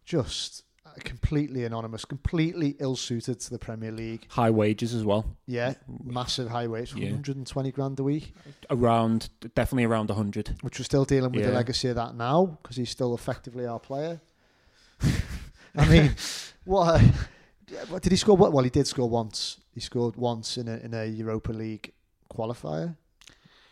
just 0.05 0.63
completely 1.05 1.65
anonymous, 1.65 2.05
completely 2.05 2.77
ill 2.81 2.97
suited 2.97 3.41
to 3.41 3.51
the 3.51 3.59
Premier 3.59 3.91
League. 3.93 4.27
High 4.31 4.51
wages 4.51 4.95
as 4.95 5.05
well. 5.05 5.37
Yeah, 5.47 5.75
massive 6.05 6.49
high 6.49 6.67
wage, 6.67 6.95
Yeah. 6.95 7.07
120 7.11 7.73
grand 7.73 7.99
a 8.01 8.03
week, 8.03 8.35
Around 8.71 9.29
definitely 9.55 9.85
around 9.85 10.11
hundred. 10.11 10.57
which 10.63 10.79
we're 10.79 10.85
still 10.85 11.05
dealing 11.05 11.33
with 11.33 11.45
the 11.45 11.53
legacy 11.53 11.89
of 11.89 11.97
that 11.97 12.15
now 12.15 12.59
because 12.63 12.77
he's 12.77 12.91
still 12.91 13.15
effectively 13.15 13.67
our 13.67 13.79
player. 13.81 14.21
I 15.77 15.87
mean, 15.89 16.15
what, 16.65 17.01
yeah, 17.69 17.85
what 17.89 18.03
did 18.03 18.13
he 18.13 18.17
score? 18.17 18.37
Well, 18.37 18.65
he 18.65 18.71
did 18.71 18.87
score 18.87 19.09
once. 19.09 19.59
He 19.75 19.81
scored 19.81 20.17
once 20.17 20.57
in 20.57 20.67
a 20.69 20.77
in 20.79 20.95
a 20.95 21.05
Europa 21.07 21.53
League 21.53 21.93
qualifier 22.33 22.97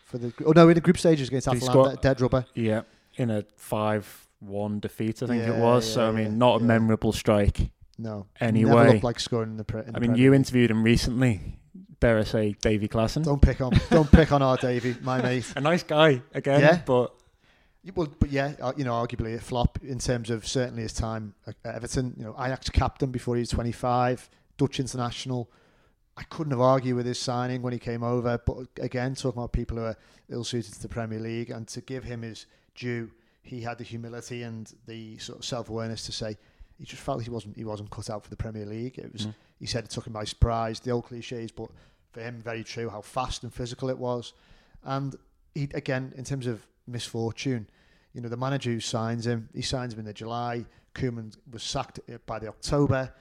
for 0.05 0.17
the. 0.17 0.31
Oh 0.45 0.51
no, 0.51 0.69
in 0.69 0.75
the 0.75 0.81
group 0.81 0.97
stages 0.97 1.27
against 1.27 1.49
Did 1.49 1.57
Atalanta, 1.63 1.89
score- 1.91 2.01
dead 2.01 2.21
rubber. 2.21 2.45
Yeah, 2.53 2.83
in 3.15 3.29
a 3.29 3.43
five 3.57 4.26
one 4.39 4.79
defeat, 4.79 5.21
I 5.23 5.27
think 5.27 5.43
it 5.43 5.47
Yeah, 5.47 5.59
was. 5.59 5.91
so 5.93 6.03
I 6.05 6.09
yeah, 6.11 6.15
mean, 6.15 6.25
yeah, 6.31 6.37
not 6.37 6.61
a 6.61 6.63
memorable 6.63 7.11
strike. 7.11 7.71
No. 7.97 8.27
Anyway. 8.39 8.69
Never 8.71 8.91
looked 8.91 9.03
like 9.03 9.19
scoring 9.19 9.51
in 9.51 9.57
the. 9.57 9.63
Pre- 9.63 9.81
in 9.81 9.95
I 9.95 9.99
mean, 9.99 10.15
you 10.15 10.33
interviewed 10.33 10.69
him 10.71 10.83
recently. 10.83 11.59
Dare 11.99 12.19
I 12.19 12.23
say, 12.23 12.55
Davy 12.61 12.87
Klaassen? 12.87 13.23
Don't 13.23 13.41
pick 13.41 13.59
on. 13.59 13.73
Don't 13.89 14.11
pick 14.11 14.31
on 14.31 14.43
our 14.43 14.55
Davy, 14.57 14.95
my 15.01 15.19
mate. 15.23 15.51
A 15.55 15.61
nice 15.61 15.81
guy 15.81 16.21
again, 16.33 16.61
Yeah. 16.61 16.81
but 16.85 17.11
Well, 17.95 18.07
but 18.19 18.29
yeah, 18.29 18.53
uh, 18.61 18.73
you 18.77 18.83
know, 18.83 18.91
arguably 18.93 19.33
a 19.35 19.39
flop 19.39 19.79
in 19.81 19.97
terms 19.97 20.29
of 20.29 20.45
certainly 20.47 20.83
his 20.83 20.93
time 20.93 21.33
at 21.47 21.55
at 21.65 21.73
Everton. 21.75 22.13
You 22.17 22.25
know, 22.25 22.35
Ajax 22.39 22.69
captain 22.69 23.09
before 23.11 23.35
he 23.35 23.39
was 23.39 23.49
25, 23.49 24.29
Dutch 24.57 24.79
international. 24.79 25.49
I 26.15 26.23
couldn't 26.23 26.51
have 26.51 26.61
argued 26.61 26.95
with 26.97 27.05
his 27.07 27.19
signing 27.19 27.63
when 27.63 27.73
he 27.73 27.79
came 27.79 28.03
over. 28.03 28.37
But 28.45 28.67
again, 28.79 29.15
talking 29.15 29.39
about 29.39 29.53
people 29.53 29.77
who 29.77 29.83
are 29.85 29.97
ill 30.29 30.43
suited 30.43 30.73
to 30.75 30.81
the 30.81 30.87
Premier 30.89 31.19
League, 31.19 31.49
and 31.49 31.67
to 31.69 31.81
give 31.81 32.03
him 32.03 32.21
his 32.21 32.45
due, 32.75 33.09
he 33.47 33.61
had 33.61 33.77
the 33.77 33.83
humility 33.83 34.43
and 34.43 34.71
the 34.85 35.17
sort 35.17 35.39
of 35.39 35.45
self 35.45 35.69
awareness 35.69 36.05
to 36.05 36.11
say 36.11 36.37
he 36.77 36.85
just 36.85 37.01
felt 37.01 37.23
he 37.23 37.29
wasn't 37.29 37.55
he 37.57 37.63
wasn't 37.63 37.89
cut 37.89 38.09
out 38.09 38.23
for 38.23 38.29
the 38.29 38.35
Premier 38.35 38.65
League. 38.65 38.97
It 38.99 39.11
was 39.11 39.25
Mm. 39.27 39.33
he 39.59 39.65
said 39.65 39.83
it 39.83 39.89
took 39.89 40.05
him 40.07 40.13
by 40.13 40.23
surprise. 40.25 40.79
The 40.79 40.91
old 40.91 41.05
cliches, 41.05 41.51
but 41.51 41.69
for 42.11 42.21
him, 42.21 42.39
very 42.41 42.63
true. 42.63 42.89
How 42.89 43.01
fast 43.01 43.43
and 43.43 43.53
physical 43.53 43.89
it 43.89 43.97
was, 43.97 44.33
and 44.83 45.15
he 45.55 45.69
again 45.73 46.13
in 46.15 46.23
terms 46.23 46.47
of 46.47 46.65
misfortune. 46.87 47.67
You 48.13 48.21
know, 48.21 48.29
the 48.29 48.37
manager 48.37 48.71
who 48.71 48.79
signs 48.79 49.27
him, 49.27 49.49
he 49.53 49.61
signs 49.61 49.93
him 49.93 49.99
in 49.99 50.05
the 50.05 50.13
July. 50.13 50.65
Koeman 50.95 51.35
was 51.51 51.61
sacked 51.61 51.99
uh, 52.11 52.17
by 52.25 52.39
the 52.39 52.47
October. 52.47 53.13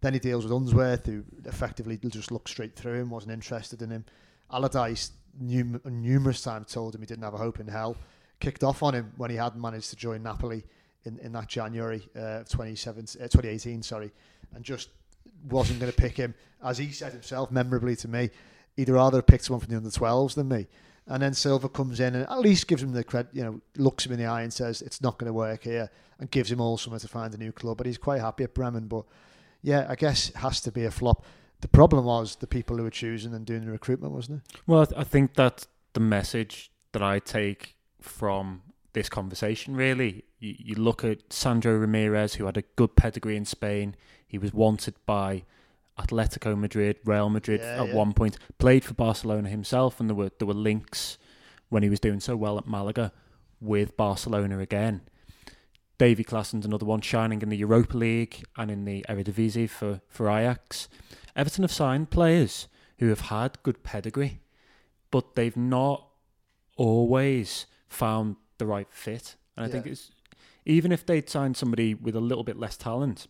Then 0.00 0.12
he 0.12 0.20
deals 0.20 0.44
with 0.44 0.52
Unsworth, 0.52 1.06
who 1.06 1.24
effectively 1.46 1.96
just 1.96 2.30
looked 2.30 2.48
straight 2.50 2.76
through 2.76 3.00
him, 3.00 3.10
wasn't 3.10 3.32
interested 3.32 3.82
in 3.82 3.90
him. 3.90 4.04
Allardyce 4.52 5.10
num- 5.40 5.80
numerous 5.84 6.42
times 6.42 6.70
told 6.72 6.94
him 6.94 7.00
he 7.00 7.06
didn't 7.06 7.24
have 7.24 7.34
a 7.34 7.38
hope 7.38 7.58
in 7.58 7.66
hell. 7.66 7.96
Kicked 8.40 8.64
off 8.64 8.82
on 8.82 8.94
him 8.94 9.12
when 9.16 9.30
he 9.30 9.36
hadn't 9.36 9.60
managed 9.60 9.90
to 9.90 9.96
join 9.96 10.22
Napoli 10.22 10.64
in, 11.04 11.18
in 11.20 11.32
that 11.32 11.48
January 11.48 12.06
uh, 12.16 12.40
of 12.40 12.48
27, 12.48 13.02
uh, 13.02 13.22
2018, 13.22 13.82
sorry, 13.82 14.12
and 14.54 14.64
just 14.64 14.90
wasn't 15.48 15.80
going 15.80 15.90
to 15.90 15.96
pick 15.96 16.16
him. 16.16 16.34
As 16.62 16.78
he 16.78 16.90
said 16.90 17.12
himself, 17.12 17.50
memorably 17.50 17.96
to 17.96 18.08
me, 18.08 18.30
he'd 18.76 18.88
rather 18.88 19.18
have 19.18 19.26
picked 19.26 19.44
someone 19.44 19.60
from 19.60 19.70
the 19.70 19.76
under 19.76 19.90
12s 19.90 20.34
than 20.34 20.48
me. 20.48 20.66
And 21.08 21.22
then 21.22 21.34
Silva 21.34 21.68
comes 21.68 22.00
in 22.00 22.16
and 22.16 22.24
at 22.28 22.40
least 22.40 22.66
gives 22.66 22.82
him 22.82 22.92
the 22.92 23.04
credit, 23.04 23.32
you 23.32 23.44
know, 23.44 23.60
looks 23.76 24.04
him 24.04 24.12
in 24.12 24.18
the 24.18 24.26
eye 24.26 24.42
and 24.42 24.52
says 24.52 24.82
it's 24.82 25.00
not 25.00 25.18
going 25.18 25.28
to 25.28 25.32
work 25.32 25.62
here, 25.62 25.88
and 26.18 26.30
gives 26.30 26.50
him 26.50 26.60
all 26.60 26.76
summer 26.76 26.98
to 26.98 27.08
find 27.08 27.32
a 27.32 27.38
new 27.38 27.52
club. 27.52 27.76
But 27.76 27.86
he's 27.86 27.98
quite 27.98 28.20
happy 28.20 28.44
at 28.44 28.54
Bremen. 28.54 28.88
But 28.88 29.04
yeah, 29.62 29.86
I 29.88 29.94
guess 29.94 30.30
it 30.30 30.36
has 30.36 30.60
to 30.62 30.72
be 30.72 30.84
a 30.84 30.90
flop. 30.90 31.24
The 31.60 31.68
problem 31.68 32.04
was 32.04 32.36
the 32.36 32.46
people 32.46 32.76
who 32.76 32.82
were 32.82 32.90
choosing 32.90 33.34
and 33.34 33.46
doing 33.46 33.64
the 33.64 33.70
recruitment, 33.70 34.12
wasn't 34.12 34.42
it? 34.42 34.60
Well, 34.66 34.86
I 34.96 35.04
think 35.04 35.34
that 35.34 35.66
the 35.92 36.00
message 36.00 36.70
that 36.92 37.02
I 37.02 37.20
take 37.20 37.75
from 38.06 38.62
this 38.92 39.08
conversation 39.08 39.76
really, 39.76 40.24
you, 40.38 40.54
you 40.58 40.74
look 40.74 41.04
at 41.04 41.32
Sandro 41.32 41.76
Ramirez, 41.76 42.34
who 42.34 42.46
had 42.46 42.56
a 42.56 42.62
good 42.76 42.96
pedigree 42.96 43.36
in 43.36 43.44
Spain. 43.44 43.94
He 44.26 44.38
was 44.38 44.52
wanted 44.54 44.94
by 45.04 45.44
Atletico 45.98 46.58
Madrid, 46.58 46.96
Real 47.04 47.28
Madrid 47.30 47.60
Yeah, 47.60 47.82
at 47.82 47.88
yeah. 47.88 47.94
one 47.94 48.12
point. 48.12 48.38
Played 48.58 48.84
for 48.84 48.94
Barcelona 48.94 49.48
himself, 49.48 50.00
and 50.00 50.08
there 50.08 50.14
were 50.14 50.30
there 50.38 50.48
were 50.48 50.54
links 50.54 51.18
when 51.68 51.82
he 51.82 51.88
was 51.90 52.00
doing 52.00 52.20
so 52.20 52.36
well 52.36 52.58
at 52.58 52.66
Malaga 52.66 53.12
with 53.60 53.96
Barcelona 53.96 54.58
again. 54.58 55.02
Davy 55.98 56.24
Klaassen's 56.24 56.66
another 56.66 56.84
one, 56.84 57.00
shining 57.00 57.40
in 57.40 57.48
the 57.48 57.56
Europa 57.56 57.96
League 57.96 58.44
and 58.56 58.70
in 58.70 58.84
the 58.84 59.04
Eredivisie 59.08 59.68
for, 59.68 60.02
for 60.08 60.28
Ajax. 60.28 60.88
Everton 61.34 61.64
have 61.64 61.72
signed 61.72 62.10
players 62.10 62.68
who 62.98 63.08
have 63.08 63.22
had 63.22 63.62
good 63.62 63.82
pedigree, 63.82 64.40
but 65.10 65.34
they've 65.34 65.56
not 65.56 66.06
always 66.76 67.66
found 67.96 68.36
the 68.58 68.66
right 68.66 68.88
fit. 68.90 69.36
And 69.56 69.64
I 69.66 69.68
think 69.68 69.86
it's 69.86 70.10
even 70.64 70.92
if 70.92 71.04
they'd 71.06 71.28
signed 71.30 71.56
somebody 71.56 71.94
with 71.94 72.14
a 72.14 72.20
little 72.20 72.44
bit 72.44 72.58
less 72.58 72.76
talent, 72.76 73.26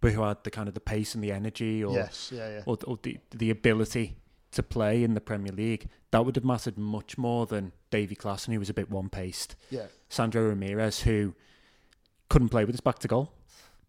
but 0.00 0.12
who 0.12 0.22
had 0.22 0.42
the 0.42 0.50
kind 0.50 0.68
of 0.68 0.74
the 0.74 0.80
pace 0.80 1.14
and 1.14 1.22
the 1.22 1.30
energy 1.32 1.84
or 1.84 1.94
yes, 1.94 2.32
yeah, 2.34 2.48
yeah. 2.48 2.62
or, 2.66 2.76
or 2.86 2.98
the 3.02 3.18
the 3.30 3.50
ability 3.50 4.16
to 4.52 4.62
play 4.62 5.02
in 5.02 5.14
the 5.14 5.20
Premier 5.20 5.52
League, 5.52 5.88
that 6.10 6.24
would 6.26 6.36
have 6.36 6.44
mattered 6.44 6.76
much 6.76 7.16
more 7.16 7.46
than 7.46 7.72
Davy 7.90 8.14
Klaassen, 8.14 8.52
who 8.52 8.58
was 8.58 8.68
a 8.68 8.74
bit 8.74 8.90
one 8.90 9.08
paced. 9.08 9.54
Yeah, 9.70 9.86
Sandro 10.08 10.42
Ramirez, 10.48 11.02
who 11.02 11.34
couldn't 12.28 12.48
play 12.50 12.64
with 12.64 12.74
his 12.74 12.80
back 12.80 12.98
to 13.00 13.08
goal, 13.08 13.32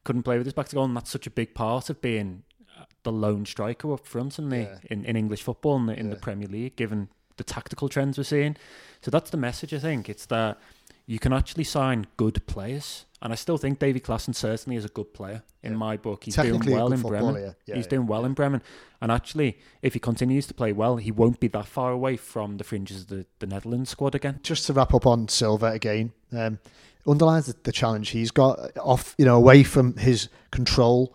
couldn't 0.04 0.24
play 0.24 0.38
with 0.38 0.46
his 0.46 0.54
back 0.54 0.68
to 0.70 0.76
goal, 0.76 0.86
and 0.86 0.96
that's 0.96 1.10
such 1.10 1.28
a 1.28 1.32
big 1.32 1.54
part 1.56 1.90
of 1.90 2.02
being 2.02 2.44
uh, 2.80 2.86
the 3.04 3.12
lone 3.12 3.46
striker 3.46 3.92
up 3.94 4.06
front 4.06 4.38
in 4.40 4.50
the 4.50 4.58
Yeah. 4.58 4.78
in, 4.92 5.06
in 5.06 5.16
English 5.16 5.42
football 5.42 5.76
in 5.78 5.86
the, 5.88 6.00
in 6.00 6.10
the 6.10 6.16
Premier 6.16 6.48
League, 6.48 6.76
given 6.76 7.10
the 7.38 7.44
tactical 7.44 7.90
trends 7.90 8.18
we're 8.18 8.24
seeing. 8.24 8.56
So 9.02 9.12
that's 9.12 9.30
the 9.30 9.38
message. 9.38 9.74
I 9.74 9.80
think 9.80 10.10
it's 10.10 10.26
that 10.28 10.58
you 11.06 11.20
can 11.20 11.34
actually 11.34 11.66
sign 11.66 12.08
good 12.16 12.46
players, 12.48 13.06
and 13.22 13.34
I 13.34 13.36
still 13.36 13.58
think 13.58 13.80
Davy 13.80 14.00
Klaassen 14.00 14.34
certainly 14.34 14.78
is 14.78 14.86
a 14.86 14.90
good 14.90 15.14
player 15.14 15.44
in 15.62 15.74
Yeah. 15.74 15.78
my 15.78 15.98
book. 15.98 16.24
He's 16.24 16.36
doing 16.36 16.62
well 16.66 16.94
in 16.94 17.02
Bremen. 17.02 17.36
yeah. 17.36 17.76
He's 17.76 17.86
yeah. 17.86 17.90
doing 17.90 18.08
well 18.08 18.24
in 18.24 18.34
Bremen, 18.34 18.62
and 19.02 19.12
actually, 19.12 19.58
if 19.82 19.94
he 19.94 20.00
continues 20.00 20.48
to 20.48 20.54
play 20.54 20.72
well, 20.72 20.96
he 20.98 21.12
won't 21.12 21.40
be 21.42 21.50
that 21.50 21.66
far 21.66 21.92
away 21.92 22.16
from 22.16 22.56
the 22.58 22.64
fringes 22.64 23.02
of 23.02 23.08
the, 23.08 23.26
the 23.40 23.48
Netherlands 23.48 23.90
squad 23.90 24.16
again. 24.16 24.40
just 24.44 24.66
to 24.68 24.74
wrap 24.74 24.94
up 24.94 25.06
on 25.06 25.28
Silva 25.28 25.68
again, 25.68 26.14
um, 26.32 26.60
underlines 27.06 27.48
the, 27.48 27.56
the 27.64 27.72
challenge 27.74 28.10
he's 28.12 28.32
got 28.32 28.58
off, 28.78 29.14
you 29.18 29.26
know, 29.26 29.36
away 29.36 29.64
from 29.64 29.98
his 29.98 30.30
control. 30.52 31.14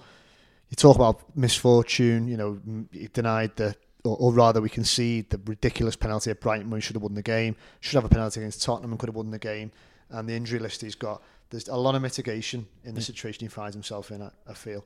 You 0.69 0.77
talk 0.77 0.97
about 0.97 1.35
misfortune, 1.35 2.29
you 2.29 2.37
know, 2.37 2.59
he 2.93 3.09
denied 3.09 3.57
the, 3.57 3.75
or, 4.09 4.17
or 4.19 4.33
rather, 4.33 4.61
we 4.61 4.69
concede 4.69 5.31
the 5.31 5.41
ridiculous 5.45 5.97
penalty 5.97 6.31
at 6.31 6.41
Brighton 6.41 6.71
when 6.71 6.81
he 6.81 6.85
should 6.85 6.97
have 6.97 7.03
won 7.03 7.15
the 7.15 7.23
game. 7.23 7.57
Should 7.81 7.95
have 7.97 8.05
a 8.05 8.09
penalty 8.09 8.41
against 8.41 8.63
Tottenham 8.63 8.91
and 8.93 8.99
could 8.99 9.09
have 9.09 9.17
won 9.17 9.31
the 9.31 9.39
game. 9.39 9.73
And 10.11 10.29
the 10.29 10.35
injury 10.35 10.59
list 10.59 10.81
he's 10.81 10.95
got, 10.95 11.23
there's 11.51 11.69
a 11.69 11.77
lot 11.77 11.95
of 11.95 12.03
mitigation 12.03 12.67
in 12.85 12.95
the 12.95 13.01
Yeah. 13.01 13.07
situation 13.07 13.45
he 13.45 13.49
finds 13.49 13.75
himself 13.75 14.11
in. 14.11 14.23
I, 14.23 14.31
I 14.49 14.55
feel. 14.55 14.85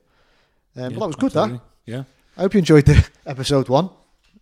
Um, 0.75 0.83
Yeah, 0.83 0.89
but 0.89 0.99
that 0.99 1.07
was 1.07 1.15
good. 1.15 1.31
That. 1.33 1.61
Yeah. 1.85 2.03
I 2.37 2.41
hope 2.41 2.53
you 2.53 2.59
enjoyed 2.59 2.85
the 2.85 3.07
episode 3.25 3.69
one. 3.69 3.89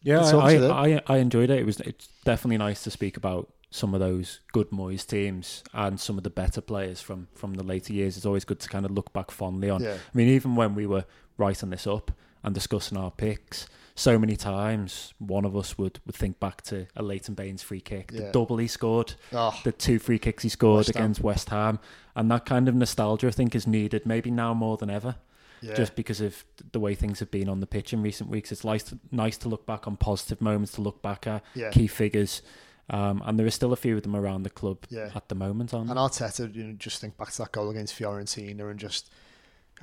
Yeah, 0.03 0.21
I. 0.21 0.55
I, 0.95 1.01
I 1.07 1.17
enjoyed 1.17 1.49
it. 1.51 1.59
It 1.59 1.65
was 1.65 1.79
it's 1.81 2.07
definitely 2.25 2.57
nice 2.57 2.83
to 2.85 2.91
speak 2.91 3.17
about 3.17 3.51
some 3.69 3.93
of 3.93 3.99
those 3.99 4.39
good 4.51 4.69
Moyes 4.71 5.05
teams 5.05 5.63
and 5.73 5.99
some 5.99 6.17
of 6.17 6.23
the 6.23 6.29
better 6.31 6.59
players 6.61 7.01
from 7.01 7.27
from 7.35 7.53
the 7.53 7.63
later 7.63 7.93
years. 7.93 8.17
It's 8.17 8.25
always 8.25 8.43
good 8.45 8.59
to 8.61 8.69
kind 8.69 8.85
of 8.85 8.91
look 8.91 9.13
back 9.13 9.29
fondly 9.29 9.69
on. 9.69 9.83
Yeah, 9.83 9.93
I 9.93 10.17
mean, 10.17 10.27
even 10.29 10.55
when 10.55 10.73
we 10.73 10.87
were 10.87 11.05
writing 11.37 11.69
this 11.69 11.85
up 11.85 12.11
and 12.43 12.55
discussing 12.55 12.97
our 12.97 13.11
picks, 13.11 13.67
so 13.95 14.17
many 14.17 14.35
times 14.35 15.13
one 15.19 15.45
of 15.45 15.55
us 15.55 15.77
would, 15.77 15.99
would 16.05 16.15
think 16.15 16.39
back 16.39 16.61
to 16.63 16.87
a 16.95 17.03
Leighton 17.03 17.33
Baines 17.35 17.61
free 17.61 17.81
kick, 17.81 18.11
the 18.11 18.23
Yeah. 18.23 18.31
double 18.31 18.57
he 18.57 18.67
scored, 18.67 19.15
oh, 19.33 19.59
the 19.63 19.71
two 19.71 19.99
free 19.99 20.19
kicks 20.19 20.43
he 20.43 20.49
scored 20.49 20.77
West 20.77 20.89
against 20.89 21.21
West 21.21 21.49
Ham, 21.49 21.79
and 22.15 22.29
that 22.31 22.45
kind 22.45 22.67
of 22.67 22.75
nostalgia 22.75 23.27
I 23.27 23.31
think 23.31 23.55
is 23.55 23.67
needed 23.67 24.05
maybe 24.05 24.31
now 24.31 24.53
more 24.53 24.77
than 24.77 24.89
ever 24.89 25.15
yeah. 25.61 25.73
just 25.73 25.95
because 25.95 26.21
of 26.21 26.43
the 26.71 26.79
way 26.79 26.95
things 26.95 27.19
have 27.19 27.31
been 27.31 27.47
on 27.47 27.59
the 27.59 27.67
pitch 27.67 27.93
in 27.93 28.01
recent 28.01 28.29
weeks. 28.29 28.51
It's 28.51 28.63
nice 28.63 28.83
to, 28.83 28.99
nice 29.11 29.37
to 29.39 29.49
look 29.49 29.65
back 29.65 29.87
on 29.87 29.97
positive 29.97 30.41
moments, 30.41 30.73
to 30.73 30.81
look 30.81 31.01
back 31.01 31.27
at 31.27 31.43
yeah. 31.53 31.69
key 31.69 31.87
figures, 31.87 32.41
um, 32.89 33.21
and 33.25 33.39
there 33.39 33.45
are 33.45 33.51
still 33.51 33.71
a 33.71 33.77
few 33.77 33.95
of 33.95 34.03
them 34.03 34.15
around 34.15 34.43
the 34.43 34.49
club 34.49 34.79
at 35.15 35.29
the 35.29 35.35
moment. 35.35 35.73
On 35.73 35.89
And 35.89 35.97
Arteta, 35.97 36.53
you 36.53 36.63
know, 36.63 36.73
just 36.73 36.99
think 36.99 37.17
back 37.17 37.31
to 37.31 37.37
that 37.39 37.51
goal 37.51 37.69
against 37.69 37.97
Fiorentina 37.97 38.69
and 38.69 38.79
just 38.79 39.09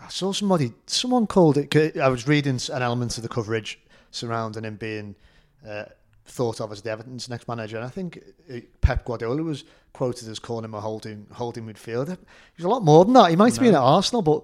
I 0.00 0.08
saw 0.08 0.32
somebody, 0.32 0.72
someone 0.86 1.26
called 1.26 1.56
it. 1.58 1.96
I 1.96 2.08
was 2.08 2.28
reading 2.28 2.60
an 2.72 2.82
element 2.82 3.16
of 3.16 3.22
the 3.22 3.28
coverage 3.28 3.80
surrounding 4.10 4.64
him 4.64 4.76
being 4.76 5.14
uh, 5.66 5.84
thought 6.26 6.60
of 6.60 6.72
as 6.72 6.82
the 6.82 6.90
Everton's 6.90 7.28
next 7.28 7.48
manager, 7.48 7.76
and 7.76 7.86
I 7.86 7.88
think 7.88 8.22
uh, 8.52 8.58
Pep 8.80 9.04
Guardiola 9.04 9.42
was 9.42 9.64
quoted 9.92 10.28
as 10.28 10.38
calling 10.38 10.64
him 10.64 10.74
a 10.74 10.80
holding 10.80 11.26
holding 11.32 11.66
midfielder. 11.66 12.18
He's 12.56 12.64
a 12.64 12.68
lot 12.68 12.84
more 12.84 13.04
than 13.04 13.14
that. 13.14 13.30
He 13.30 13.36
might 13.36 13.54
have 13.54 13.62
been 13.62 13.74
at 13.74 13.80
Arsenal, 13.80 14.22
but 14.22 14.42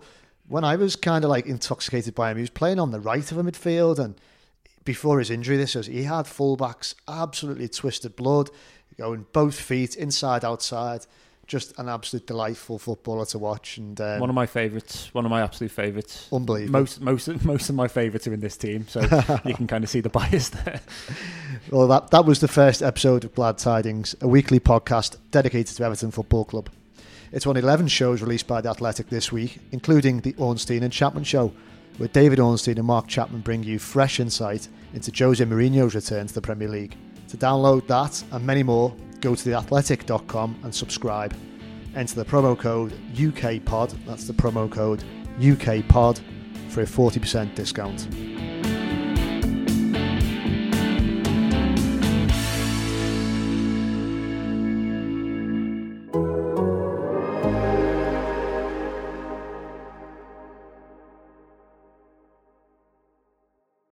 when 0.48 0.64
I 0.64 0.77
was 0.77 0.96
kind 0.96 1.24
of 1.24 1.31
like 1.31 1.46
intoxicated 1.46 2.14
by 2.14 2.31
him, 2.31 2.37
he 2.37 2.42
was 2.42 2.50
playing 2.50 2.79
on 2.79 2.90
the 2.90 3.00
right 3.00 3.31
of 3.31 3.38
a 3.38 3.42
midfield 3.42 3.98
and. 3.98 4.14
Before 4.85 5.18
his 5.18 5.31
injury, 5.31 5.57
this 5.57 5.74
was 5.74 5.87
he 5.87 6.03
had 6.03 6.27
fullbacks 6.27 6.94
absolutely 7.09 7.68
twisted 7.68 8.16
blood, 8.16 8.50
going 8.98 9.24
both 9.33 9.59
feet 9.59 9.96
inside 9.96 10.44
outside 10.44 11.07
just 11.46 11.78
an 11.78 11.88
absolute 11.88 12.26
delightful 12.26 12.78
footballer 12.78 13.26
to 13.26 13.38
watch 13.38 13.78
and 13.78 14.00
um, 14.00 14.20
one 14.20 14.30
of 14.30 14.35
my 14.35 14.46
favourites, 14.46 15.12
one 15.12 15.24
of 15.24 15.30
my 15.30 15.42
absolute 15.42 15.70
favourites. 15.70 16.28
unbelievable. 16.33 16.80
Most 16.80 17.00
most 17.00 17.28
of- 17.28 17.44
most 17.44 17.68
of 17.68 17.74
my 17.74 17.88
favourites 17.88 18.26
are 18.26 18.33
in 18.33 18.40
this 18.40 18.57
team, 18.57 18.87
so 18.88 19.00
you 19.44 19.54
can 19.54 19.66
kind 19.66 19.84
of 19.84 19.90
see 19.90 20.01
the 20.01 20.09
bias 20.09 20.49
there. 20.51 20.80
Well, 21.70 21.88
that 21.88 22.11
that 22.11 22.24
was 22.24 22.40
the 22.40 22.49
first 22.49 22.82
episode 22.82 23.24
of 23.24 23.34
Glad 23.34 23.59
Tidings, 23.59 24.14
a 24.20 24.28
weekly 24.28 24.61
podcast 24.61 25.16
dedicated 25.30 25.76
to 25.76 25.84
Everton 25.84 26.11
Football 26.11 26.45
Club. 26.45 26.70
It's 27.32 27.47
one 27.47 27.57
of 27.57 27.64
11 27.64 27.88
shows 27.88 28.22
released 28.22 28.47
by 28.47 28.61
The 28.61 28.68
Athletic 28.70 29.09
this 29.09 29.32
week, 29.32 29.59
including 29.72 30.20
the 30.20 30.34
Ornstein 30.38 30.84
and 30.84 30.92
Chapman 30.92 31.24
Show, 31.24 31.53
where 31.97 32.09
David 32.09 32.38
Ornstein 32.38 32.78
and 32.78 32.86
Mark 32.86 33.09
Chapman 33.09 33.40
bring 33.40 33.64
you 33.64 33.78
fresh 33.80 34.20
insight 34.20 34.68
into 34.92 35.11
Jose 35.16 35.45
Mourinho's 35.45 35.97
return 35.97 36.28
to 36.28 36.34
the 36.34 36.40
Premier 36.40 36.68
League. 36.68 36.95
To 37.30 37.36
download 37.36 37.88
that 37.88 38.22
and 38.30 38.47
many 38.47 38.62
more, 38.62 38.95
go 39.25 39.35
to 39.35 39.43
theathletic.com 39.43 40.61
and 40.62 40.75
subscribe. 40.75 41.35
Enter 41.97 42.14
the 42.16 42.25
promo 42.27 42.57
code 42.59 42.93
UKPOD, 43.14 43.97
that's 44.07 44.27
the 44.27 44.35
promo 44.35 44.70
code 44.70 45.03
UKPOD, 45.39 46.20
for 46.68 46.83
a 46.83 46.85
40% 46.85 47.55
discount. 47.55 48.74